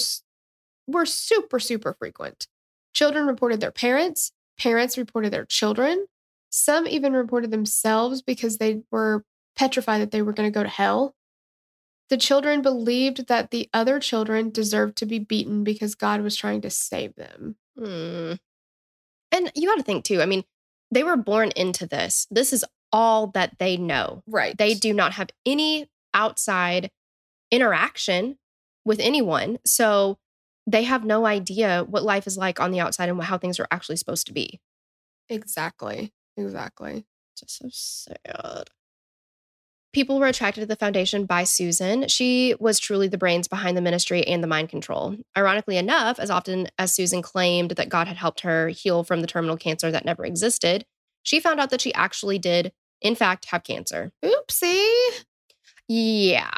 were 0.88 1.06
super 1.06 1.60
super 1.60 1.94
frequent. 1.94 2.48
Children 2.94 3.26
reported 3.26 3.60
their 3.60 3.72
parents, 3.72 4.32
parents 4.60 4.98
reported 4.98 5.32
their 5.32 5.46
children. 5.46 6.08
Some 6.50 6.86
even 6.88 7.14
reported 7.14 7.52
themselves 7.52 8.22
because 8.22 8.58
they 8.58 8.84
were 8.92 9.26
petrified 9.56 10.02
that 10.02 10.12
they 10.12 10.22
were 10.22 10.34
going 10.34 10.52
to 10.52 10.54
go 10.54 10.64
to 10.64 10.70
hell. 10.70 11.16
The 12.10 12.18
children 12.18 12.62
believed 12.62 13.28
that 13.28 13.50
the 13.50 13.70
other 13.74 14.00
children 14.00 14.52
deserved 14.52 14.98
to 14.98 15.06
be 15.06 15.20
beaten 15.20 15.64
because 15.64 15.96
God 15.96 16.22
was 16.22 16.36
trying 16.36 16.62
to 16.62 16.70
save 16.70 17.16
them. 17.16 17.56
Hmm. 17.78 18.34
And 19.32 19.52
you 19.56 19.68
got 19.68 19.78
to 19.78 19.84
think 19.84 20.06
too. 20.06 20.22
I 20.22 20.28
mean, 20.28 20.44
they 20.92 21.04
were 21.04 21.18
born 21.18 21.52
into 21.56 21.88
this. 21.88 22.28
This 22.30 22.54
is 22.54 22.64
all 22.92 23.28
that 23.28 23.58
they 23.58 23.78
know. 23.78 24.22
Right. 24.28 24.56
They 24.56 24.76
do 24.76 24.94
not 24.94 25.14
have 25.14 25.30
any 25.46 25.90
outside 26.14 26.92
interaction 27.50 28.38
with 28.86 29.00
anyone. 29.00 29.60
So 29.66 30.18
they 30.66 30.84
have 30.84 31.04
no 31.04 31.26
idea 31.26 31.86
what 31.88 32.04
life 32.04 32.28
is 32.28 32.38
like 32.38 32.60
on 32.60 32.72
the 32.72 32.80
outside 32.80 33.10
and 33.10 33.22
how 33.22 33.38
things 33.38 33.60
are 33.60 33.68
actually 33.72 33.98
supposed 33.98 34.28
to 34.28 34.34
be. 34.34 34.60
Exactly. 35.30 36.12
Exactly. 36.38 37.06
Just 37.38 37.60
so 37.60 37.68
sad. 37.72 38.70
People 39.94 40.20
were 40.20 40.28
attracted 40.28 40.62
to 40.62 40.66
the 40.66 40.76
foundation 40.76 41.26
by 41.26 41.44
Susan. 41.44 42.08
She 42.08 42.56
was 42.60 42.80
truly 42.80 43.08
the 43.08 43.18
brains 43.18 43.48
behind 43.48 43.78
the 43.78 43.82
ministry 43.82 44.26
and 44.26 44.42
the 44.42 44.48
mind 44.48 44.70
control. 44.70 45.16
Ironically 45.38 45.78
enough, 45.78 46.18
as 46.18 46.32
often 46.32 46.68
as 46.80 46.96
Susan 46.96 47.22
claimed 47.22 47.72
that 47.72 47.90
God 47.90 48.08
had 48.08 48.18
helped 48.18 48.42
her 48.42 48.70
heal 48.70 49.04
from 49.04 49.22
the 49.22 49.28
terminal 49.28 49.56
cancer 49.56 49.92
that 49.92 50.06
never 50.06 50.26
existed, 50.26 50.86
she 51.22 51.40
found 51.40 51.60
out 51.60 51.70
that 51.70 51.82
she 51.82 51.94
actually 51.94 52.40
did, 52.40 52.72
in 53.02 53.14
fact, 53.14 53.46
have 53.46 53.64
cancer. 53.64 54.12
Oopsie. 54.26 55.26
Yeah. 55.88 56.50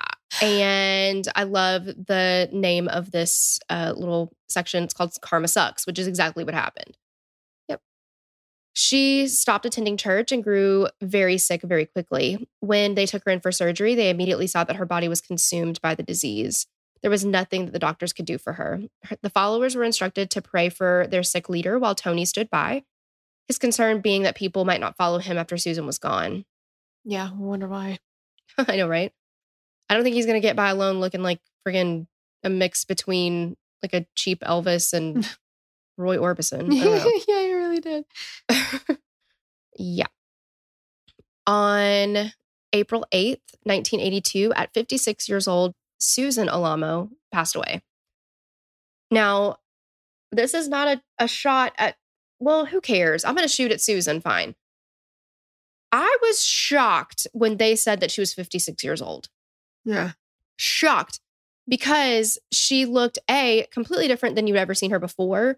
And 0.42 1.28
I 1.36 1.44
love 1.44 1.86
the 1.86 2.50
name 2.52 2.88
of 2.88 3.12
this 3.12 3.60
uh, 3.70 3.94
little 3.96 4.34
section. 4.48 4.84
It's 4.84 4.94
called 4.94 5.14
Karma 5.22 5.48
Sucks, 5.48 5.88
which 5.88 6.00
is 6.00 6.08
exactly 6.08 6.44
what 6.44 6.54
happened. 6.54 6.98
Yep. 7.70 7.82
She 8.74 9.28
stopped 9.28 9.66
attending 9.66 9.98
church 9.98 10.32
and 10.32 10.44
grew 10.44 10.88
very 11.02 11.38
sick 11.38 11.62
very 11.62 11.86
quickly. 11.86 12.48
When 12.60 12.96
they 12.96 13.06
took 13.06 13.24
her 13.26 13.32
in 13.32 13.40
for 13.40 13.52
surgery, 13.52 13.96
they 13.96 14.10
immediately 14.10 14.48
saw 14.48 14.64
that 14.66 14.76
her 14.76 14.86
body 14.86 15.08
was 15.08 15.22
consumed 15.22 15.82
by 15.82 15.96
the 15.96 16.04
disease. 16.04 16.68
There 17.02 17.12
was 17.12 17.24
nothing 17.24 17.66
that 17.66 17.72
the 17.72 17.80
doctors 17.80 18.14
could 18.14 18.26
do 18.26 18.38
for 18.38 18.54
her. 18.54 18.82
Her- 19.04 19.18
The 19.22 19.30
followers 19.30 19.76
were 19.76 19.84
instructed 19.84 20.30
to 20.32 20.42
pray 20.42 20.70
for 20.70 21.08
their 21.10 21.24
sick 21.24 21.50
leader 21.50 21.78
while 21.80 21.96
Tony 21.96 22.26
stood 22.26 22.50
by, 22.50 22.84
his 23.48 23.58
concern 23.60 24.02
being 24.02 24.24
that 24.24 24.36
people 24.36 24.66
might 24.66 24.80
not 24.82 24.98
follow 24.98 25.20
him 25.20 25.38
after 25.38 25.56
Susan 25.58 25.86
was 25.86 26.00
gone. 26.00 26.46
Yeah. 27.04 27.30
I 27.32 27.38
wonder 27.38 27.68
why. 27.68 28.00
I 28.58 28.76
know, 28.78 28.88
right? 28.88 29.14
I 29.90 29.94
don't 29.94 30.04
think 30.04 30.16
he's 30.16 30.26
gonna 30.26 30.40
get 30.40 30.56
by 30.56 30.70
alone 30.70 31.00
looking 31.00 31.22
like 31.22 31.40
friggin' 31.68 32.08
a 32.44 32.50
mix 32.50 32.86
between 32.86 33.58
like 33.82 33.94
a 33.94 34.08
cheap 34.16 34.42
Elvis 34.42 34.94
and 34.94 35.28
Roy 35.98 36.18
Orbison. 36.18 36.74
I 36.74 36.84
don't 36.84 36.98
know. 36.98 37.12
yeah, 37.28 37.42
you 37.42 37.58
really 37.58 37.80
did. 37.80 38.06
yeah. 39.78 40.08
On 41.48 42.32
April 42.74 43.06
8th, 43.14 43.42
1982, 43.64 44.54
at 44.54 44.74
56 44.74 45.30
years 45.30 45.48
old, 45.48 45.74
Susan 46.00 46.50
Alamo 46.50 47.10
passed 47.32 47.56
away. 47.56 47.82
Now, 49.12 49.58
this 50.32 50.54
is 50.54 50.68
not 50.68 50.88
a, 50.88 51.02
a 51.20 51.28
shot 51.28 51.74
at, 51.78 51.96
well, 52.40 52.66
who 52.66 52.82
cares? 52.82 53.24
I'm 53.24 53.36
going 53.36 53.48
to 53.48 53.54
shoot 53.54 53.72
at 53.72 53.82
Susan, 53.82 54.20
fine. 54.20 54.56
I 55.92 56.18
was 56.22 56.44
shocked 56.44 57.28
when 57.32 57.58
they 57.58 57.76
said 57.76 58.02
that 58.02 58.12
she 58.12 58.22
was 58.22 58.34
56 58.34 58.84
years 58.84 59.02
old. 59.02 59.30
Yeah. 59.86 60.12
Shocked 60.58 61.20
because 61.68 62.38
she 62.52 62.86
looked 62.86 63.20
A, 63.30 63.68
completely 63.72 64.08
different 64.08 64.36
than 64.36 64.48
you'd 64.48 64.58
ever 64.58 64.74
seen 64.74 64.92
her 64.92 65.00
before. 65.00 65.58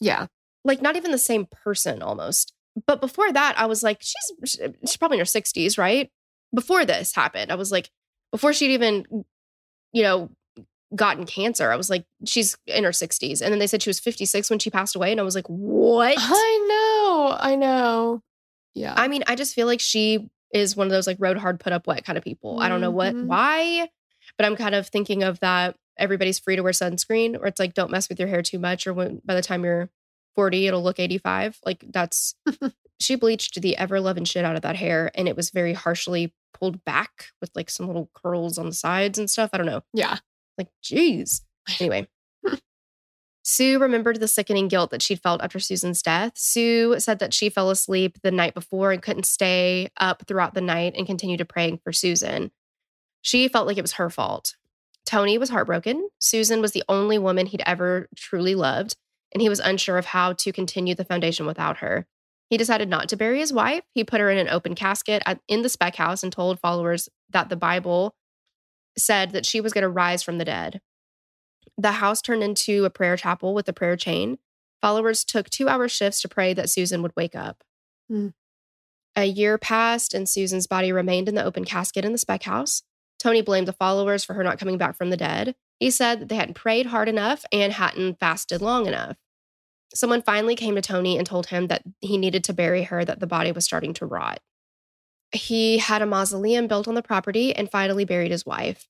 Yeah. 0.00 0.26
Like, 0.64 0.82
not 0.82 0.96
even 0.96 1.10
the 1.12 1.18
same 1.18 1.46
person 1.46 2.02
almost. 2.02 2.52
But 2.86 3.00
before 3.00 3.32
that, 3.32 3.58
I 3.58 3.66
was 3.66 3.82
like, 3.82 3.98
she's 4.00 4.60
she's 4.80 4.96
probably 4.96 5.16
in 5.16 5.20
her 5.20 5.24
60s, 5.24 5.78
right? 5.78 6.10
Before 6.54 6.84
this 6.84 7.14
happened, 7.14 7.50
I 7.50 7.54
was 7.54 7.72
like, 7.72 7.90
before 8.32 8.52
she'd 8.52 8.72
even, 8.72 9.24
you 9.92 10.02
know, 10.02 10.30
gotten 10.94 11.26
cancer, 11.26 11.72
I 11.72 11.76
was 11.76 11.88
like, 11.88 12.04
she's 12.26 12.56
in 12.66 12.84
her 12.84 12.90
60s. 12.90 13.40
And 13.40 13.52
then 13.52 13.58
they 13.58 13.66
said 13.66 13.82
she 13.82 13.90
was 13.90 14.00
56 14.00 14.50
when 14.50 14.58
she 14.58 14.70
passed 14.70 14.94
away. 14.94 15.10
And 15.10 15.20
I 15.20 15.24
was 15.24 15.34
like, 15.34 15.46
what? 15.46 16.16
I 16.18 16.66
know. 16.68 17.36
I 17.38 17.56
know. 17.56 18.20
Yeah. 18.74 18.94
I 18.96 19.08
mean, 19.08 19.24
I 19.26 19.36
just 19.36 19.54
feel 19.54 19.66
like 19.66 19.80
she 19.80 20.28
is 20.52 20.76
one 20.76 20.86
of 20.86 20.90
those 20.92 21.06
like 21.06 21.16
rode 21.20 21.36
hard, 21.38 21.60
put 21.60 21.72
up 21.72 21.86
wet 21.86 22.04
kind 22.04 22.16
of 22.18 22.24
people. 22.24 22.60
I 22.60 22.68
don't 22.68 22.80
know 22.80 22.90
what, 22.90 23.14
Mhm. 23.14 23.26
why, 23.26 23.88
but 24.38 24.46
I'm 24.46 24.56
kind 24.56 24.74
of 24.74 24.86
thinking 24.88 25.22
of 25.22 25.40
that 25.40 25.76
everybody's 25.98 26.38
free 26.38 26.56
to 26.56 26.62
wear 26.62 26.72
sunscreen, 26.72 27.38
or 27.38 27.46
it's 27.46 27.58
like, 27.58 27.74
don't 27.74 27.90
mess 27.90 28.08
with 28.08 28.18
your 28.18 28.28
hair 28.28 28.42
too 28.42 28.58
much, 28.58 28.86
or 28.86 28.92
when 28.94 29.20
by 29.24 29.34
the 29.34 29.42
time 29.42 29.64
you're 29.64 29.90
40, 30.34 30.66
it'll 30.66 30.82
look 30.82 31.00
85. 31.00 31.58
Like 31.64 31.84
that's, 31.90 32.34
she 33.00 33.14
bleached 33.16 33.60
the 33.60 33.76
ever 33.76 34.00
loving 34.00 34.24
shit 34.24 34.44
out 34.44 34.56
of 34.56 34.62
that 34.62 34.76
hair, 34.76 35.10
and 35.14 35.26
it 35.28 35.36
was 35.36 35.50
very 35.50 35.72
harshly 35.72 36.34
pulled 36.54 36.84
back 36.84 37.26
with 37.40 37.50
like 37.54 37.68
some 37.70 37.86
little 37.86 38.10
curls 38.14 38.58
on 38.58 38.66
the 38.66 38.72
sides 38.74 39.18
and 39.18 39.28
stuff. 39.30 39.50
I 39.52 39.56
don't 39.58 39.66
know. 39.66 39.82
yeah. 39.92 40.18
Like, 40.58 40.68
geez. 40.82 41.42
Anyway. 41.80 42.08
Sue 43.48 43.78
remembered 43.78 44.18
the 44.18 44.26
sickening 44.26 44.66
guilt 44.66 44.90
that 44.90 45.00
she'd 45.00 45.22
felt 45.22 45.40
after 45.40 45.60
Susan's 45.60 46.02
death. 46.02 46.32
Sue 46.34 46.98
said 46.98 47.20
that 47.20 47.32
she 47.32 47.48
fell 47.48 47.70
asleep 47.70 48.18
the 48.24 48.32
night 48.32 48.54
before 48.54 48.90
and 48.90 49.00
couldn't 49.00 49.24
stay 49.24 49.88
up 49.98 50.24
throughout 50.26 50.54
the 50.54 50.60
night 50.60 50.94
and 50.96 51.06
continued 51.06 51.38
to 51.38 51.44
praying 51.44 51.78
for 51.78 51.92
Susan. 51.92 52.50
She 53.22 53.46
felt 53.46 53.68
like 53.68 53.78
it 53.78 53.82
was 53.82 53.92
her 53.92 54.10
fault. 54.10 54.56
Tony 55.04 55.38
was 55.38 55.50
heartbroken. 55.50 56.08
Susan 56.18 56.60
was 56.60 56.72
the 56.72 56.82
only 56.88 57.18
woman 57.18 57.46
he'd 57.46 57.62
ever 57.64 58.08
truly 58.16 58.56
loved, 58.56 58.96
and 59.32 59.40
he 59.40 59.48
was 59.48 59.60
unsure 59.60 59.96
of 59.96 60.06
how 60.06 60.32
to 60.32 60.50
continue 60.50 60.96
the 60.96 61.04
foundation 61.04 61.46
without 61.46 61.76
her. 61.76 62.04
He 62.50 62.56
decided 62.56 62.88
not 62.88 63.08
to 63.10 63.16
bury 63.16 63.38
his 63.38 63.52
wife. 63.52 63.84
He 63.94 64.02
put 64.02 64.20
her 64.20 64.28
in 64.28 64.38
an 64.38 64.48
open 64.48 64.74
casket 64.74 65.22
at, 65.24 65.38
in 65.46 65.62
the 65.62 65.68
spec 65.68 65.94
house 65.94 66.24
and 66.24 66.32
told 66.32 66.58
followers 66.58 67.08
that 67.30 67.48
the 67.48 67.54
Bible 67.54 68.16
said 68.98 69.30
that 69.30 69.46
she 69.46 69.60
was 69.60 69.72
going 69.72 69.82
to 69.82 69.88
rise 69.88 70.24
from 70.24 70.38
the 70.38 70.44
dead. 70.44 70.80
The 71.78 71.92
house 71.92 72.22
turned 72.22 72.42
into 72.42 72.84
a 72.84 72.90
prayer 72.90 73.16
chapel 73.16 73.54
with 73.54 73.68
a 73.68 73.72
prayer 73.72 73.96
chain. 73.96 74.38
Followers 74.80 75.24
took 75.24 75.50
two 75.50 75.68
hour 75.68 75.88
shifts 75.88 76.20
to 76.22 76.28
pray 76.28 76.54
that 76.54 76.70
Susan 76.70 77.02
would 77.02 77.12
wake 77.16 77.34
up. 77.34 77.62
Hmm. 78.08 78.28
A 79.14 79.24
year 79.24 79.56
passed, 79.56 80.12
and 80.12 80.28
Susan's 80.28 80.66
body 80.66 80.92
remained 80.92 81.28
in 81.28 81.34
the 81.34 81.44
open 81.44 81.64
casket 81.64 82.04
in 82.04 82.12
the 82.12 82.18
spec 82.18 82.42
house. 82.42 82.82
Tony 83.18 83.40
blamed 83.40 83.66
the 83.66 83.72
followers 83.72 84.24
for 84.24 84.34
her 84.34 84.44
not 84.44 84.58
coming 84.58 84.76
back 84.76 84.96
from 84.96 85.10
the 85.10 85.16
dead. 85.16 85.54
He 85.80 85.90
said 85.90 86.20
that 86.20 86.28
they 86.28 86.36
hadn't 86.36 86.54
prayed 86.54 86.86
hard 86.86 87.08
enough 87.08 87.44
and 87.52 87.72
hadn't 87.72 88.20
fasted 88.20 88.60
long 88.60 88.86
enough. 88.86 89.16
Someone 89.94 90.22
finally 90.22 90.54
came 90.54 90.74
to 90.74 90.82
Tony 90.82 91.16
and 91.16 91.26
told 91.26 91.46
him 91.46 91.68
that 91.68 91.82
he 92.00 92.18
needed 92.18 92.44
to 92.44 92.52
bury 92.52 92.82
her, 92.84 93.04
that 93.04 93.20
the 93.20 93.26
body 93.26 93.52
was 93.52 93.64
starting 93.64 93.94
to 93.94 94.06
rot. 94.06 94.40
He 95.32 95.78
had 95.78 96.02
a 96.02 96.06
mausoleum 96.06 96.66
built 96.66 96.88
on 96.88 96.94
the 96.94 97.02
property 97.02 97.54
and 97.54 97.70
finally 97.70 98.04
buried 98.04 98.30
his 98.30 98.44
wife. 98.44 98.88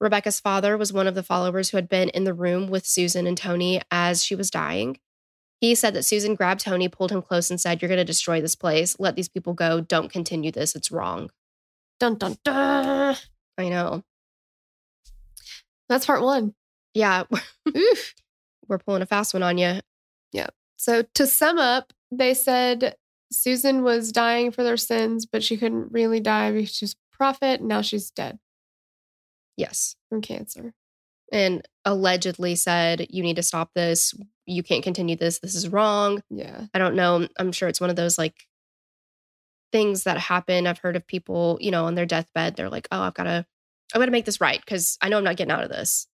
Rebecca's 0.00 0.40
father 0.40 0.78
was 0.78 0.92
one 0.92 1.06
of 1.06 1.14
the 1.14 1.22
followers 1.22 1.70
who 1.70 1.76
had 1.76 1.88
been 1.88 2.08
in 2.08 2.24
the 2.24 2.32
room 2.32 2.68
with 2.68 2.86
Susan 2.86 3.26
and 3.26 3.36
Tony 3.36 3.82
as 3.90 4.24
she 4.24 4.34
was 4.34 4.50
dying. 4.50 4.98
He 5.60 5.74
said 5.74 5.92
that 5.94 6.04
Susan 6.04 6.34
grabbed 6.34 6.62
Tony, 6.62 6.88
pulled 6.88 7.12
him 7.12 7.20
close, 7.20 7.50
and 7.50 7.60
said, 7.60 7.82
You're 7.82 7.90
going 7.90 7.98
to 7.98 8.04
destroy 8.04 8.40
this 8.40 8.54
place. 8.54 8.96
Let 8.98 9.14
these 9.14 9.28
people 9.28 9.52
go. 9.52 9.82
Don't 9.82 10.10
continue 10.10 10.50
this. 10.50 10.74
It's 10.74 10.90
wrong. 10.90 11.30
Dun 11.98 12.14
dun 12.14 12.38
dun. 12.42 13.16
I 13.58 13.68
know. 13.68 14.02
That's 15.90 16.06
part 16.06 16.22
one. 16.22 16.54
Yeah, 16.94 17.24
Oof. 17.76 18.14
we're 18.68 18.78
pulling 18.78 19.02
a 19.02 19.06
fast 19.06 19.34
one 19.34 19.42
on 19.42 19.58
you. 19.58 19.80
Yeah. 20.32 20.46
So 20.76 21.02
to 21.14 21.26
sum 21.26 21.58
up, 21.58 21.92
they 22.10 22.32
said 22.32 22.96
Susan 23.30 23.82
was 23.82 24.12
dying 24.12 24.50
for 24.50 24.64
their 24.64 24.78
sins, 24.78 25.26
but 25.26 25.44
she 25.44 25.58
couldn't 25.58 25.92
really 25.92 26.20
die 26.20 26.52
because 26.52 26.74
she 26.74 26.84
was 26.84 26.94
a 26.94 27.16
prophet. 27.16 27.60
And 27.60 27.68
now 27.68 27.82
she's 27.82 28.10
dead 28.10 28.38
Yes. 29.60 29.96
from 30.08 30.20
cancer. 30.22 30.72
And 31.32 31.62
allegedly 31.84 32.56
said, 32.56 33.06
You 33.10 33.22
need 33.22 33.36
to 33.36 33.42
stop 33.42 33.70
this. 33.74 34.14
You 34.46 34.62
can't 34.62 34.82
continue 34.82 35.14
this. 35.16 35.38
This 35.38 35.54
is 35.54 35.68
wrong. 35.68 36.22
Yeah. 36.30 36.66
I 36.74 36.78
don't 36.78 36.96
know. 36.96 37.28
I'm 37.38 37.52
sure 37.52 37.68
it's 37.68 37.80
one 37.80 37.90
of 37.90 37.96
those 37.96 38.18
like 38.18 38.34
things 39.72 40.02
that 40.04 40.18
happen. 40.18 40.66
I've 40.66 40.78
heard 40.78 40.96
of 40.96 41.06
people, 41.06 41.56
you 41.60 41.70
know, 41.70 41.84
on 41.84 41.94
their 41.94 42.06
deathbed, 42.06 42.56
they're 42.56 42.68
like, 42.70 42.88
oh, 42.90 43.00
I've 43.02 43.14
got 43.14 43.24
to, 43.24 43.46
I've 43.94 44.00
got 44.00 44.06
to 44.06 44.10
make 44.10 44.24
this 44.24 44.40
right 44.40 44.60
because 44.60 44.98
I 45.00 45.08
know 45.08 45.18
I'm 45.18 45.24
not 45.24 45.36
getting 45.36 45.52
out 45.52 45.62
of 45.62 45.68
this. 45.70 46.08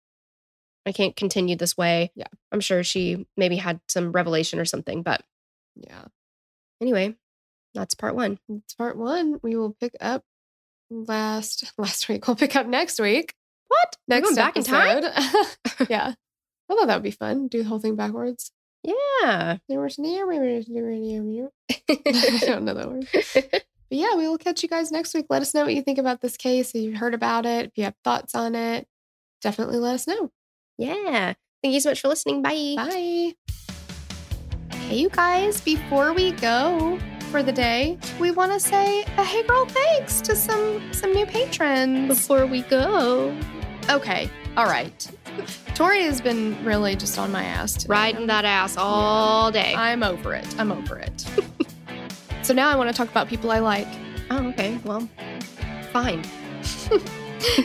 I 0.84 0.92
can't 0.92 1.16
continue 1.16 1.56
this 1.56 1.76
way. 1.76 2.12
Yeah. 2.14 2.26
I'm 2.52 2.60
sure 2.60 2.84
she 2.84 3.26
maybe 3.36 3.56
had 3.56 3.80
some 3.88 4.12
revelation 4.12 4.58
or 4.60 4.64
something. 4.66 5.02
But 5.02 5.22
Yeah. 5.74 6.04
anyway, 6.80 7.16
that's 7.74 7.94
part 7.94 8.14
one. 8.14 8.38
It's 8.50 8.74
part 8.74 8.96
one. 8.98 9.40
We 9.42 9.56
will 9.56 9.74
pick 9.80 9.94
up 10.00 10.24
last 10.90 11.72
last 11.78 12.08
week. 12.08 12.26
We'll 12.26 12.36
pick 12.36 12.56
up 12.56 12.66
next 12.66 13.00
week. 13.00 13.34
What? 13.68 13.96
Next 14.08 14.24
going 14.24 14.36
back 14.36 14.56
in 14.56 14.62
time? 14.62 15.04
episode. 15.04 15.86
yeah. 15.90 16.14
I 16.68 16.74
thought 16.74 16.86
that 16.86 16.96
would 16.96 17.02
be 17.02 17.10
fun. 17.10 17.48
Do 17.48 17.62
the 17.62 17.68
whole 17.68 17.78
thing 17.78 17.96
backwards. 17.96 18.52
Yeah. 18.82 19.58
There 19.68 19.80
was 19.80 19.98
I 21.88 22.40
don't 22.46 22.64
know 22.64 22.74
that 22.74 22.88
word. 22.88 23.08
But 23.88 23.98
yeah, 23.98 24.14
we 24.16 24.28
will 24.28 24.38
catch 24.38 24.62
you 24.62 24.68
guys 24.68 24.90
next 24.90 25.14
week. 25.14 25.26
Let 25.28 25.42
us 25.42 25.54
know 25.54 25.64
what 25.64 25.74
you 25.74 25.82
think 25.82 25.98
about 25.98 26.20
this 26.20 26.36
case. 26.36 26.74
If 26.74 26.82
you've 26.82 26.96
heard 26.96 27.14
about 27.14 27.46
it, 27.46 27.66
if 27.66 27.72
you 27.76 27.84
have 27.84 27.94
thoughts 28.04 28.34
on 28.34 28.54
it, 28.54 28.86
definitely 29.42 29.78
let 29.78 29.94
us 29.94 30.06
know. 30.06 30.30
yeah. 30.78 31.34
Thank 31.62 31.74
you 31.74 31.80
so 31.80 31.90
much 31.90 32.00
for 32.00 32.08
listening. 32.08 32.42
Bye. 32.42 32.74
Bye. 32.76 33.34
Hey, 34.70 34.96
you 34.96 35.08
guys, 35.08 35.60
before 35.60 36.12
we 36.12 36.32
go 36.32 36.98
for 37.30 37.42
the 37.42 37.52
day, 37.52 37.98
we 38.18 38.30
want 38.30 38.52
to 38.52 38.60
say 38.60 39.02
a 39.02 39.24
hey 39.24 39.42
girl 39.46 39.66
thanks 39.66 40.20
to 40.22 40.34
some 40.36 40.92
some 40.92 41.12
new 41.12 41.26
patrons. 41.26 42.08
Before 42.08 42.46
we 42.46 42.62
go, 42.62 43.36
Okay, 43.88 44.30
all 44.56 44.66
right. 44.66 45.08
Tori 45.74 46.02
has 46.02 46.20
been 46.20 46.56
really 46.64 46.96
just 46.96 47.18
on 47.18 47.30
my 47.30 47.44
ass 47.44 47.74
today. 47.74 47.86
riding 47.92 48.26
that 48.28 48.44
ass 48.44 48.76
all 48.76 49.52
day. 49.52 49.74
I'm 49.76 50.02
over 50.02 50.34
it. 50.34 50.46
I'm 50.58 50.72
over 50.72 50.98
it. 50.98 51.24
so 52.42 52.52
now 52.54 52.68
I 52.68 52.76
want 52.76 52.88
to 52.90 52.94
talk 52.96 53.08
about 53.10 53.28
people 53.28 53.50
I 53.50 53.58
like. 53.60 53.86
oh, 54.30 54.48
okay. 54.48 54.78
Well, 54.84 55.08
fine. 55.92 56.22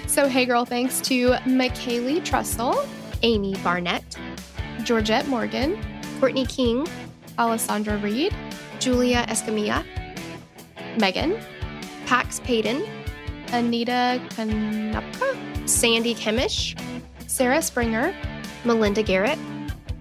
So, 0.05 0.27
hey 0.27 0.45
girl, 0.45 0.63
thanks 0.65 0.99
to 1.01 1.29
McKaylee 1.45 2.19
Trussell, 2.21 2.85
Amy 3.23 3.55
Barnett, 3.63 4.03
Georgette 4.83 5.27
Morgan, 5.27 5.81
Courtney 6.19 6.45
King, 6.45 6.85
Alessandra 7.39 7.97
Reed, 7.97 8.35
Julia 8.81 9.23
Escamilla, 9.27 9.85
Megan, 10.99 11.39
Pax 12.07 12.39
Payton, 12.39 12.83
Anita 13.53 14.19
Kanupka, 14.29 15.69
Sandy 15.69 16.15
Kemish, 16.15 16.75
Sarah 17.27 17.61
Springer, 17.61 18.11
Melinda 18.65 19.03
Garrett, 19.03 19.37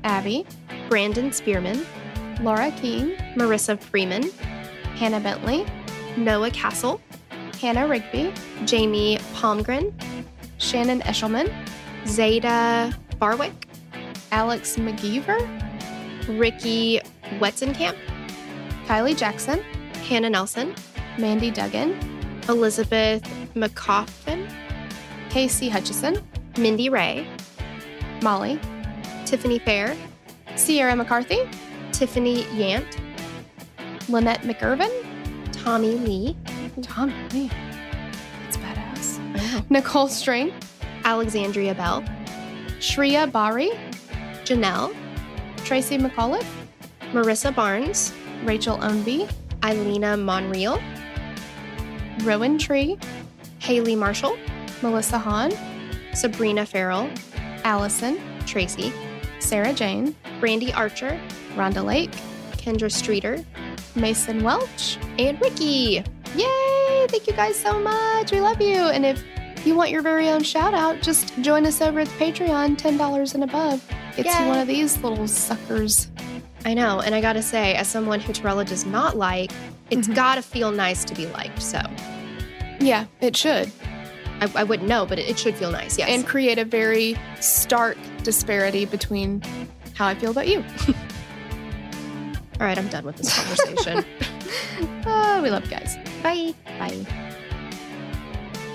Abby, 0.05 0.47
Brandon 0.89 1.31
Spearman, 1.31 1.85
Laura 2.41 2.71
King, 2.71 3.17
Marissa 3.35 3.79
Freeman, 3.79 4.31
Hannah 4.97 5.21
Bentley, 5.21 5.67
Noah 6.17 6.51
Castle, 6.51 7.03
Hannah 7.61 7.87
Rigby, 7.87 8.33
Jamie 8.65 9.19
Palmgren, 9.35 9.93
Shannon 10.57 11.03
Eshelman, 11.03 11.53
Zeta 12.07 12.97
Barwick, 13.19 13.69
Alex 14.33 14.77
McGeever, 14.77 15.39
Ricky 16.39 16.99
Wetzenkamp, 17.41 17.97
Kylie 18.91 19.17
Jackson, 19.17 19.63
Hannah 20.09 20.31
Nelson, 20.31 20.75
Mandy 21.17 21.53
Duggan, 21.53 21.97
Elizabeth 22.49 23.23
McCoffin, 23.55 24.51
Casey 25.29 25.69
Hutchison, 25.69 26.21
Mindy 26.59 26.89
Ray, 26.89 27.25
Molly, 28.21 28.59
Tiffany 29.27 29.61
Fair, 29.61 29.97
Sierra 30.57 30.97
McCarthy, 30.97 31.49
Tiffany 31.93 32.43
Yant, 32.47 32.99
Lynette 34.09 34.43
McIrvin, 34.43 34.91
Tommy 35.53 35.95
Lee, 35.95 36.37
Tommy 36.83 37.15
Lee, 37.33 37.51
that's 38.43 38.57
badass. 38.57 39.71
Nicole 39.71 40.09
String, 40.09 40.53
Alexandria 41.05 41.77
Bell, 41.77 42.03
Shreya 42.81 43.31
Bari, 43.31 43.71
Janelle, 44.43 44.93
Tracy 45.59 45.97
McAuliffe, 45.97 46.45
Marissa 47.13 47.55
Barnes, 47.55 48.13
Rachel 48.45 48.77
Ownby, 48.79 49.31
Eilena 49.61 50.21
Monreal, 50.23 50.81
Rowan 52.23 52.59
Tree, 52.59 52.99
Haley 53.59 53.95
Marshall, 53.97 54.37
Melissa 54.83 55.19
Hahn, 55.19 55.53
Sabrina 56.15 56.65
Farrell, 56.67 57.11
Allison, 57.65 58.19
Tracy, 58.47 58.93
Sarah 59.39 59.73
Jane, 59.73 60.15
Brandy 60.41 60.73
Archer, 60.73 61.21
Rhonda 61.55 61.85
Lake, 61.85 62.11
Kendra 62.53 62.91
Streeter, 62.91 63.45
Mason 63.95 64.43
Welch. 64.43 64.99
and 65.19 65.41
Ricky. 65.41 66.03
Yay! 66.37 67.07
Thank 67.09 67.27
you 67.27 67.33
guys 67.33 67.57
so 67.57 67.79
much. 67.79 68.33
We 68.33 68.41
love 68.41 68.61
you. 68.61 68.75
And 68.77 69.05
if 69.05 69.25
you 69.65 69.75
want 69.75 69.91
your 69.91 70.01
very 70.03 70.29
own 70.29 70.43
shout 70.43 70.75
out, 70.75 71.01
just 71.03 71.37
join 71.43 71.67
us 71.67 71.81
over 71.81 72.01
at 72.01 72.09
Patreon, 72.09 72.77
$10 72.77 73.35
and 73.35 73.45
above. 73.45 73.85
Gets 74.17 74.29
Yay. 74.39 74.49
one 74.49 74.59
of 74.59 74.67
these 74.69 74.97
little 75.03 75.27
suckers. 75.27 76.09
I 76.65 76.75
know, 76.75 77.01
and 77.01 77.15
I 77.15 77.21
gotta 77.21 77.43
say, 77.43 77.75
as 77.75 77.89
someone 77.89 78.21
who 78.21 78.33
Torella 78.33 78.67
does 78.67 78.85
not 78.85 79.17
like, 79.17 79.51
it's 79.91 80.07
Mhm. 80.09 80.15
gotta 80.15 80.43
feel 80.43 80.71
nice 80.71 81.05
to 81.07 81.15
be 81.15 81.27
liked. 81.27 81.63
So 81.63 81.81
Yeah, 82.81 83.07
it 83.21 83.37
should. 83.37 83.71
I, 84.41 84.51
I 84.55 84.65
wouldn't 84.65 84.89
know, 84.89 85.05
but 85.07 85.19
it, 85.19 85.29
it 85.29 85.39
should 85.39 85.55
feel 85.55 85.71
nice. 85.71 85.99
Yes. 85.99 86.09
And 86.11 86.27
create 86.27 86.59
a 86.59 86.65
very 86.65 87.17
stark 87.41 87.97
disparity 88.23 88.85
between 88.87 89.43
how 89.95 90.07
I 90.07 90.15
feel 90.15 90.31
about 90.31 90.49
you. 90.49 90.65
all 92.61 92.67
right, 92.67 92.77
I'm 92.79 92.89
done 92.89 93.05
with 93.05 93.17
this 93.17 93.35
conversation. 93.37 94.05
Oh, 95.07 95.41
we 95.43 95.51
love 95.51 95.65
you 95.65 95.71
guys. 95.71 95.97
Bye. 96.23 96.53
Bye. 96.79 97.07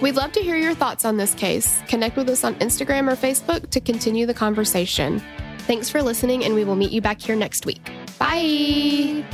We'd 0.01 0.15
love 0.15 0.31
to 0.33 0.41
hear 0.41 0.55
your 0.55 0.73
thoughts 0.73 1.05
on 1.05 1.17
this 1.17 1.33
case. 1.33 1.81
Connect 1.87 2.15
with 2.17 2.29
us 2.29 2.43
on 2.43 2.55
Instagram 2.55 3.11
or 3.11 3.15
Facebook 3.15 3.69
to 3.71 3.79
continue 3.79 4.25
the 4.25 4.33
conversation. 4.33 5.21
Thanks 5.65 5.89
for 5.89 6.01
listening, 6.01 6.45
and 6.45 6.53
we 6.53 6.63
will 6.63 6.75
meet 6.75 6.91
you 6.91 7.01
back 7.01 7.19
here 7.19 7.35
next 7.35 7.65
week. 7.65 7.91
Bye. 8.19 9.25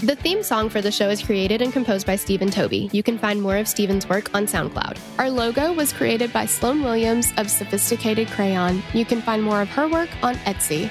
The 0.00 0.14
theme 0.16 0.42
song 0.42 0.68
for 0.68 0.82
the 0.82 0.92
show 0.92 1.08
is 1.08 1.22
created 1.22 1.62
and 1.62 1.72
composed 1.72 2.06
by 2.06 2.16
Stephen 2.16 2.50
Toby. 2.50 2.90
You 2.92 3.02
can 3.02 3.16
find 3.18 3.40
more 3.40 3.56
of 3.56 3.66
Stephen's 3.66 4.06
work 4.08 4.34
on 4.34 4.46
SoundCloud. 4.46 4.98
Our 5.18 5.30
logo 5.30 5.72
was 5.72 5.92
created 5.92 6.32
by 6.32 6.44
Sloan 6.44 6.82
Williams 6.82 7.32
of 7.38 7.50
Sophisticated 7.50 8.28
Crayon. 8.28 8.82
You 8.92 9.06
can 9.06 9.22
find 9.22 9.42
more 9.42 9.62
of 9.62 9.68
her 9.70 9.88
work 9.88 10.10
on 10.22 10.34
Etsy. 10.44 10.90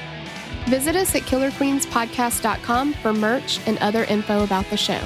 Visit 0.67 0.95
us 0.95 1.13
at 1.13 1.21
killerqueenspodcast.com 1.23 2.93
for 2.93 3.13
merch 3.13 3.59
and 3.67 3.77
other 3.77 4.05
info 4.05 4.43
about 4.43 4.67
the 4.71 4.77
show. 4.77 4.99